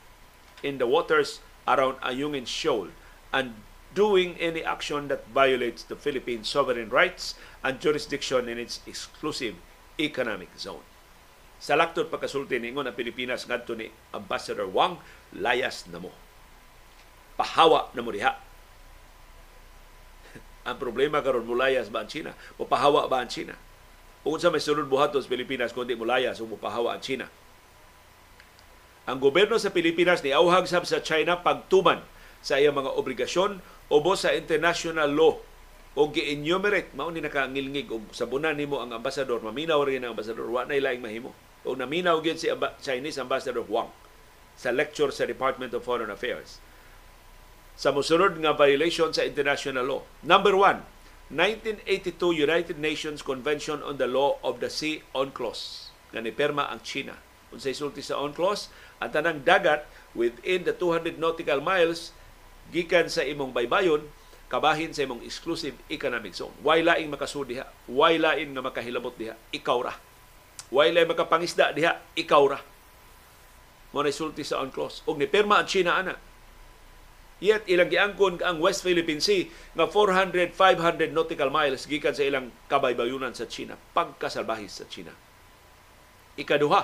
[0.66, 2.90] in the waters around Ayungin Shoal
[3.30, 3.54] and
[3.94, 9.54] doing any action that violates the Philippine sovereign rights and jurisdiction in its exclusive
[9.98, 10.82] economic zone.
[11.60, 14.96] Sa laktod pagkasulti ningon ang Pilipinas ngadto ni Ambassador Wang,
[15.36, 16.08] layas na mo.
[17.36, 18.32] Pahawa na mo diha.
[20.68, 22.32] ang problema karon mulayas ba ang China?
[22.56, 23.52] O pahawa ba ang China?
[24.24, 27.28] Kung sa may sulod buhaton sa Pilipinas kundi mulayas o mupahawa ang China.
[29.04, 32.00] Ang gobyerno sa Pilipinas ni auhag sab sa China pagtuman
[32.40, 33.60] sa iyang mga obligasyon
[33.92, 35.36] ubos sa international law
[35.92, 40.64] o gi-enumerate mao ni nakangilngig og sabunan nimo ang ambasador maminaw rin ang ambasador wa
[40.64, 41.34] na ilaing mahimo
[41.64, 42.48] o naminaw gyud si
[42.80, 43.92] Chinese Ambassador Huang
[44.56, 46.60] sa lecture sa Department of Foreign Affairs
[47.80, 50.02] sa musunod nga violation sa international law.
[50.20, 50.84] Number one,
[51.32, 57.16] 1982 United Nations Convention on the Law of the Sea UNCLOS nga perma ang China.
[57.54, 58.68] Unsay sulti sa UNCLOS,
[59.00, 62.12] ang tanang dagat within the 200 nautical miles
[62.68, 64.04] gikan sa imong baybayon
[64.50, 66.52] kabahin sa imong exclusive economic zone.
[66.60, 67.64] Why laing makasud diha?
[67.86, 69.38] Why lain nga makahilabot diha?
[69.54, 69.94] Ikaw ra.
[70.70, 71.98] Laing makapangisda diha?
[72.14, 72.60] Ikaw ra.
[73.90, 75.02] Mo sulti sa UNCLOS.
[75.10, 76.14] Og ni perma ang China ana.
[77.40, 82.52] Yet ilang giangkon ang West Philippine Sea nga 400 500 nautical miles gikan sa ilang
[82.68, 85.16] kabaybayunan sa China pagkasalbahis sa China.
[86.36, 86.82] Ikaduha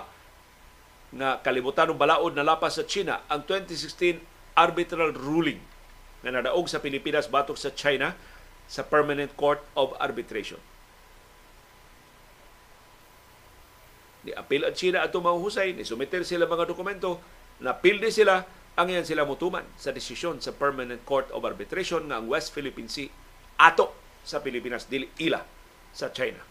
[1.13, 4.19] nga kalibutan ng balaod na lapas sa China ang 2016
[4.57, 5.61] arbitral ruling
[6.25, 8.17] na nadaog sa Pilipinas batok sa China
[8.65, 10.59] sa Permanent Court of Arbitration.
[14.27, 17.23] Ni apil at China ato mahuhusay, ni sumiter sila mga dokumento,
[17.63, 18.43] napildi sila,
[18.75, 22.91] ang yan sila mutuman sa desisyon sa Permanent Court of Arbitration nga ang West Philippine
[22.91, 23.09] Sea
[23.57, 23.95] ato
[24.27, 25.41] sa Pilipinas dili ila
[25.95, 26.43] sa China.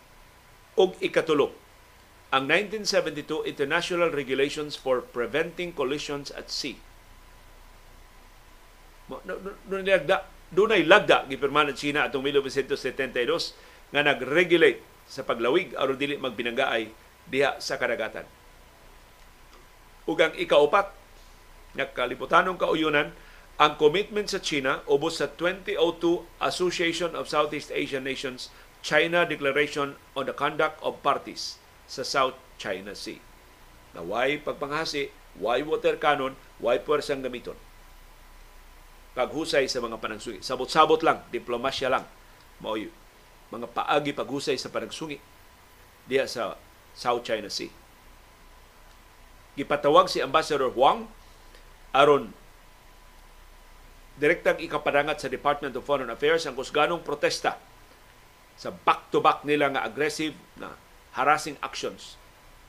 [0.80, 1.52] Og ikatulo,
[2.32, 6.80] ang 1972 International Regulations for Preventing Collisions at Sea.
[9.68, 16.00] Doon lagda, doon ay lagda gipirma ng China atong 1972 nga nag-regulate sa paglawig aron
[16.00, 18.28] dili magbinanggaay diha sa kadagatan.
[20.06, 20.94] Ug ang ikaupat
[21.76, 23.12] nga kalibutanong kauyonan
[23.56, 25.80] ang commitment sa China ubos sa 2002
[26.44, 28.52] Association of Southeast Asian Nations
[28.86, 31.58] China Declaration on the Conduct of Parties
[31.90, 33.18] sa South China Sea.
[33.98, 37.58] Na why pagpanghasi, why water cannon, why puwersang gamiton.
[39.16, 40.44] Paghusay sa mga panangsungi.
[40.44, 42.06] Sabot-sabot lang, diplomasya lang.
[42.60, 42.76] Mao
[43.50, 45.22] mga paagi paghusay sa panangsungi
[46.10, 46.58] diya sa
[46.96, 47.70] South China Sea.
[49.60, 51.08] Gipatawag si Ambassador Huang
[51.96, 52.32] aron
[54.16, 57.60] direktang ikapadangat sa Department of Foreign Affairs ang kusganong protesta
[58.56, 60.76] sa back-to-back nila nga aggressive na
[61.20, 62.16] harassing actions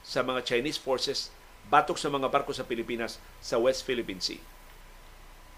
[0.03, 1.31] sa mga Chinese forces
[1.70, 4.43] batok sa mga barko sa Pilipinas sa West Philippine Sea.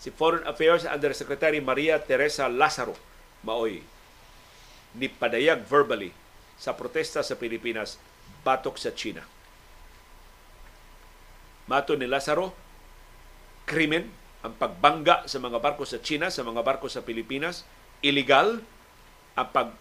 [0.01, 2.97] Si Foreign Affairs Undersecretary Maria Teresa Lazaro
[3.45, 3.85] maoy
[4.97, 6.13] ni padayag verbally
[6.57, 8.01] sa protesta sa Pilipinas
[8.43, 9.25] batok sa China.
[11.69, 12.57] Mato ni Lazaro,
[13.69, 14.09] krimen
[14.41, 17.69] ang pagbangga sa mga barko sa China, sa mga barko sa Pilipinas,
[18.01, 18.65] illegal
[19.37, 19.75] ang pag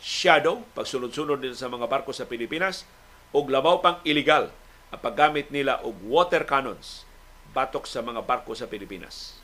[0.00, 2.88] shadow, pagsunod-sunod nila sa mga barko sa Pilipinas,
[3.30, 4.50] ug labaw pang illegal
[4.90, 7.06] ang paggamit nila og water cannons
[7.54, 9.38] batok sa mga barko sa Pilipinas.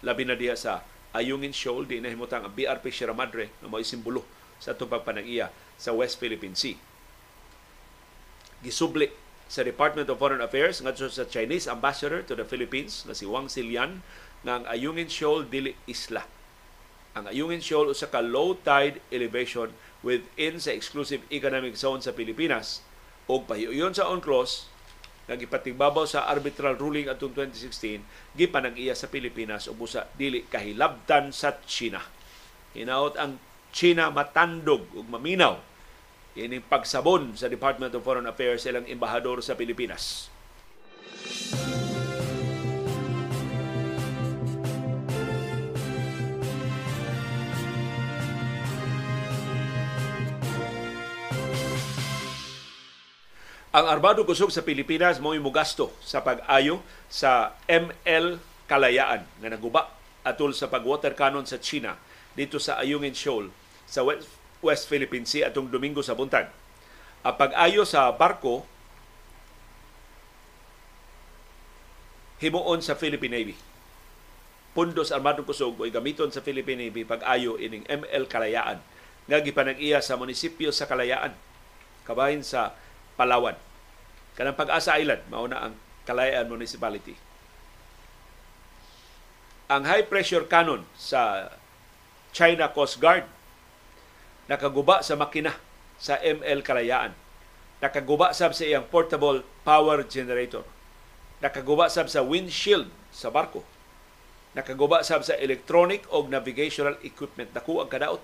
[0.00, 0.80] Labi na diha sa
[1.12, 4.24] Ayungin Shoal, di na himutang ang BRP Sierra Madre na may simbolo
[4.56, 6.87] sa itong pagpanag-iya sa West Philippine Sea.
[8.62, 9.08] Gisubli
[9.48, 13.48] sa Department of Foreign Affairs ngadto sa Chinese Ambassador to the Philippines na si Wang
[13.48, 14.04] Silian
[14.44, 16.26] nga ang Ayungin Shoal dili isla.
[17.16, 19.72] Ang Ayungin Shoal usa ka low tide elevation
[20.04, 22.84] within sa exclusive economic zone sa Pilipinas
[23.26, 24.68] o pahiuyon sa UNCLOS
[25.28, 28.00] nga gipatigbabaw sa arbitral ruling atong 2016
[28.32, 32.00] gipanag-iya sa Pilipinas ug busa dili kahilabtan sa China.
[32.72, 33.36] Hinaot ang
[33.68, 35.67] China matandog ug maminaw
[36.38, 40.30] ining pagsabon sa Department of Foreign Affairs ilang embahador sa Pilipinas.
[53.68, 59.92] Ang Armado Kusog sa Pilipinas mo mugasto sa pag-ayo sa ML Kalayaan nga naguba
[60.24, 62.00] atol sa pag-water cannon sa China
[62.32, 63.52] dito sa Ayungin Shoal
[63.88, 66.50] sa West, West Philippine Sea atong Domingo sa buntag.
[67.22, 68.66] Ang pag-ayo sa barko
[72.38, 73.56] himuon sa Philippine Navy.
[74.74, 78.78] Pundos Armadong Kusog o gamiton sa Philippine Navy pag-ayo ining ML Kalayaan
[79.28, 81.34] nga gipanag-iya sa munisipyo sa Kalayaan
[82.06, 82.72] kabahin sa
[83.18, 83.58] Palawan.
[84.38, 85.74] Kanang Pag-asa Island, mauna ang
[86.06, 87.18] Kalayaan Municipality.
[89.68, 91.52] Ang high pressure cannon sa
[92.32, 93.28] China Coast Guard
[94.48, 95.54] nakaguba sa makina
[96.00, 97.12] sa ML Kalayaan.
[97.78, 100.66] Nakaguba sab sa iyang portable power generator.
[101.38, 103.62] Nakaguba sab sa windshield sa barko.
[104.58, 107.54] Nakaguba sab sa electronic o navigational equipment.
[107.54, 108.18] Naku ang kadaot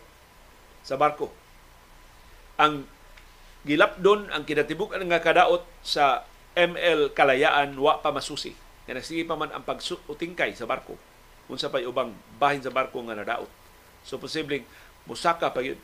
[0.82, 1.30] sa barko.
[2.58, 2.90] Ang
[3.62, 6.26] gilapdon ang kinatibuk nga kadaot sa
[6.58, 8.58] ML Kalayaan wa pa masusi.
[8.90, 10.98] Nga nagsige pa man ang pagsutingkay sa barko.
[11.46, 12.10] Unsa pa ubang
[12.42, 13.50] bahin sa barko nga nadaot.
[14.02, 14.66] So posibleng
[15.06, 15.78] musaka pa yun.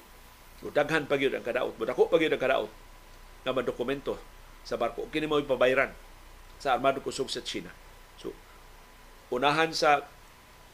[0.69, 1.73] Daghan pa yun ang kadaot.
[1.81, 2.73] Budako pa yun ang kadaot
[3.49, 4.21] nga madokumento
[4.61, 5.09] sa barko.
[5.09, 5.97] Kini mo ipabayran
[6.61, 7.73] sa Armado Kusog sa China.
[8.21, 8.37] So,
[9.33, 10.05] unahan sa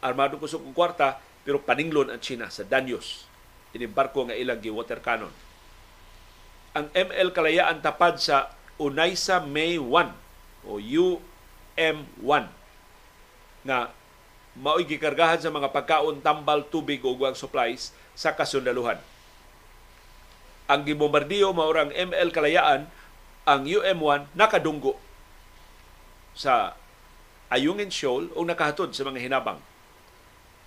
[0.03, 3.31] Armado Kusog ang kwarta, pero paninglon ang China sa Danyos.
[3.71, 5.47] Ini barko nga ilang gi water cannon
[6.77, 12.45] ang ML Kalayaan tapad sa Unaysa May 1 o UM1
[13.65, 13.79] nga
[14.61, 19.01] mao'y gikargahan sa mga pagkaon, tambal, tubig uwang supplies sa kasundaluhan.
[20.67, 22.91] Ang gibombardiyo maurang ML Kalayaan,
[23.47, 24.99] ang UM1 nakadunggo
[26.35, 26.75] sa
[27.47, 29.63] Ayungin Shoal o nakahatod sa mga hinabang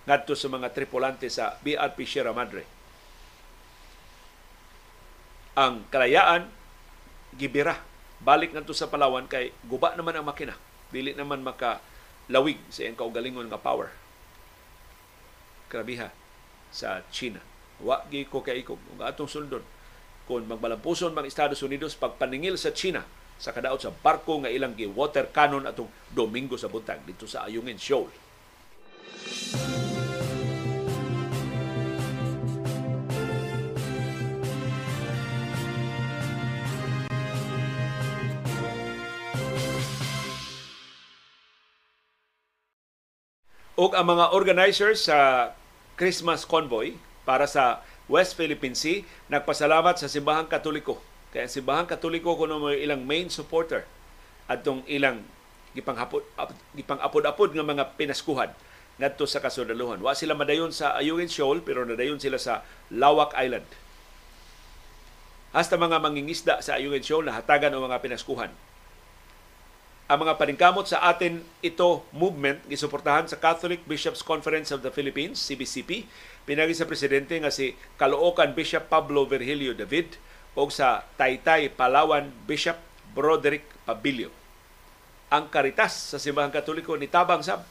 [0.07, 2.63] ngadto sa mga tripulante sa BRP Sierra Madre.
[5.59, 6.47] Ang kalayaan
[7.35, 7.83] gibira
[8.23, 10.55] balik ngadto sa Palawan kay guba naman ang makina.
[10.95, 11.83] Dili naman maka
[12.31, 13.91] lawig sa iyang kaugalingon nga power.
[15.67, 16.07] Krabiha
[16.71, 17.43] sa China.
[17.83, 18.79] Wa gi ko kay ikog.
[18.95, 19.61] Ang atong suldon
[20.29, 23.01] kung magbalampuson mga Estados Unidos pagpaningil sa China
[23.41, 27.49] sa kadaot sa barko nga ilang gi water cannon atong Domingo sa buntag dito sa
[27.49, 28.13] Ayungin Shoal.
[43.79, 45.49] ug ang mga organizers sa
[45.95, 50.97] Christmas Convoy para sa West Philippine Sea nagpasalamat sa Simbahang Katoliko.
[51.29, 53.85] Kaya ang Simbahang Katoliko kuno mo ilang main supporter
[54.49, 55.21] adtong ilang
[55.77, 56.25] gipanghapod
[56.73, 58.49] gipang-apod-apod nga mga pinaskuhan
[58.97, 60.01] ngadto sa kasudaluhan.
[60.01, 63.69] Wa sila madayon sa Ayungin Shoal pero nadayon sila sa Lawak Island.
[65.53, 68.49] Hasta mga mangingisda sa Ayungin Shoal nahatagan ang mga pinaskuhan
[70.09, 75.37] ang mga paningkamot sa atin ito movement gisuportahan sa Catholic Bishops Conference of the Philippines
[75.37, 76.09] CBCP
[76.49, 80.17] pinagi sa presidente nga si Caloocan Bishop Pablo Virgilio David
[80.57, 82.81] o sa Taytay Palawan Bishop
[83.13, 84.33] Broderick Pabilio.
[85.29, 87.61] Ang karitas sa simbahang katoliko ni tabang sab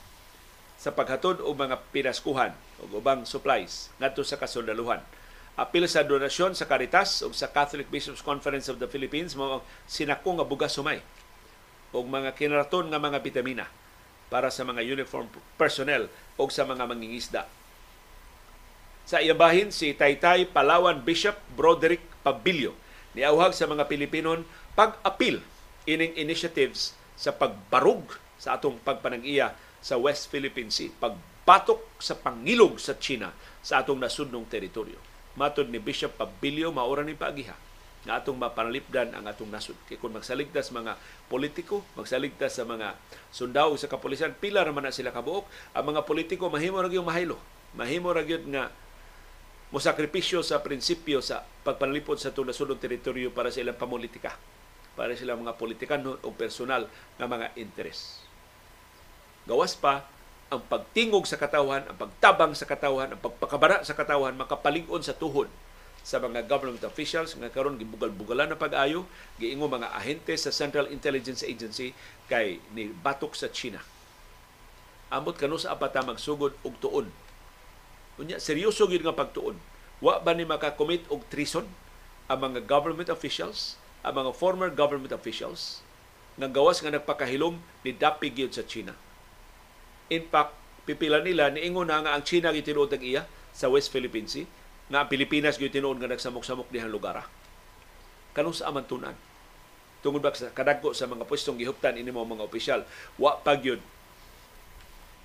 [0.78, 5.02] sa paghatod og mga pinaskuhan o ubang supplies ngadto sa kasundaluhan.
[5.58, 10.38] Apil sa donasyon sa Caritas o sa Catholic Bishops Conference of the Philippines mo sinako
[10.38, 11.02] nga bugas sumay
[11.92, 13.66] o mga kinaraton nga mga bitamina
[14.28, 17.42] para sa mga uniform personnel o sa mga mangingisda.
[19.08, 22.76] Sa iyabahin si Taytay Palawan Bishop Broderick Pabilio
[23.16, 24.44] niauhag sa mga Pilipinon
[24.76, 25.40] pag-apil
[25.88, 32.94] ining initiatives sa pagbarug sa atong pagpanag-iya sa West Philippine Sea, pagbatok sa pangilog sa
[33.00, 33.32] China
[33.64, 35.00] sa atong nasudnong teritoryo.
[35.34, 37.67] Matod ni Bishop Pabilio maura ni paagiha
[38.08, 39.76] nga atong mapanalipdan ang atong nasod.
[39.84, 40.96] Kay kung magsaligtas mga
[41.28, 42.96] politiko, magsaligtas sa mga
[43.28, 45.44] sundao sa kapulisan, pila naman na sila kabuok.
[45.76, 47.36] Ang mga politiko mahimo ra mahilo.
[47.76, 48.72] Mahimo ra nga
[49.68, 54.32] mo sakripisyo sa prinsipyo sa pagpanalipod sa itong nasudong teritoryo para sa ilang pamulitika
[54.96, 56.90] para sila mga politikano o personal
[57.20, 58.18] nga mga interes.
[59.44, 60.08] Gawas pa
[60.48, 65.46] ang pagtingog sa katawhan, ang pagtabang sa katawhan, ang pagpakabara sa katawhan, makapalig-on sa tuhod
[66.08, 69.04] sa mga government officials nga karon gibugal-bugalan na pag-ayo
[69.36, 71.92] giingo mga ahente sa Central Intelligence Agency
[72.32, 73.84] kay ni batok sa China.
[75.12, 77.12] Amot kanu sa apata magsugod og tuon.
[78.16, 79.60] Unya seryoso gyud nga pagtuon.
[80.00, 81.68] Wa ba ni makakommit og treason
[82.24, 85.84] ang mga government officials, ang mga former government officials
[86.40, 88.96] nga gawas nga nagpakahilom ni dapig gyud sa China.
[90.08, 90.56] In fact,
[90.88, 94.48] pipila nila niingon na nga ang China gitinuod iya sa West Philippine Sea
[94.88, 97.24] nga ang Pilipinas gyud tinuod nga nagsamok-samok dihang lugar.
[98.32, 99.16] Kanus sa amantunan.
[100.00, 102.86] Tungod ba sa kadagko sa mga pwestong gihuptan ini mga opisyal,
[103.20, 103.82] wa pa gyud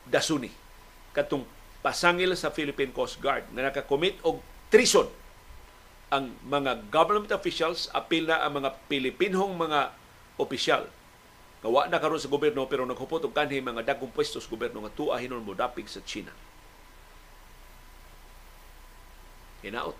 [0.07, 0.51] dasuni
[1.15, 1.47] katong
[1.79, 5.07] pasangil sa Philippine Coast Guard nga nakakommit og treason
[6.11, 9.93] ang mga government officials apil na ang mga Pilipinhong mga
[10.35, 10.89] opisyal
[11.63, 14.83] nga wa na karon sa gobyerno pero naghupot og kanhi mga dagkong pwesto sa gobyerno
[14.83, 16.33] nga tuahinon mo dapig sa China.
[19.63, 19.95] Hinaot.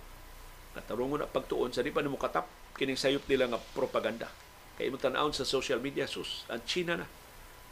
[0.76, 2.46] Natarungon na pagtuon sa di pa nimo katap
[2.76, 4.28] kining sayop nila nga propaganda.
[4.76, 7.08] Kay mo tan sa social media sus ang China na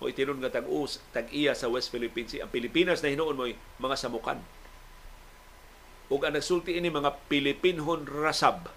[0.01, 3.45] o itinon nga tag-us tag-iya sa West Philippines ang Pilipinas na hinuon mo
[3.77, 4.41] mga samukan.
[6.11, 8.69] Ug ang nagsulti ini mga Pilipinhon rasab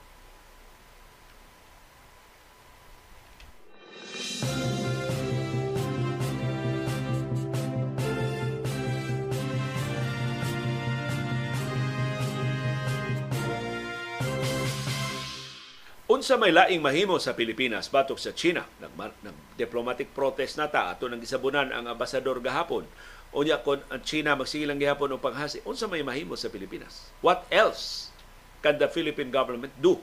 [16.14, 18.62] Unsa may laing mahimo sa Pilipinas batok sa China?
[18.78, 22.86] Nag, nag diplomatic protest nata ato nang gisabunan ang ambasador gahapon.
[23.34, 25.58] Unya kon ang China magsigilang gihapon og paghasi.
[25.66, 27.10] Unsa may mahimo sa Pilipinas?
[27.18, 28.14] What else
[28.62, 29.98] can the Philippine government do?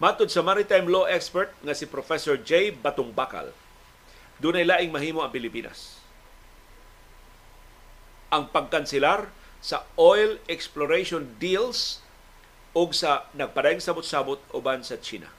[0.00, 2.72] Matod sa maritime law expert nga si Professor J.
[2.72, 3.52] Batungbakal,
[4.40, 6.00] dunay laing mahimo ang Pilipinas.
[8.32, 9.28] Ang pagkansilar
[9.60, 12.00] sa oil exploration deals
[12.76, 15.32] og sa nagpadayong sabot-sabot uban sa China.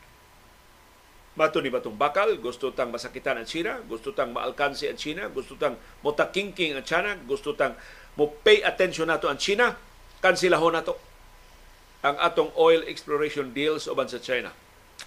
[1.37, 5.53] Mato ni Batong Bakal, gusto tang masakitan ang China, gusto tang maalkansi ang China, gusto
[5.53, 7.77] tang motakingking ang China, gusto tang
[8.17, 9.77] mo pay attention nato ang China,
[10.17, 10.97] kansilahon nato
[12.01, 14.49] ang atong oil exploration deals uban sa China.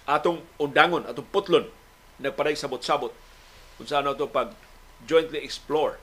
[0.07, 1.67] Atong undangon, atong putlon,
[2.23, 3.11] nagpaday sabot-sabot
[3.75, 4.55] kung saan nato pag
[5.03, 5.99] jointly explore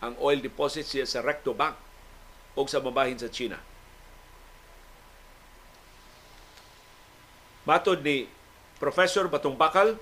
[0.00, 1.76] ang oil deposits siya sa Recto Bank
[2.56, 3.60] o sa mabahin sa China
[7.66, 8.30] Matod ni
[8.78, 9.98] Professor Batong Bakal,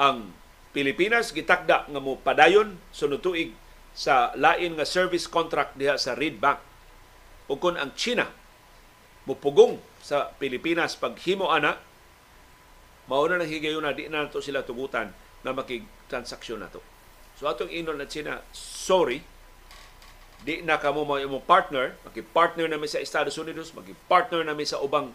[0.00, 0.32] ang
[0.72, 3.52] Pilipinas gitakda nga mo padayon sunod tuig
[3.92, 6.62] sa lain nga service contract diha sa Reed Bank.
[7.52, 8.28] O ang China
[9.28, 11.76] mupugong sa Pilipinas paghimo ana,
[13.10, 15.12] mauna nang higayon na di na nato sila tugutan
[15.44, 16.80] na makig-transaksyon nato.
[17.36, 19.20] So atong inon na China, sorry,
[20.44, 25.12] di na kamo mo partner, maki-partner nami sa Estados Unidos, maki-partner nami sa ubang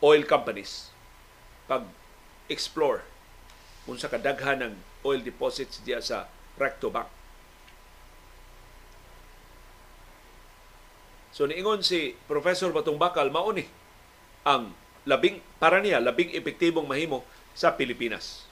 [0.00, 0.88] oil companies
[1.68, 1.84] pag
[2.50, 3.04] explore
[3.84, 4.74] kung sa kadaghan ng
[5.06, 6.28] oil deposits diya sa
[6.60, 7.08] Recto Bank.
[11.30, 13.64] So niingon si Professor Batong Bakal mauni
[14.44, 14.74] ang
[15.08, 17.24] labing para niya labing epektibong mahimo
[17.56, 18.44] sa Pilipinas.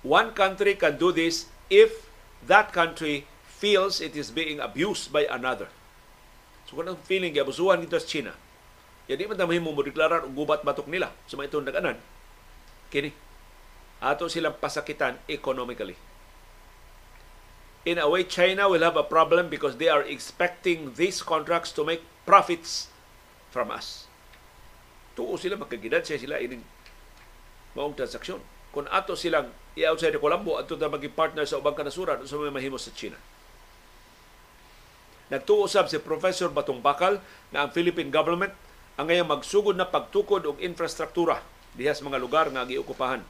[0.00, 2.08] One country can do this if
[2.48, 5.68] that country feels it is being abused by another.
[6.64, 8.32] So kung ang feeling abusuhan dito sa China,
[9.10, 11.98] Ya di man ta mahimo mo deklarar og gubat batok nila sa mga itong nag-anan.
[12.94, 13.10] Kini
[13.98, 15.98] ato silang pasakitan economically.
[17.82, 21.82] In a way, China will have a problem because they are expecting these contracts to
[21.82, 22.92] make profits
[23.50, 24.06] from us.
[25.18, 26.62] Tuo sila magkagidad siya sila ining
[27.74, 28.38] maong transaksyon.
[28.70, 32.54] Kung ato silang i-outside the Colombo, ato na maging partner sa ubang kanasuran sa may
[32.54, 33.18] mahimo sa China.
[35.34, 37.18] Nagtuusab si Professor Batong Bakal
[37.50, 38.54] na ang Philippine government
[39.00, 41.40] ang ngayong magsugod na pagtukod og infrastruktura
[41.72, 43.24] diha sa mga lugar nga giokupahan.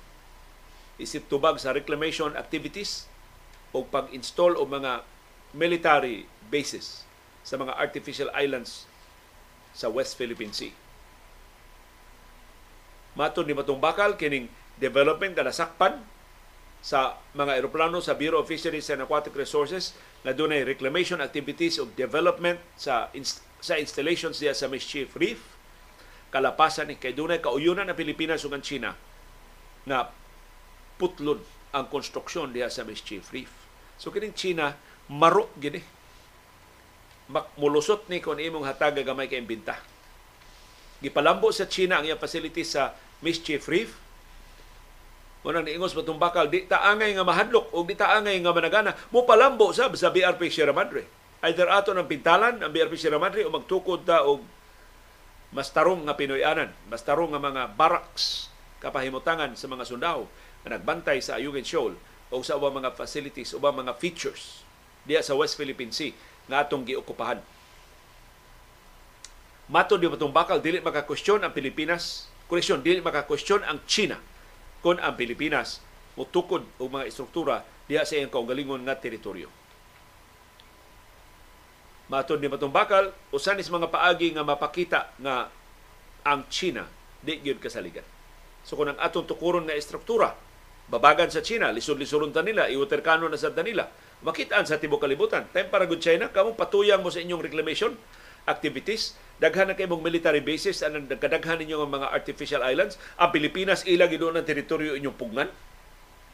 [0.98, 3.06] Isip tubag sa reclamation activities
[3.70, 5.06] o pag-install og mga
[5.54, 7.06] military bases
[7.46, 8.90] sa mga artificial islands
[9.70, 10.74] sa West Philippine Sea.
[13.14, 14.50] Matod ni Matong Bakal, kining
[14.82, 16.02] development ka nasakpan
[16.82, 19.94] sa mga eroplano sa Bureau of Fisheries and Aquatic Resources
[20.26, 23.06] na dunay reclamation activities o development sa
[23.62, 25.59] sa installations diya sa Mischief Reef
[26.30, 28.94] kalapasan ni kay dunay kauyunan na Pilipinas ug ang China
[29.84, 30.06] na
[30.96, 31.42] putlon
[31.74, 33.50] ang konstruksyon diha sa Mischief Reef.
[33.98, 34.74] So kining China
[35.10, 35.82] maro gini.
[37.30, 39.78] Makmulusot ni kon imong hataga gamay kay imbenta.
[40.98, 43.96] Gipalambo sa China ang iyang facility sa Mischief Reef.
[45.40, 49.72] Unang niingos ba bakal, di taangay nga mahadlok o di taangay nga managana, mo palambo
[49.72, 51.08] sa sa BRP Sierra Madre.
[51.40, 54.44] Either ato ng pintalan ang BRP Sierra Madre o magtukod ta og
[55.50, 60.30] mas tarong nga Pinoyanan, mas tarong nga mga barracks kapahimutangan sa mga sundao
[60.62, 61.94] na nagbantay sa Ayungin Shoal
[62.30, 64.62] o sa ubang mga facilities, ubang mga features
[65.04, 66.14] diya sa West Philippine Sea
[66.46, 67.42] nga atong giokupahan.
[69.70, 74.18] Mato di matong bakal dili maka-question ang Pilipinas, koreksyon dili maka-question ang China
[74.82, 75.78] kung ang Pilipinas
[76.18, 79.59] mutukod og mga istruktura diya sa iyang kaugalingon nga teritoryo.
[82.10, 85.46] Matod ni matong bakal, usan is mga paagi nga mapakita nga
[86.26, 86.82] ang China
[87.22, 88.02] di gyud kasaligan.
[88.66, 90.34] So kung ang atong tukuron nga istruktura,
[90.90, 93.86] babagan sa China, lisod-lisoron ta nila, iuterkano na sa nila,
[94.26, 95.46] makitaan sa tibok kalibutan.
[95.54, 97.94] Time para good China, kamong patuyang mo sa inyong reclamation
[98.42, 103.86] activities, daghan na kay military bases, ang nagkadaghan ninyo ng mga artificial islands, ang Pilipinas
[103.86, 105.46] ilang doon ang teritoryo inyong pugnan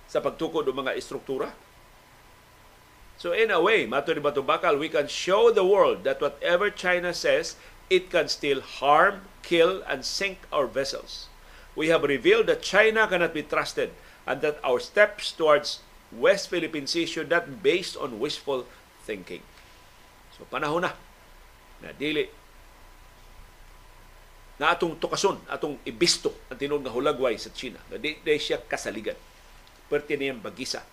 [0.08, 1.52] sa pagtukod ng mga istruktura.
[3.16, 7.16] So in a way, mato ni Batubakal, we can show the world that whatever China
[7.16, 7.56] says,
[7.88, 11.32] it can still harm, kill, and sink our vessels.
[11.72, 13.92] We have revealed that China cannot be trusted
[14.28, 15.80] and that our steps towards
[16.12, 18.68] West Philippine Sea should not be based on wishful
[19.04, 19.40] thinking.
[20.36, 20.92] So panahon na
[21.80, 22.28] na dili
[24.56, 27.80] na atong tukason, atong ibisto ang tinud nga hulagway sa China.
[27.92, 29.16] Na di, di siya kasaligan.
[29.88, 30.84] Pwerte niyang bagisa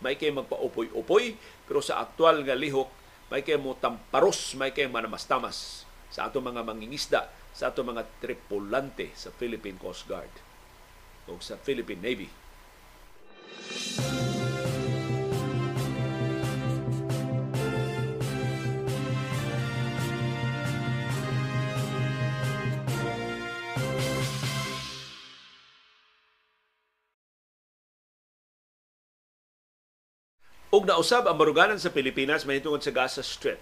[0.00, 1.36] may kay magpa-upoy-upoy,
[1.70, 2.90] pero sa aktual nga lihok,
[3.30, 9.14] may kay mo tamparos, may kay manamastamas sa ato mga mangingisda, sa ato mga tripulante
[9.14, 10.34] sa Philippine Coast Guard
[11.30, 12.26] o sa Philippine Navy.
[30.70, 33.58] Ug nausab ang baruganan sa Pilipinas mahitungod sa Gaza Strip.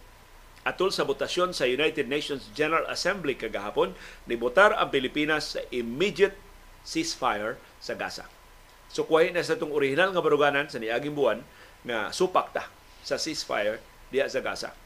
[0.60, 3.97] Atol sa botasyon sa United Nations General Assembly kagahapon,
[4.28, 6.36] nibotar ang Pilipinas sa immediate
[6.85, 8.28] ceasefire sa Gaza.
[8.93, 11.40] So kuhay na sa itong original nga baruganan sa niaging buwan
[11.89, 12.68] nga supak ta
[13.01, 13.80] sa ceasefire
[14.12, 14.76] diya sa Gaza.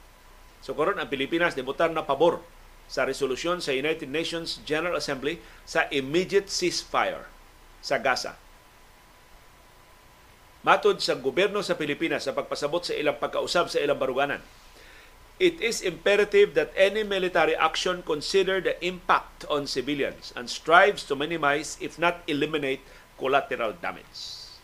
[0.62, 2.38] So karon ang Pilipinas nibotar na pabor
[2.86, 7.26] sa resolusyon sa United Nations General Assembly sa immediate ceasefire
[7.82, 8.38] sa Gaza
[10.62, 14.38] Matod sa gobyerno sa Pilipinas sa pagpasabot sa ilang pagkausab sa ilang baruganan,
[15.42, 21.18] it is imperative that any military action consider the impact on civilians and strives to
[21.18, 22.78] minimize, if not eliminate,
[23.18, 24.54] collateral damage.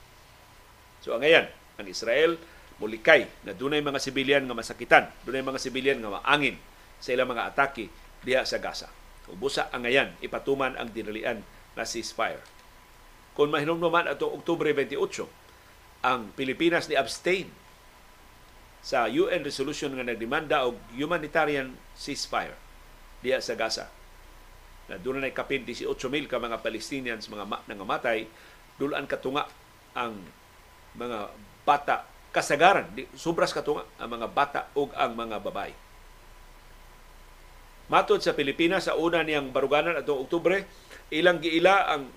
[1.03, 1.51] So ang ngayon,
[1.83, 2.39] ang Israel
[2.79, 6.63] mulikay na dunay mga sibilyan nga masakitan, dunay mga sibilyan nga maangin
[7.03, 7.91] sa ilang mga atake
[8.23, 8.87] diha sa Gaza.
[9.27, 11.43] Ubusa ang ngayon, ipatuman ang dinalian
[11.75, 12.39] na ceasefire.
[13.35, 15.48] Kung mahinumduman ato Oktubre 28,
[16.05, 17.51] ang Pilipinas ni abstain
[18.79, 22.55] sa UN resolution nga nagdemanda og humanitarian ceasefire
[23.21, 23.91] diya sa Gaza.
[24.87, 28.25] Na doon na kapin 18,000 ka mga Palestinians mga ma- nangamatay,
[28.79, 29.51] dulan katunga
[29.93, 30.17] ang
[30.95, 31.35] mga
[31.67, 32.87] bata kasagaran,
[33.19, 35.75] sobras katunga ang mga bata ug ang mga babae.
[37.89, 40.69] Matod sa Pilipinas sa una niyang baruganan atong Oktubre,
[41.09, 42.13] ilang giila ang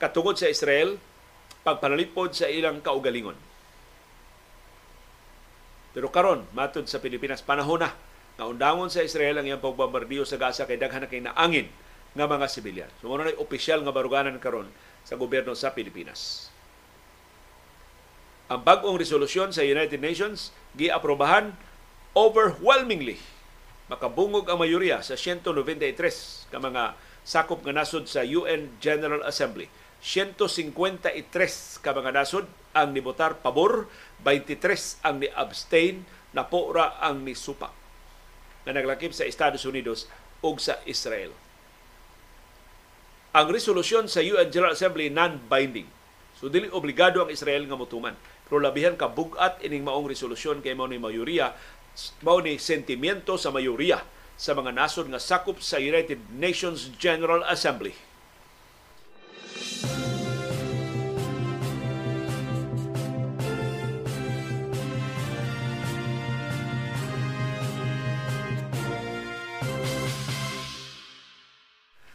[0.00, 0.96] katungod sa Israel
[1.62, 3.38] pagpanalipod sa ilang kaugalingon.
[5.92, 10.64] Pero karon matud sa Pilipinas panahon na undangon sa Israel ang iyang pagbombardiyo sa Gaza
[10.64, 11.68] kay daghan na kay naangin
[12.12, 12.90] nga mga sibilyan.
[13.00, 14.68] So mo na opisyal nga baruganan karon
[15.04, 16.48] sa gobyerno sa Pilipinas.
[18.48, 21.56] Ang bagong resolusyon sa United Nations giaprobahan
[22.12, 23.16] overwhelmingly
[23.88, 29.68] makabungog ang mayoriya sa 193 ka mga sakop nga nasod sa UN General Assembly
[30.02, 33.86] 153 ka mga nasod ang nibotar pabor,
[34.26, 36.02] 23 ang ni-abstain,
[36.34, 37.70] napora ang ni supak
[38.66, 40.10] na naglakip sa Estados Unidos
[40.42, 41.30] ug sa Israel.
[43.32, 45.88] Ang resolusyon sa UN General Assembly non-binding.
[46.36, 48.18] So dili obligado ang Israel nga motuman.
[48.44, 51.56] Pero labihan ka bugat ining maong resolusyon kay mao ni mayoriya,
[52.20, 54.04] mao ni sentimiento sa mayoriya
[54.36, 58.11] sa mga nasod nga sakop sa United Nations General Assembly.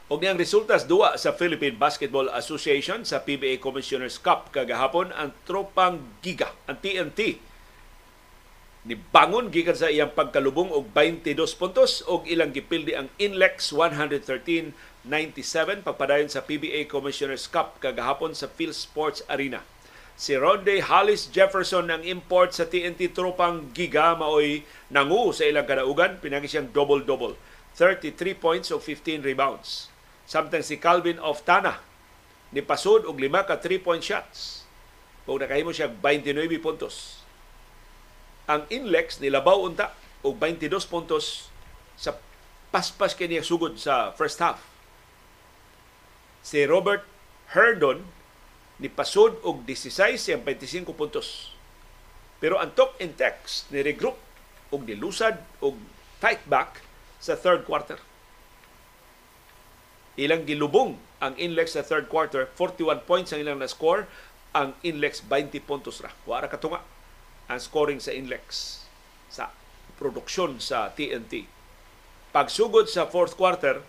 [0.07, 5.99] Og niyang resultas duwa sa Philippine Basketball Association sa PBA Commissioners Cup kagahapon ang tropang
[6.23, 7.43] Giga, ang TNT
[8.87, 13.75] ni bangon gikan sa iyang pagkalubong og 22 puntos og ilang gipildi ang Inlex
[15.07, 19.63] 113-97 pagpadayon sa PBA Commissioners Cup kagahapon sa Phil Sports Arena.
[20.19, 26.19] Si Ronde Hollis Jefferson ang import sa TNT tropang Giga maoy nangu sa ilang kadaugan
[26.19, 27.39] pinagi siyang double-double.
[27.79, 29.87] 33 points o 15 rebounds.
[30.27, 31.79] Samtang si Calvin Oftana
[32.51, 34.67] ni pasod og lima ka 3-point shots.
[35.23, 37.23] Kung nakahimo siya 29 puntos.
[38.49, 41.47] Ang Inlex nilabaw unta og 22 puntos
[41.95, 42.17] sa
[42.73, 44.76] paspas kini sugod sa first half.
[46.47, 47.03] Si Robert
[47.51, 48.07] Herdon
[48.79, 51.51] ni pasod og 16 siyang 25 puntos.
[52.39, 54.15] Pero ang talk in text ni regroup
[54.71, 55.75] og nilusad og
[56.23, 56.79] tight back
[57.19, 57.99] sa third quarter.
[60.15, 64.07] Ilang gilubong ang Inlex sa third quarter, 41 points ang ilang na-score,
[64.55, 66.15] ang Inlex 20 puntos ra.
[66.23, 66.79] Wara katunga
[67.51, 68.81] ang scoring sa Inlex
[69.27, 69.51] sa
[69.99, 71.43] produksyon sa TNT.
[72.31, 73.83] Pagsugod sa fourth quarter,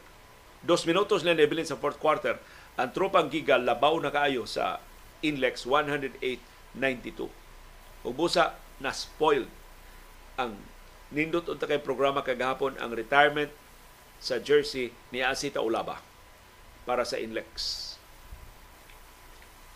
[0.65, 2.39] dos minutos lang nabilin sa fourth quarter,
[2.79, 4.79] ang tropang Giga labaw na kaayo sa
[5.23, 7.29] Inlex 108.92.
[8.07, 9.51] Ug busa na spoiled
[10.39, 10.55] ang
[11.11, 13.51] nindot unta kay programa kagahapon ang retirement
[14.23, 15.99] sa jersey ni Asita Ulaba
[16.87, 17.85] para sa Inlex.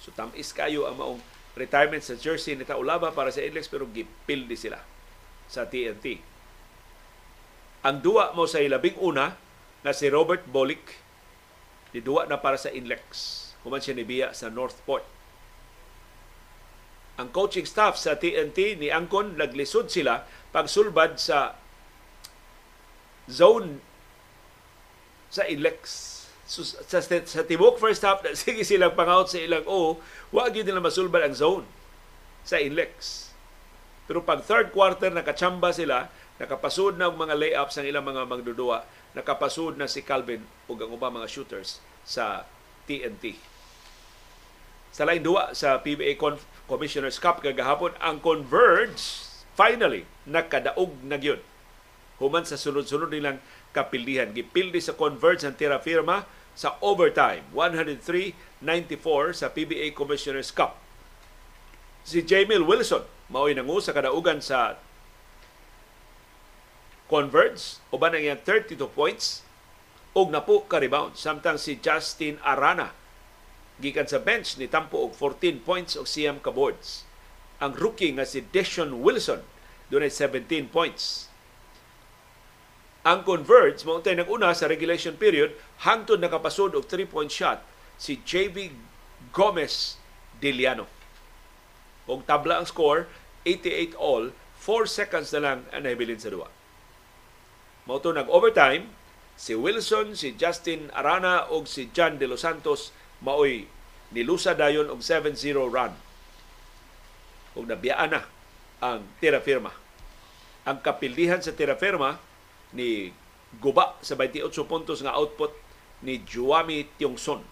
[0.02, 1.20] So tamis kayo ang maong
[1.54, 4.80] retirement sa jersey ni Taulaba para sa Inlex pero gipildi sila
[5.46, 6.18] sa TNT.
[7.86, 9.38] Ang duwa mo sa ilabing una
[9.82, 11.02] na si Robert Bolick
[11.92, 13.04] Niduwa na para sa Inlex.
[13.62, 15.04] Human siya nibiya sa Northport.
[17.20, 21.60] Ang coaching staff sa TNT ni Angkon naglisod sila pagsulbad sa
[23.28, 23.84] zone
[25.28, 25.80] sa Inlex.
[26.48, 30.00] So, sa, sa tibok first half, sige silang pangout sa ilang O,
[30.32, 31.64] wag yun nila masulbad ang zone
[32.42, 33.28] sa Inlex.
[34.08, 36.08] Pero pag third quarter, nakachamba sila,
[36.40, 38.82] nakapasud na ang mga layups ang ilang mga magdudua
[39.12, 42.48] nakapasud na si Calvin ug ang ubang mga shooters sa
[42.88, 43.36] TNT.
[44.92, 51.40] Sa lain duwa sa PBA Conf- Commissioner's Cup kagahapon ang Converge finally nakadaog na gyud.
[52.20, 53.40] Human sa sunod-sunod nilang
[53.72, 54.30] kapildihan.
[54.30, 60.76] Gipildi sa Converge ang tira firma sa overtime 103-94 sa PBA Commissioner's Cup.
[62.04, 64.76] Si Jamil Wilson mao'y nangu sa kadaugan sa
[67.12, 69.44] converts uban ang iyang 32 points
[70.16, 71.20] og napo ka rebound.
[71.20, 72.96] Samtang si Justin Arana
[73.76, 77.04] gikan sa bench ni tampo og 14 points og siyam ka boards.
[77.60, 79.44] Ang rookie nga si Deshaun Wilson
[79.92, 81.28] dunay 17 points.
[83.04, 85.52] Ang converts mo untay nag-una sa regulation period
[85.84, 87.60] hangtod nakapasod og 3-point shot
[88.00, 88.72] si JV
[89.36, 90.00] Gomez
[90.40, 90.88] Diliano
[92.08, 93.06] og tabla ang score
[93.46, 96.61] 88 all 4 seconds na lang ang nabilin sa duwa
[97.82, 98.86] Mauto nag-overtime,
[99.34, 103.66] si Wilson, si Justin Arana o si John De Los Santos maoy
[104.14, 105.34] nilusa dayon og 7-0
[105.72, 105.94] run.
[107.58, 108.22] Ug nabiyaan na
[108.78, 109.74] ang tira firma.
[110.62, 112.22] Ang kapildihan sa tira firma
[112.70, 113.10] ni
[113.58, 115.50] guba sa 28 puntos nga output
[116.06, 117.42] ni Juami Tiongson.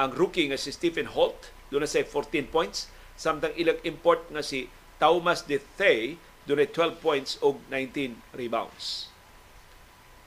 [0.00, 4.40] Ang rookie nga si Stephen Holt doon na say 14 points samtang ilang import nga
[4.40, 6.16] si Thomas De Thay
[6.48, 9.12] dunay 12 points og 19 rebounds.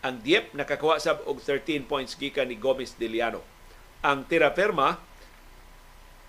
[0.06, 3.42] Ang Dieppe nakakuha sab og 13 points gikan ni Gomez Diliano.
[4.06, 5.02] Ang Tira Ferma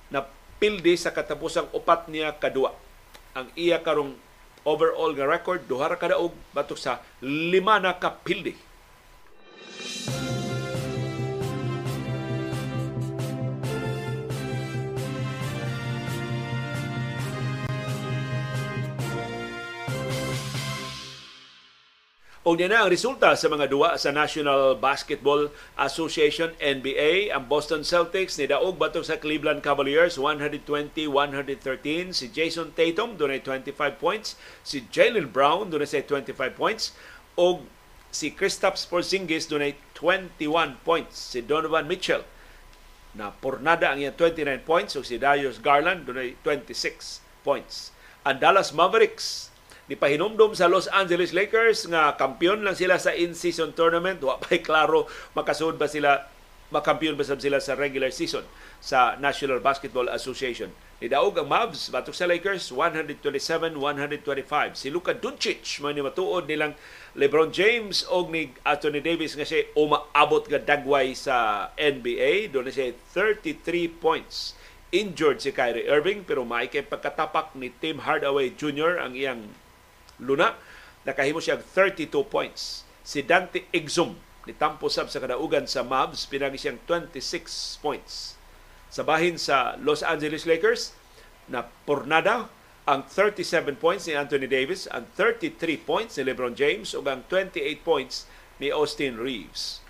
[0.08, 0.24] na
[0.56, 2.72] pildi sa katapusang upat niya kadua.
[3.36, 4.16] Ang iya karong
[4.64, 8.56] overall nga record duha ra kadaog batok sa lima na kapildi.
[8.56, 10.35] pildi
[22.46, 27.34] O niya na ang resulta sa mga duwa sa National Basketball Association NBA.
[27.34, 32.14] Ang Boston Celtics ni daog batok sa Cleveland Cavaliers 120-113.
[32.14, 34.38] Si Jason Tatum dunay 25 points.
[34.62, 36.94] Si Jalen Brown dunay 25 points.
[37.34, 37.66] O
[38.14, 41.18] si Kristaps Porzingis dunay 21 points.
[41.18, 42.22] Si Donovan Mitchell
[43.18, 44.94] na pornada ang iyang 29 points.
[44.94, 47.90] O si Darius Garland dunay 26 points.
[48.22, 49.50] Ang Dallas Mavericks
[49.86, 54.18] Nipahinomdom sa Los Angeles Lakers nga kampiyon lang sila sa in-season tournament.
[54.18, 55.06] Wa pa'y klaro
[55.38, 56.26] makasud ba sila
[56.74, 58.42] makampiyon ba sila sa regular season
[58.82, 60.74] sa National Basketball Association.
[60.98, 64.74] Nidaog ang Mavs batok sa Lakers 127-125.
[64.74, 66.74] Si Luka Doncic man ni matuod nilang
[67.14, 72.50] LeBron James og ni Anthony Davis nga siya umaabot nga dagway sa NBA.
[72.50, 74.58] Doon na siya 33 points.
[74.90, 78.98] Injured si Kyrie Irving pero maikay pagkatapak ni Tim Hardaway Jr.
[78.98, 79.46] ang iyang
[80.22, 80.56] luna.
[81.06, 82.82] Nakahimo siya 32 points.
[83.06, 88.38] Si Dante Exum ni Tampo Sab sa kadaugan sa Mavs pinagi siyang 26 points.
[88.90, 90.94] Sa bahin sa Los Angeles Lakers,
[91.46, 92.50] na pornada
[92.86, 97.82] ang 37 points ni Anthony Davis, ang 33 points ni LeBron James ug ang 28
[97.82, 98.30] points
[98.62, 99.82] ni Austin Reeves.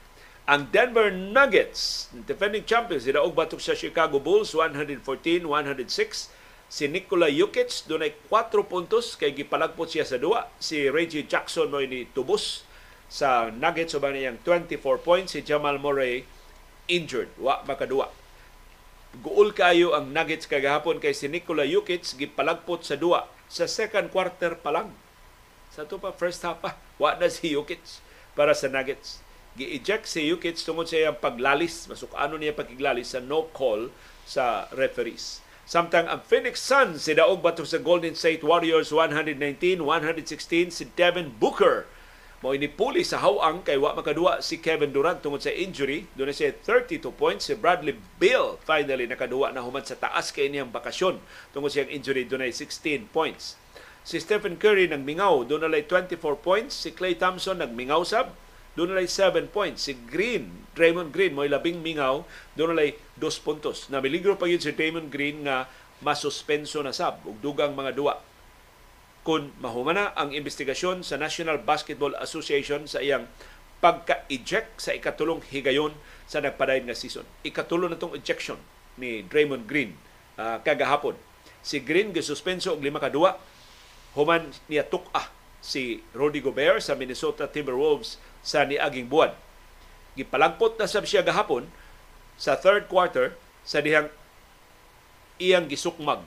[0.46, 6.30] Ang Denver Nuggets, defending champions, sila og batok sa Chicago Bulls 114-106.
[6.66, 10.50] Si Nikola Jokic dunay 4 puntos kay gipalagpot siya sa duwa.
[10.58, 12.66] Si Reggie Jackson mo ni tubos
[13.06, 15.34] sa Nuggets uban niyang 24 points.
[15.34, 16.26] Si Jamal Murray
[16.90, 18.10] injured, wa makaduwa.
[19.22, 24.58] Guol kayo ang Nuggets kagahapon kay si Nikola Jokic gipalagpot sa duwa sa second quarter
[24.58, 24.90] pa lang.
[25.70, 28.02] Sa to pa first half pa, wa na si Jokic
[28.34, 29.26] para sa Nuggets
[29.56, 33.88] gi-eject si Jokic tungod sa iyang paglalis, masukano niya pagiglalis sa no call
[34.28, 35.40] sa referees.
[35.66, 39.82] Samtang ang Phoenix Suns si daog batok sa Golden State Warriors 119-116
[40.70, 41.90] si Devin Booker
[42.38, 46.06] mo inipuli sa hawang kay wa makadua si Kevin Durant tungod sa injury.
[46.14, 47.50] Doon siya 32 points.
[47.50, 51.18] Si Bradley Beal finally nakadua na human sa taas kay niyang bakasyon
[51.50, 52.22] tungod sa injury.
[52.22, 53.58] Doon 16 points.
[54.06, 55.42] Si Stephen Curry nagmingaw.
[55.50, 56.78] Doon 24 points.
[56.78, 58.30] Si Clay Thompson nagmingaw sab
[58.76, 59.88] doon nalay 7 points.
[59.88, 63.88] Si Green, Draymond Green, mo labing mingaw, doon nalay 2 puntos.
[63.88, 65.66] Namiligro pa yun si Draymond Green nga
[66.04, 68.20] masuspenso na sab ug dugang mga duwa
[69.26, 73.26] kung mahumana ang investigasyon sa National Basketball Association sa iyang
[73.82, 75.90] pagka-eject sa ikatulong higayon
[76.30, 77.26] sa nagpadayon nga season.
[77.42, 78.54] Ikatulo na itong ejection
[78.94, 79.98] ni Draymond Green
[80.38, 81.18] uh, kagahapon.
[81.58, 83.34] Si Green gisuspenso og lima ka duwa
[84.14, 85.26] human niya tuk-ah
[85.58, 89.34] si Rudy Gobert sa Minnesota Timberwolves sa niaging buwan.
[90.14, 91.66] Gipalagpot na sab siya gahapon
[92.38, 93.34] sa third quarter
[93.66, 94.06] sa dihang
[95.42, 96.22] iyang gisukmag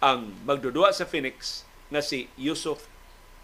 [0.00, 2.88] ang magdudua sa Phoenix nga si Yusuf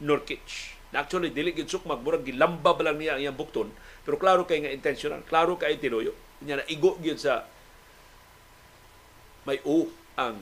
[0.01, 0.75] Nurkic.
[0.89, 3.69] Na actually, dili gid sukmag, murag gilamba ba lang niya ang iyang bukton,
[4.09, 6.17] pero klaro kay nga intentional, klaro kay tinuyo.
[6.41, 7.45] Nya na igo gyud sa
[9.45, 10.41] may u ang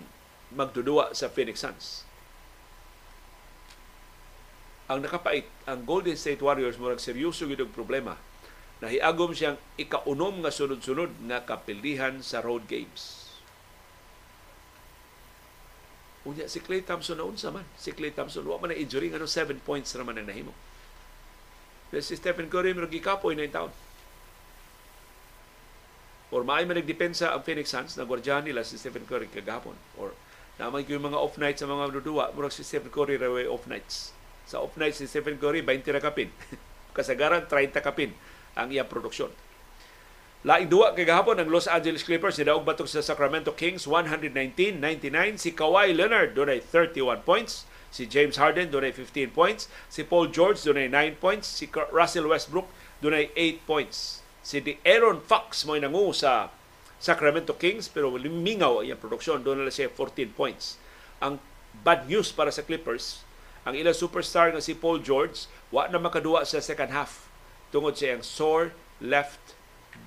[0.54, 2.05] magdudua sa Phoenix Suns
[4.86, 8.14] ang nakapait ang Golden State Warriors murag seryoso gid problema
[8.78, 13.26] na hiagom siyang ikaunom nga sunod-sunod nga kapildihan sa road games.
[16.26, 17.66] Unya si Clay Thompson na unsa man.
[17.78, 20.54] Si Clay Thompson wa man na injury ngano 7 points naman ang nahimo.
[21.90, 23.72] Pero si Stephen Curry murag gikapoy na taon.
[26.30, 29.78] Or maay man nagdepensa ang Phoenix Suns na gwardiyahan nila si Stephen Curry kagahapon.
[29.98, 30.14] Or
[30.58, 34.15] naman yung mga off nights sa mga duduwa, murag si Stephen Curry raway off nights
[34.46, 36.30] sa off night si Stephen Curry, 20 na kapin.
[36.96, 38.14] Kasagaran, 30 kapin
[38.54, 39.34] ang iyang produksyon.
[40.46, 45.50] Laing duwa kay gahapon ang Los Angeles Clippers nidaog batok sa Sacramento Kings 119-99 si
[45.50, 47.66] Kawhi Leonard dunay 31 points.
[47.90, 49.66] Si James Harden dunay 15 points.
[49.90, 51.50] Si Paul George dunay 9 points.
[51.50, 52.70] Si Russell Westbrook
[53.02, 54.22] dunay 8 points.
[54.46, 56.54] Si Aaron Fox mo nangu sa
[57.02, 59.42] Sacramento Kings pero limingaw ang iyang produksyon.
[59.42, 60.78] Na siya 14 points.
[61.18, 61.42] Ang
[61.82, 63.25] bad news para sa Clippers
[63.66, 67.26] ang ilang superstar nga si Paul George wa na makaduwa sa second half
[67.74, 68.70] tungod sa iyang sore
[69.02, 69.58] left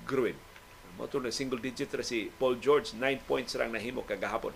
[0.07, 0.39] groin.
[0.95, 4.55] Mo na single digit ra si Paul George, 9 points rang nahimo kagahapon.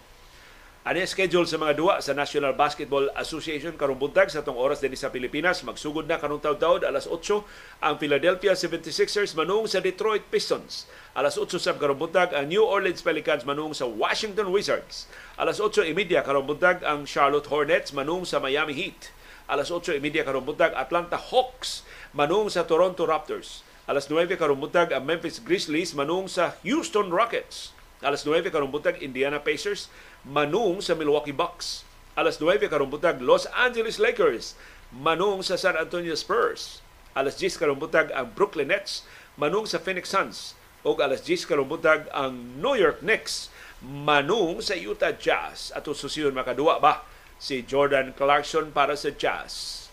[0.84, 4.92] Yung schedule sa mga duwa sa National Basketball Association karong buntag sa tong oras din
[5.00, 5.64] sa Pilipinas.
[5.64, 7.40] Magsugod na karong taw-taw alas 8
[7.80, 10.84] ang Philadelphia 76ers manung sa Detroit Pistons.
[11.16, 15.08] Alas 8 sa karong buntag ang New Orleans Pelicans manung sa Washington Wizards.
[15.40, 19.16] Alas 8.30 karong buntag ang Charlotte Hornets manung sa Miami Heat.
[19.48, 23.64] Alas 8.30 karong buntag Atlanta Hawks manung sa Toronto Raptors.
[23.88, 27.73] Alas 9 karong buntag ang Memphis Grizzlies manung sa Houston Rockets.
[28.04, 29.88] Alas 9 karong buntag Indiana Pacers
[30.28, 31.88] manung sa Milwaukee Bucks.
[32.14, 34.54] Alas 9 karong butag Los Angeles Lakers
[34.94, 36.84] manung sa San Antonio Spurs.
[37.18, 39.08] Alas 10 karong butag ang Brooklyn Nets
[39.40, 40.54] manung sa Phoenix Suns.
[40.84, 43.48] O alas 10 karong butag ang New York Knicks
[43.80, 45.72] manung sa Utah Jazz.
[45.72, 47.08] Ato susiyon makaduwa ba
[47.40, 49.88] si Jordan Clarkson para sa Jazz.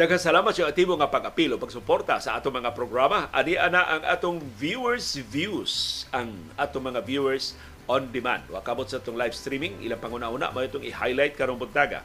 [0.00, 3.28] Daghang salamat sa atibo nga pag-apilo, pagsuporta sa atong mga programa.
[3.36, 7.52] Ani ana ang atong viewers views, ang atong mga viewers
[7.84, 8.40] on demand.
[8.48, 12.00] Wa kabot sa atong live streaming, ilang panguna-una mo itong i-highlight karong buntaga.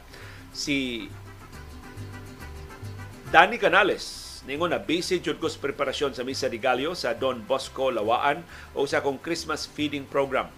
[0.52, 1.08] Si
[3.32, 7.40] Danny Canales, ningon na busy jud ko sa preparasyon sa Misa de Gallo sa Don
[7.48, 8.44] Bosco Lawaan
[8.76, 10.52] o sa akong Christmas feeding program.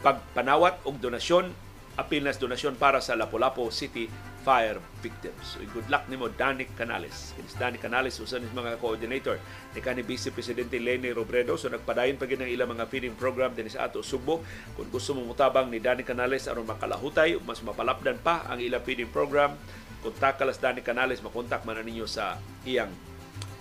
[0.00, 1.52] Pagpanawat og donasyon
[1.96, 4.08] apil nas donasyon para sa Lapu-Lapu City
[4.46, 5.58] fire victims.
[5.58, 7.34] So, good luck nimo Danny Canales.
[7.34, 9.42] Kinis Danny Canales usa ni mga coordinator
[9.74, 13.74] ni kanhi Vice Presidente Lenny Robredo so nagpadayon pa ang ilang mga feeding program dinhi
[13.74, 14.46] sa ato Subo.
[14.78, 19.10] Kung gusto mo mutabang ni Danny Canales aron makalahutay mas mapalapdan pa ang ilang feeding
[19.10, 19.58] program,
[19.98, 22.92] kontak kalas Danny Canales makontak man ninyo sa iyang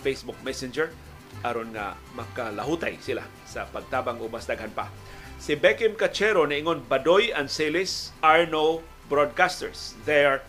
[0.05, 0.93] Facebook Messenger
[1.41, 4.93] aron nga makalahutay sila sa pagtabang o mas daghan pa.
[5.39, 8.81] Si Beckham Cachero ingon Badoy and Celis are no
[9.11, 9.93] broadcasters.
[10.07, 10.41] They are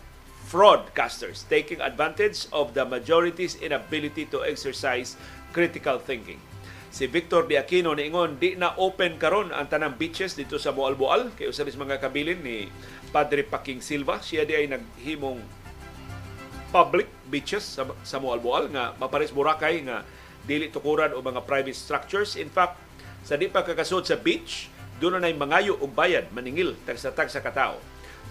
[0.47, 5.19] fraudcasters taking advantage of the majority's inability to exercise
[5.51, 6.39] critical thinking.
[6.87, 11.35] Si Victor De Aquino niingon di na open karon ang tanang beaches dito sa Boal-Boal
[11.35, 12.71] kay usa mga kabilin ni
[13.11, 14.23] Padre Paking Silva.
[14.23, 15.43] Siya di ay naghimong
[16.71, 20.07] public beaches sa, sa Boal-Boal nga mapares Boracay nga
[20.47, 22.39] dili tukuran o mga private structures.
[22.39, 22.79] In fact,
[23.27, 27.77] sa di pa kakasod sa beach, doon na mangayo og bayad maningil tagsa-tag sa katao.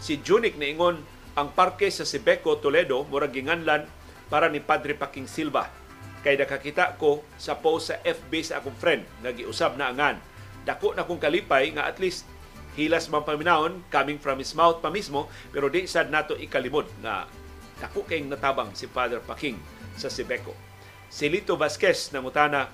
[0.02, 1.00] Si Junik niingon
[1.36, 3.84] ang parke sa Sibeco, Toledo murag ginganlan
[4.26, 5.70] para ni Padre Paking Silva.
[6.26, 10.18] Kay nakakita ko sa post sa FB sa akong friend nga giusab na angan.
[10.66, 12.26] Dako na kong kalipay nga at least
[12.74, 17.24] hilas man paminahon coming from his mouth pa mismo pero di sad nato ikalimod nga
[17.80, 19.56] dako kay natabang si Father Paking
[19.94, 20.52] sa Sibeco.
[21.06, 22.68] Si Lito Vasquez nangutana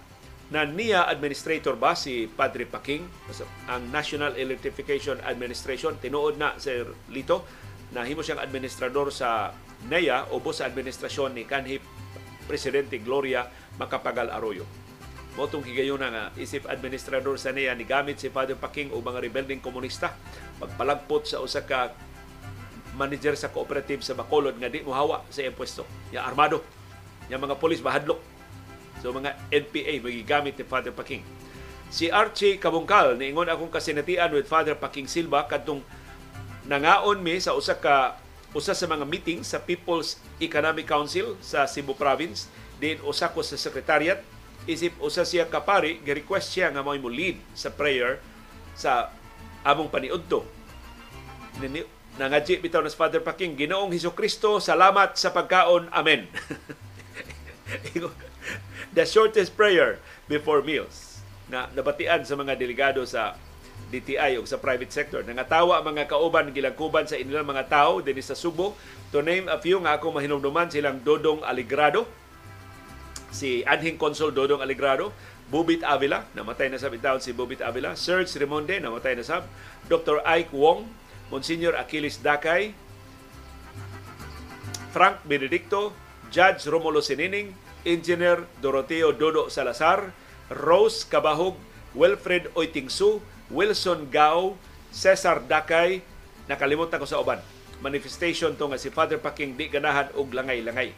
[0.53, 3.09] na niya administrator ba si Padre Paking
[3.73, 7.49] ang National Electrification Administration tinuod na Sir Lito
[7.97, 9.57] na himo siyang administrador sa
[9.89, 11.81] NEA o sa administrasyon ni kanhi
[12.45, 13.49] Presidente Gloria
[13.81, 14.69] Macapagal Arroyo.
[15.41, 19.65] Motong higayon nga isip administrador sa NEA ni gamit si Father Paking o mga rebelding
[19.65, 20.13] komunista
[20.61, 21.97] pagpalagpot sa usa ka
[22.93, 25.89] manager sa cooperative sa Bacolod nga di mo hawa sa iyang pwesto.
[26.13, 26.61] Ya armado.
[27.33, 28.21] Ya mga polis bahadlok
[29.03, 31.27] So mga NPA magigamit ni Father Paking.
[31.91, 35.83] Si Archie Kabungkal niingon akong kasinatian with Father Paking Silva kadtong
[36.71, 38.15] nangaon mi sa usa ka
[38.55, 42.47] usa sa mga meeting sa People's Economic Council sa Cebu Province.
[42.79, 44.23] Din usa ko sa secretariat
[44.71, 48.23] isip usa siya kapari gi-request siya nga mo lead sa prayer
[48.79, 49.11] sa
[49.67, 50.47] among paniudto.
[52.23, 55.91] Nangadji bitaw na Father Paking Ginoong Hesus Kristo salamat sa pagkaon.
[55.91, 56.31] Amen
[58.93, 59.99] the shortest prayer
[60.29, 63.37] before meals na nabatian sa mga delegado sa
[63.93, 65.21] DTI o sa private sector.
[65.21, 68.73] Nangatawa ang mga kauban gilangkuban sa inilang mga tao din sa Subo.
[69.13, 72.09] To name a few nga ako mahinumduman silang Dodong Aligrado,
[73.29, 75.13] si Anhing Consul Dodong Aligrado,
[75.53, 79.45] Bubit Avila, namatay na sa bitaon si Bubit Avila, Serge Rimonde, namatay na sa
[79.85, 80.25] Dr.
[80.25, 80.89] Ike Wong,
[81.29, 82.73] Monsignor Achilles Dakay,
[84.97, 85.93] Frank Benedicto,
[86.33, 87.53] Judge Romulo Sinining,
[87.83, 90.15] Engineer Doroteo Dodo Salazar,
[90.51, 91.59] Rose Kabahog,
[91.93, 93.19] Wilfred Oitingsu,
[93.51, 94.55] Wilson Gao,
[94.95, 96.01] Cesar Dakay,
[96.47, 97.43] nakalimutan ko sa uban.
[97.83, 100.95] Manifestation to nga si Father Paking di ganahan og langay-langay.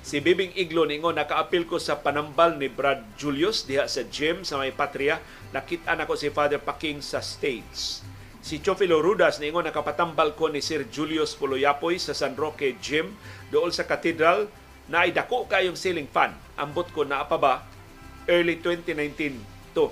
[0.00, 4.56] Si Bibing Iglo ningo nakaapil ko sa panambal ni Brad Julius diha sa gym sa
[4.56, 5.20] may patria.
[5.52, 8.00] Nakita nako si Father Paking sa stage.
[8.40, 13.12] Si Chofilo Rudas ningo nakapatambal ko ni Sir Julius Puloyapoy sa San Roque Gym
[13.52, 14.48] dool sa katedral
[14.90, 16.34] na dako kayong ceiling fan.
[16.58, 17.62] Ambot ko na pa ba
[18.26, 19.88] early 2019 to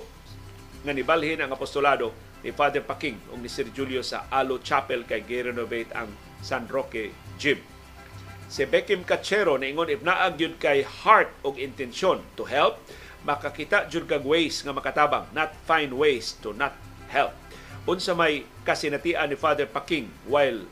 [0.83, 2.11] nga nibalhin ang apostolado
[2.43, 7.11] ni Father Paking o ni Sir Julio sa Alo Chapel kay gi-renovate ang San Roque
[7.35, 7.59] Gym.
[8.49, 12.79] Si Beckham Cachero ingon if naag yun kay heart og intensyon to help,
[13.27, 16.75] makakita jud kag ways nga makatabang, not find ways to not
[17.11, 17.35] help.
[17.85, 20.63] Unsa may kasinatian ni Father Paking while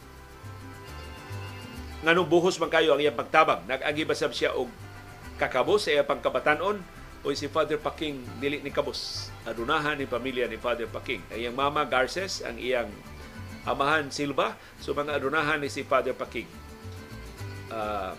[2.05, 3.65] nganong buhos man kayo ang iyang pagtabang.
[3.65, 4.69] Nag-agi siya og
[5.41, 6.77] kakabos sa iyang pangkabatanon
[7.25, 9.29] o si Father Paking dili ni kabos.
[9.47, 11.21] Adunahan ni pamilya ni Father Paking.
[11.33, 12.89] Ang iyang mama Garces ang iyang
[13.65, 14.53] amahan Silva.
[14.77, 16.47] So mga adunahan ni si Father Paking.
[17.67, 18.13] Uh,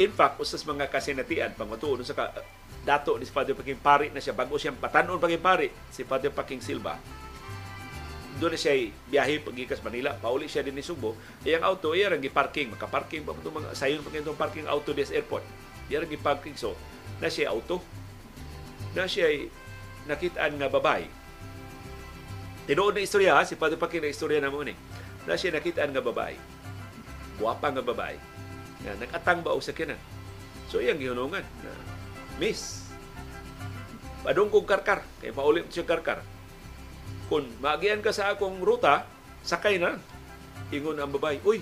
[0.00, 2.32] in fact usas mga kasinatian pangmatuon sa ka,
[2.86, 4.38] dato ni si Father Paking pari na siya.
[4.38, 7.24] Bago siyang patanon paging pari si Father Paking Silva
[8.42, 11.14] doon siya biyahe pagikas Manila, pauli siya din ni Subo,
[11.46, 15.46] iyang auto, iya rangi parking, makaparking mga sayon pa itong parking auto des airport.
[15.86, 16.74] Iya rangi parking, so,
[17.22, 17.78] na siya auto.
[18.98, 19.30] Na siya
[20.10, 21.06] nakitaan nga babay.
[22.66, 23.46] Tinuod na istorya, ha?
[23.46, 24.74] si Padre Paking na istorya na mo ni.
[25.28, 26.34] Na siya nakitaan nga babay.
[27.38, 28.18] Guwapa nga babay.
[28.82, 30.00] Na nakatang ba o sa kinan.
[30.72, 31.70] So, iyang gihunungan na,
[32.42, 32.90] Miss,
[34.26, 36.33] padong kong karkar, kay paulit siya karkar
[37.28, 39.08] kung maagian ka sa akong ruta,
[39.40, 39.96] sakay na.
[40.72, 41.60] Ingon ang babae, Uy,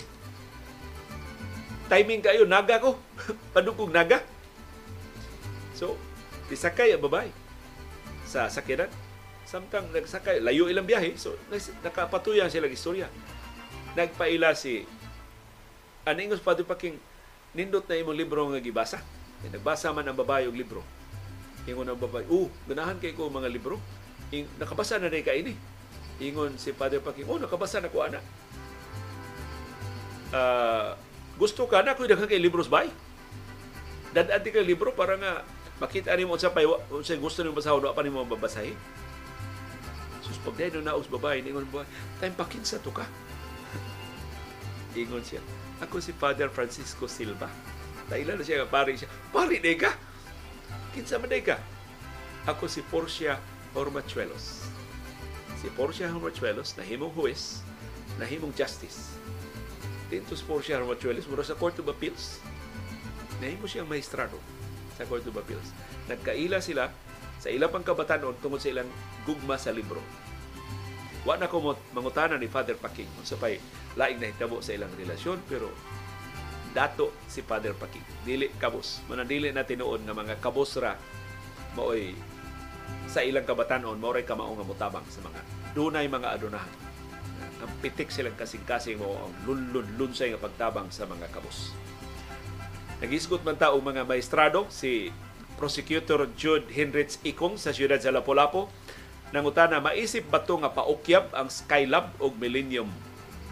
[1.91, 2.99] timing kayo, naga ko.
[3.55, 4.25] Padukog naga.
[5.77, 5.99] So,
[6.49, 7.31] isakay ang babae
[8.27, 8.89] sa sakinan.
[9.45, 11.19] Samtang nagsakay, layo ilang biyahe.
[11.19, 11.37] So,
[11.85, 13.11] nakapatuyan silang istorya.
[13.93, 14.89] nagpaila si
[16.09, 16.97] aningos Padre Paking
[17.53, 19.05] nindot na imong libro nga gibasa.
[19.45, 20.81] Nagbasa man ang babae og libro.
[21.69, 23.77] Ingon ang babae, "Oh, ganahan kay ko mga libro.
[24.33, 25.55] Ing, nakabasa na day ka ini."
[26.19, 28.19] Ingon si Father Paking, "Oh, nakabasa na ko ana."
[30.33, 30.97] Uh,
[31.37, 32.89] gusto ka na kung daghang kay libros bay?
[34.17, 35.45] Dadaan kay libro para nga
[35.77, 38.77] makita nimo sa pay unsa gusto nimo basahon wa pa nimo babasahin.
[40.23, 41.83] Sus pag dahil na naus babae, ingon ba,
[42.23, 43.03] time pa kinsa to ka?
[45.01, 45.43] ingon siya,
[45.83, 47.51] ako si Father Francisco Silva.
[48.07, 49.11] Dahilan na siya pari siya.
[49.35, 49.91] Pari day ka?
[50.95, 51.59] Kinsa man ka?
[52.47, 53.41] Ako si Porcia
[53.73, 54.69] Hormachuelos.
[55.61, 57.65] Si Porcia Hormachuelos, nahimong huwes,
[58.21, 59.17] nahimong justice.
[60.13, 62.43] Dito si Porcia Hormachuelos, mura sa Court of Appeals.
[63.41, 64.37] Nahimo siyang maestrado
[64.95, 65.73] sa Court of Appeals.
[66.11, 66.93] Nagkaila sila
[67.43, 68.87] sa ilang pang kabatanon tungod sa ilang
[69.25, 69.99] gugma sa libro.
[71.23, 71.63] Wa na ko
[71.95, 73.59] mangutana ni Father Paking sa pay
[73.95, 75.71] laing nahitabo sa ilang relasyon pero
[76.75, 78.27] dato si Father Paking.
[78.27, 79.03] Dili kabos.
[79.07, 80.99] Manadili na tinuod nga mga kabos ra
[81.79, 82.13] maoy
[83.11, 85.41] sa ilang kabatanon mao ray kamao nga mutabang sa mga
[85.77, 86.73] dunay mga adunahan.
[87.63, 91.71] Ang pitik silang kasing-kasing mo ang lunlun-lunsay nga pagtabang sa mga kabos.
[93.03, 95.11] Nagisgot man ta mga maestrado si
[95.59, 98.67] Prosecutor Jude Henrich Ikong sa siyudad sa Lapu-Lapu
[99.33, 102.91] nangutana maisip ba to nga paukyab ang Skylab og Millennium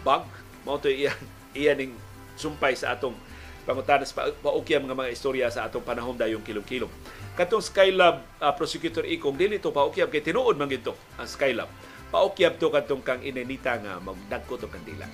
[0.05, 0.23] Bug
[0.63, 1.17] mao to iyan
[1.57, 1.93] iyan ning
[2.37, 3.17] sumpay sa atong
[3.63, 6.89] pangutana sa paukyab nga mga istorya sa atong panahon dayong kilom-kilom
[7.35, 11.69] katong Skylab uh, prosecutor Ikong dili to paukyab kay tinuod man gito ang Skylab.
[12.11, 15.07] Paukyab to katong kang inenita nga magdagko to kandila.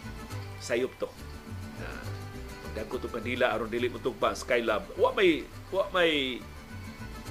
[0.58, 1.08] Sayop to.
[1.78, 2.04] Uh,
[2.68, 4.84] magdagko to kandila aron dili mo pa ang Skylab.
[4.98, 6.42] Wa may wa may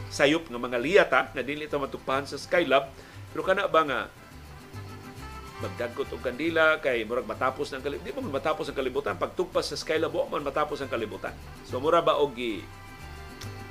[0.07, 2.87] sayop nga mga liyata nga dili ta matukpahan sa Skylab.
[3.35, 4.01] Pero kana ba nga
[5.57, 8.05] magdagkot og kandila kay murag matapos ng kalibutan.
[8.05, 9.17] Di mo matapos ang kalibutan.
[9.17, 11.33] Pagtugpas sa Skylab, wa man matapos ang kalibutan.
[11.65, 12.37] So mura ba og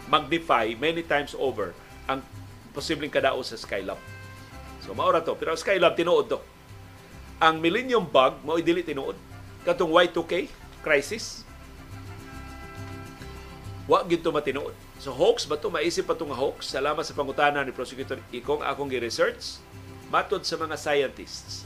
[0.09, 1.77] magnify many times over
[2.09, 2.25] ang
[2.73, 4.01] posibleng kadaos sa Skylab.
[4.81, 5.37] So maura to.
[5.37, 6.39] Pero Skylab tinuod to.
[7.37, 9.17] Ang Millennium Bug mao dili tinuod.
[9.61, 10.49] Katong Y2K
[10.81, 11.45] crisis
[13.85, 14.73] wa gyud to matinuod.
[14.97, 16.73] So hoax ba to maisip pa to nga hoax?
[16.73, 19.61] Salamat sa pangutana ni prosecutor Ikong akong gi-research
[20.09, 21.64] matod sa mga scientists.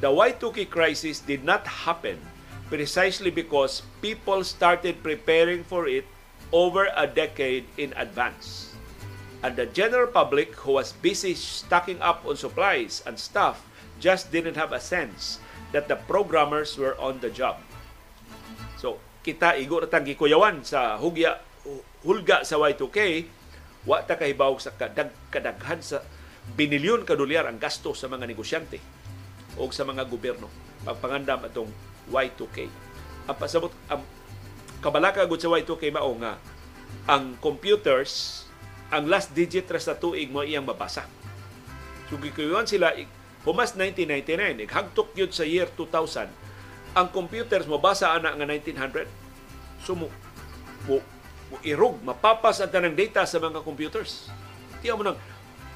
[0.00, 2.16] The Y2K crisis did not happen
[2.72, 6.08] precisely because people started preparing for it
[6.56, 8.72] over a decade in advance.
[9.44, 13.60] And the general public who was busy stocking up on supplies and stuff
[14.00, 15.36] just didn't have a sense
[15.76, 17.60] that the programmers were on the job.
[18.80, 21.44] So, kita igo ratang gikuyawan sa hugya
[22.08, 23.28] hulga sa Y2K
[23.84, 26.00] wa ta kahibaw sa kadag kadaghan sa
[26.56, 28.80] binilyon ka dolyar ang gasto sa mga negosyante
[29.58, 30.46] o sa mga gobyerno
[30.84, 31.70] pagpangandam atong
[32.08, 32.58] Y2K.
[33.28, 34.02] Ang pasabot ang
[34.80, 36.40] kabalaka gud sa Y2K mao nga
[37.06, 38.44] ang computers
[38.90, 41.06] ang last digit ra sa tuig mo iyang mabasa.
[42.10, 42.18] So
[42.66, 42.90] sila
[43.46, 46.28] humas 1999 ighagtok yun sa year 2000
[46.92, 49.08] ang computers mo basa ana nga 1900
[49.80, 50.12] so mo,
[50.84, 51.00] mo,
[51.48, 54.28] mo irog mapapas ang tanang data sa mga computers
[54.84, 55.16] tiya mo nang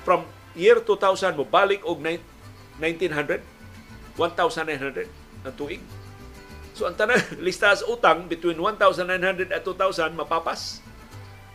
[0.04, 3.40] from year 2000 mo balik og 1900
[4.16, 5.06] 1900
[5.44, 5.82] ang tuig.
[6.74, 10.82] So ang tanang lista sa utang between 1900 at 2000 mapapas.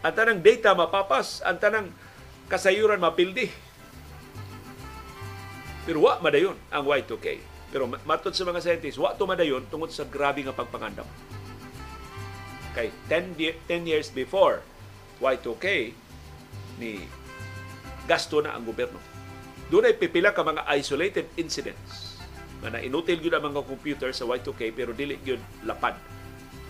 [0.03, 1.43] Ang tanang data mapapas.
[1.43, 1.87] Ang tanang
[2.47, 3.51] kasayuran mapildi.
[5.83, 10.41] Pero wa madayon ang Y2K pero matod sa mga scientists, wa tumadayon tungod sa grabe
[10.41, 11.05] nga pagpangandam.
[12.73, 13.37] Kay 10,
[13.69, 14.65] 10 years before
[15.21, 15.93] Y2K,
[16.81, 17.05] ni
[18.09, 18.97] gasto na ang gobyerno.
[19.69, 22.08] Doon ay pipila ka mga isolated incidents
[22.59, 25.95] nga na-inutil yun ang mga computer sa Y2K pero dili yun lapad.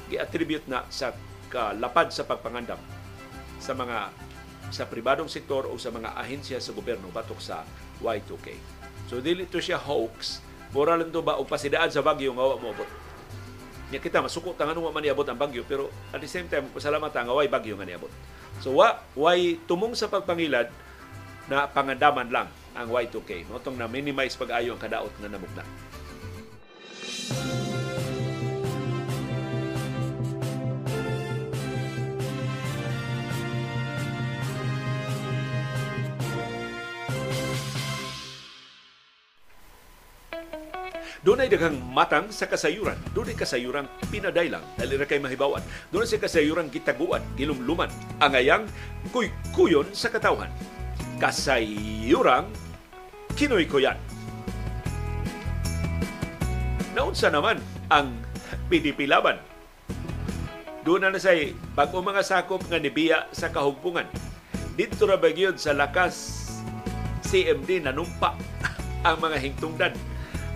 [0.09, 1.13] Gi-attribute na sa
[1.49, 2.77] kalapad sa pagpangandam
[3.57, 4.13] sa mga
[4.69, 7.65] sa pribadong sektor o sa mga ahensya sa gobyerno batok sa
[8.05, 8.47] Y2K.
[9.09, 12.69] So dili to siya hoax Mura lang ba og pasidaan sa bagyo nga wa mo
[12.69, 12.89] abot.
[13.89, 17.09] Nya kita masuko ta nganong man niabot ang bagyo pero at the same time pasalamat
[17.09, 18.11] nga way bagyo nga niabot.
[18.61, 20.69] So wa way tumong sa pagpangilad
[21.49, 23.49] na pangandaman lang ang Y2K.
[23.49, 25.63] Motong na minimize pag-ayo ang kadaot nga namugna.
[41.19, 42.95] Doon ay daghang matang sa kasayuran.
[43.11, 44.63] Doon ay kasayuran pinadaylang.
[44.79, 45.59] Dali na kay mahibawan.
[45.91, 47.91] Doon ay kasayuran gitaguan, gilumluman.
[48.23, 48.63] Angayang
[49.11, 50.47] kuy-kuyon sa katawhan.
[51.19, 52.47] Kasayuran
[53.35, 53.99] kinoy-kuyan.
[56.95, 57.59] Naunsa naman
[57.91, 58.15] ang
[58.71, 59.35] PDP laban.
[60.87, 64.07] Doon na na say bago mga sakop nga nibiya sa kahugpungan.
[64.79, 66.39] Dito ra bagyod sa lakas
[67.27, 68.39] CMD nanumpa
[69.07, 69.93] ang mga hingtungdan.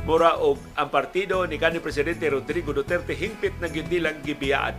[0.04, 4.76] Mura og ang partido ni kanhi presidente Rodrigo Duterte hingpit na gyud nilang gibiyaan.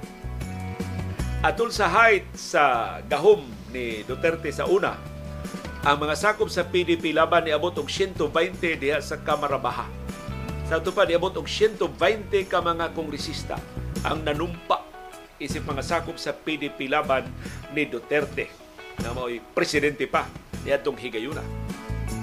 [1.44, 4.97] Atol sa height sa gahom ni Duterte sa una,
[5.85, 9.85] ang mga sakop sa PDP laban niabot og 120 diha sa Kamara Baha.
[10.65, 11.85] Sa ito pa, niabot og 120
[12.48, 13.61] ka mga kongresista
[14.01, 14.81] ang nanumpa
[15.36, 17.28] isip mga sakop sa PDP laban
[17.77, 18.48] ni Duterte
[19.05, 20.24] na mao'y presidente pa
[20.65, 21.44] niadtong higayuna.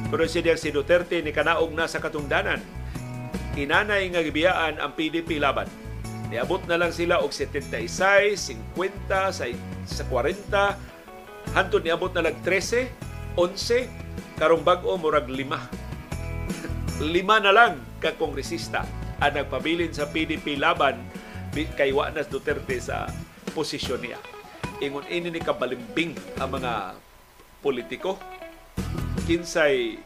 [0.10, 2.66] Pero siya si Duterte ni kanaog na sa katungdanan.
[3.62, 5.70] Inanay nga gibiyaan ang PDP laban.
[6.34, 7.78] Niabot na lang sila og 76,
[8.74, 9.46] 50, sa,
[9.86, 13.88] sa 40, hantod niabot na lang 13, 11,
[14.36, 17.00] karong bag-o murag 5.
[17.02, 18.84] lima na lang ka kongresista
[19.24, 21.00] ang nagpabilin sa PDP laban
[21.54, 23.08] kay Juanas Duterte sa
[23.56, 24.20] posisyon niya.
[24.82, 26.98] Ingon ini ni kabalimbing ang mga
[27.62, 28.18] politiko
[29.30, 30.02] kinsay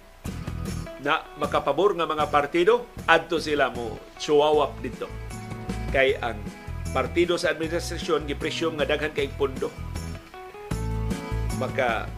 [0.99, 5.07] na makapabor nga mga partido adto sila mo chuwawap dito
[5.95, 6.35] kay ang
[6.91, 9.71] partido sa administrasyon gipresyon nga daghan kay pondo
[11.55, 12.09] maka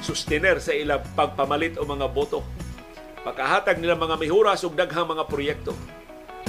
[0.00, 2.44] sustener sa ilang pagpamalit o mga boto.
[3.20, 5.76] Makahatag nila mga mihuras ug daghang mga proyekto.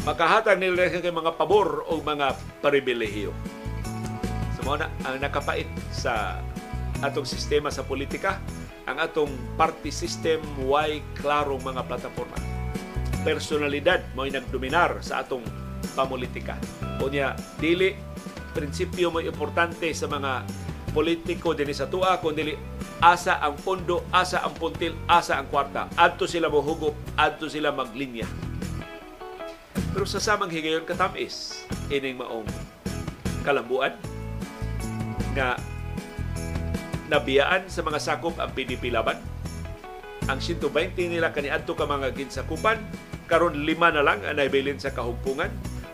[0.07, 2.33] Makahatag nila kay mga pabor o mga
[2.63, 3.35] pribilehiyo.
[4.55, 6.39] So ang nakapait sa
[7.01, 8.39] atong sistema sa politika
[8.89, 12.37] ang atong party system way klaro mga plataforma.
[13.21, 15.45] Personalidad mo nagdominar sa atong
[15.93, 16.57] pamulitika.
[17.01, 17.93] Unya dili
[18.51, 20.43] prinsipyo mo importante sa mga
[20.91, 22.55] politiko dinhi sa tuwa kundi
[23.01, 25.89] asa ang pondo, asa ang puntil, asa ang kwarta.
[25.97, 28.29] Adto sila mohugop, adto sila maglinya.
[29.91, 32.47] Pero sa samang higayon katamis, ining maong
[33.41, 33.97] kalambuan
[35.33, 35.57] nga
[37.09, 39.19] nabiyaan sa mga sakop ang PDP laban.
[40.29, 42.79] Ang 120 nila kaniadto ka mga ginsakupan,
[43.25, 45.49] karon lima na lang ang naibilin sa kahugpungan.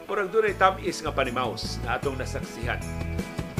[0.06, 2.78] Murag doon ay tamis nga panimaos na atong nasaksihan.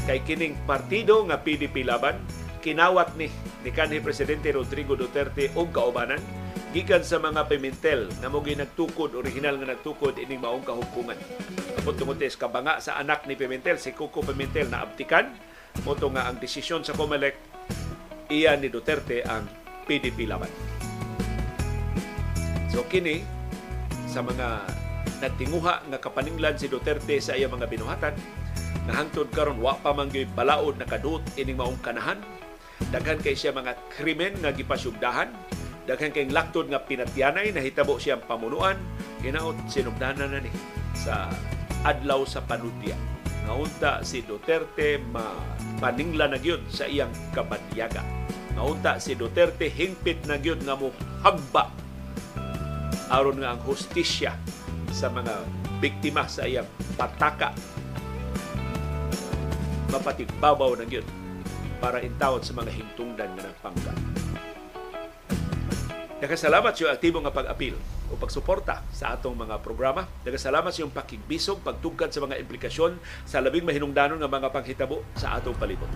[0.08, 2.16] Kay kining partido nga PDP laban,
[2.64, 3.28] kinawat ni
[3.68, 6.24] ni kanhi presidente Rodrigo Duterte og kaubanan
[6.72, 11.20] gikan sa mga Pimentel na mo nagtukod original nga nagtukod ining maong kahugpungan.
[11.76, 15.28] Apot tungod sa kabanga sa anak ni Pimentel si Coco Pimentel na abtikan
[15.84, 17.36] mo nga ang desisyon sa COMELEC
[18.32, 19.44] iya ni Duterte ang
[19.84, 20.52] PDP laban.
[22.72, 23.28] So kini
[24.08, 24.72] sa mga
[25.20, 28.16] nagtinguha nga kapaninglan si Duterte sa iya mga binuhatan
[28.88, 32.20] nga hangtod karon wa pa man balaod nakadut ining maong kanahan
[32.88, 35.30] Daghan kay siya mga krimen nga gipasyugdahan.
[35.90, 38.78] Daghan kay laktod nga pinatyanay na hitabo siyang pamunuan.
[39.26, 40.52] Hinaot sinugdanan na ni
[40.94, 41.28] sa
[41.82, 42.96] adlaw sa panudya.
[43.48, 48.04] Naunta si Duterte mapaningla na gyud sa iyang kabanyaga.
[48.54, 51.72] Naunta si Duterte hingpit na gyud nga mo hagba
[53.08, 54.36] aron nga ang hustisya
[54.92, 55.32] sa mga
[55.80, 56.68] biktima sa iyang
[57.00, 57.56] pataka
[59.92, 61.08] mapatigbabaw na gyud
[61.78, 63.94] para intawat sa mga hintungdan nga nagpangga.
[66.18, 67.78] Nagkasalamat sa aktibo nga pag-apil
[68.10, 70.10] o pagsuporta sa atong mga programa.
[70.26, 72.98] Nagkasalamat sa iyong pakigbisog, pagtugkad sa mga implikasyon
[73.30, 75.90] sa labing mahinungdanon nga mga panghitabo sa atong palibot.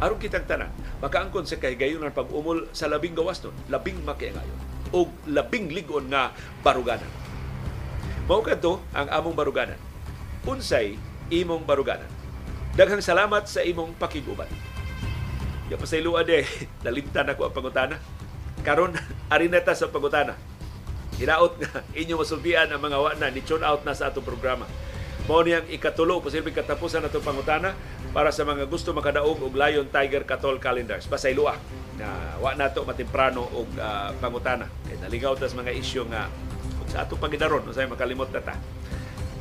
[0.00, 0.72] Aron kitang tanan,
[1.04, 4.60] makaangkon sa kahigayon ng pag-umol sa labing gawas nun, labing makiangayon
[4.96, 6.32] o labing ligon nga
[6.64, 7.08] baruganan.
[8.24, 9.78] Mao kadto ang among baruganan.
[10.48, 10.96] Unsay
[11.28, 12.15] imong baruganan.
[12.76, 14.52] Daghang salamat sa imong pakiguban.
[15.72, 16.44] Ya pasayloa de,
[16.84, 17.96] nalimtan ako ang pangutana.
[18.60, 18.92] Karon
[19.32, 20.36] ari na ta sa pangutana.
[21.16, 24.68] Hinaot nga inyo masultian ang mga wana ni tune out na sa atong programa.
[25.24, 27.72] Mao niyang ikatulo posible katapusan atong pangutana
[28.12, 31.08] para sa mga gusto makadaog og Lion Tiger Katol calendars.
[31.08, 31.56] Pasayloa
[31.96, 34.68] na wa nato matemprano og uh, pangutana.
[34.84, 36.28] Kay naligaw ta sa mga isyu nga
[36.92, 38.60] sa atong pagidaron usay makalimot na ta.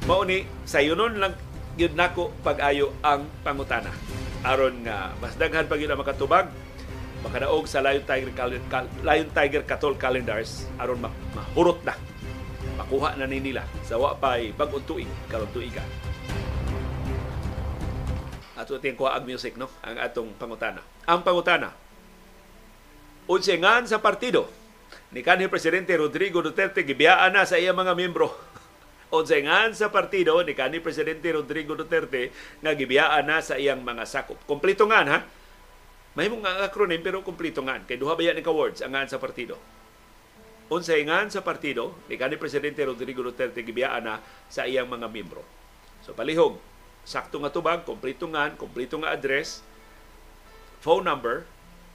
[0.08, 1.36] Mao ni sayunon lang
[1.76, 3.92] yun nako pag-ayo ang pangutana.
[4.46, 6.48] Aron nga mas daghan pa gyud makatubag.
[7.26, 8.30] Makadaog sa Lion Tiger
[9.02, 11.02] Lion Tiger Katol calendars aron
[11.34, 11.98] mahurot na.
[12.78, 13.66] Makuha na ni nila.
[13.82, 15.50] Sa wa pay bag-ong tuig karon
[18.66, 19.68] ato ting kuha ang music no?
[19.84, 20.82] Ang atong pangutana.
[21.06, 21.70] Ang pangutana.
[23.30, 24.48] Unsengan sa partido
[25.14, 28.32] ni kanhi presidente Rodrigo Duterte gibiyaan na sa iya mga miyembro
[29.14, 34.42] Onsengan sa partido ni kani Presidente Rodrigo Duterte nga gibiyaan na sa iyang mga sakop.
[34.50, 35.20] Kompleto nga ha.
[36.16, 37.78] May mga acronym pero kompleto nga.
[37.86, 39.60] Kay duha ba yan ka words ang nga sa partido.
[40.66, 44.18] unsayngan sa partido ni kanhi presidente Rodrigo Duterte gibiyaan na
[44.50, 45.46] sa iyang mga miyembro.
[46.02, 46.58] So palihog,
[47.06, 49.62] sakto nga tubag, kompleto nga, kompleto nga address,
[50.82, 51.46] phone number,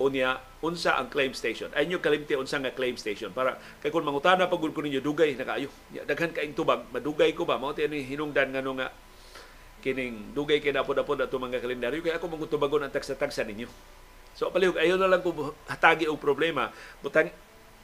[0.00, 1.68] unya unsa ang claim station.
[1.76, 5.36] Ay nyo kalimti unsa nga claim station para kay kun mangutana pagud ko ninyo dugay
[5.36, 5.68] na kaayo.
[5.92, 8.88] Daghan kaing tubag, madugay ko ba mao ni hinungdan ngano nga
[9.84, 13.68] kining dugay kay napod-apod ato mga kalendaryo kay ako mangutubagon ang tagsa-tagsa ninyo.
[14.32, 16.72] So palihog ayo na lang ko hatagi og problema.
[17.04, 17.28] Butang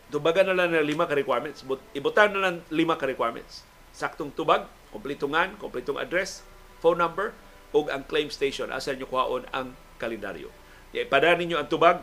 [0.09, 1.67] tubagan na lang na lima ka requirements.
[1.67, 3.67] But, ibutan na lang lima ka requirements.
[3.97, 6.45] Saktong tubag, kompletungan, kompletong address,
[6.79, 7.33] phone number,
[7.75, 8.71] o ang claim station.
[8.71, 10.53] Asa nyo kuhaon ang kalendaryo.
[10.97, 12.01] Ipadaan ninyo ang tubag.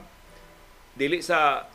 [0.93, 1.65] Dili sa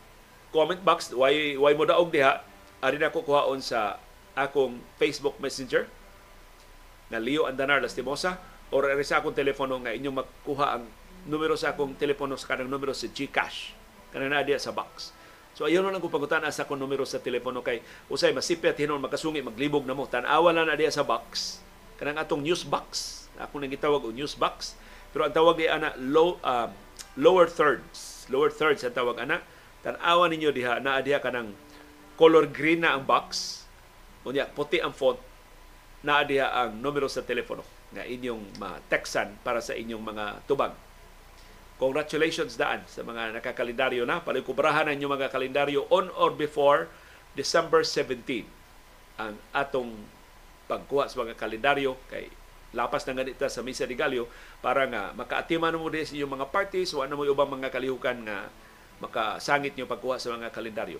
[0.55, 2.39] comment box, why, why mo daog diha,
[2.79, 3.99] ari na ko kuhaon sa
[4.39, 5.83] akong Facebook Messenger
[7.11, 8.39] na Leo Andanar Lastimosa
[8.71, 10.87] or ari sa akong telepono nga inyong makuha ang
[11.27, 13.75] numero sa akong telepono sa kanang numero sa GCash.
[14.15, 15.11] Kanang na sa box.
[15.59, 19.03] So ayon na lang kung pagutan sa akong numero sa telepono kay usay masipet hinon
[19.03, 21.59] makasungi maglibog na mo tan-awa na na sa box.
[21.99, 23.27] Kanang atong news box.
[23.35, 24.79] Ako nang gitawag og news box.
[25.11, 26.71] Pero ang tawag diya ana low uh,
[27.17, 28.27] lower thirds.
[28.29, 29.41] Lower thirds ang tawag ana.
[29.81, 31.55] Tan-awa ninyo diha naa diha kanang
[32.19, 33.61] color green na ang box.
[34.27, 35.17] Unya puti ang font.
[36.03, 40.77] Naa diha ang numero sa telepono nga inyong ma-textan para sa inyong mga tubag
[41.79, 44.19] Congratulations daan sa mga nakakalendaryo na.
[44.19, 46.91] Palikubrahan ang inyong mga kalendaryo on or before
[47.39, 48.43] December 17
[49.15, 49.95] ang atong
[50.67, 52.27] pagkuha sa mga kalendaryo kay
[52.75, 54.29] lapas na ganita sa Misa de Gallo
[54.61, 58.17] para nga makaatiman mo din sa inyong mga parties o ano mo ubang mga kalihukan
[58.25, 58.49] nga
[58.99, 60.99] makasangit nyo pagkuha sa mga kalendaryo.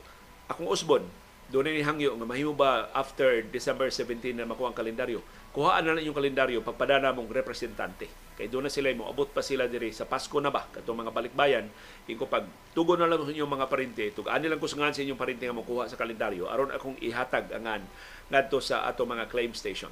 [0.49, 1.05] Akong usbon,
[1.49, 5.97] doon ni hangyo nga mahimo ba after December 17 na makuha ang kalendaryo kuhaan na
[5.97, 8.05] lang yung kalendaryo pagpadana mong representante.
[8.37, 11.11] Kay doon na sila mo abot pa sila diri sa Pasko na ba katong mga
[11.11, 11.65] balikbayan
[12.05, 12.45] inko pag
[12.77, 15.57] tugo na lang sa inyong mga parente tugaan lang ko sa sa inyong parente nga
[15.57, 17.81] makuha sa kalendaryo aron akong ihatag angan
[18.29, 19.89] ngadto sa ato mga claim station.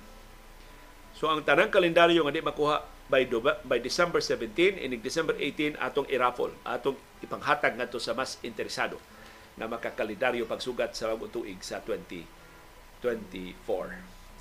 [1.17, 3.25] So ang tanang kalendaryo nga di makuha by
[3.65, 6.93] by December 17 inig December 18 atong iraffle, atong
[7.25, 9.01] ipanghatag ngadto sa mas interesado
[9.57, 13.01] na makakalendaryo pagsugat sa bagong tuig sa 2024.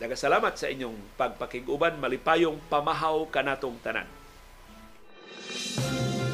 [0.05, 4.05] Nagasalamat sa inyong pagpakiguban malipayong pamahaw kanatong tanan.
[5.47, 6.26] Thank you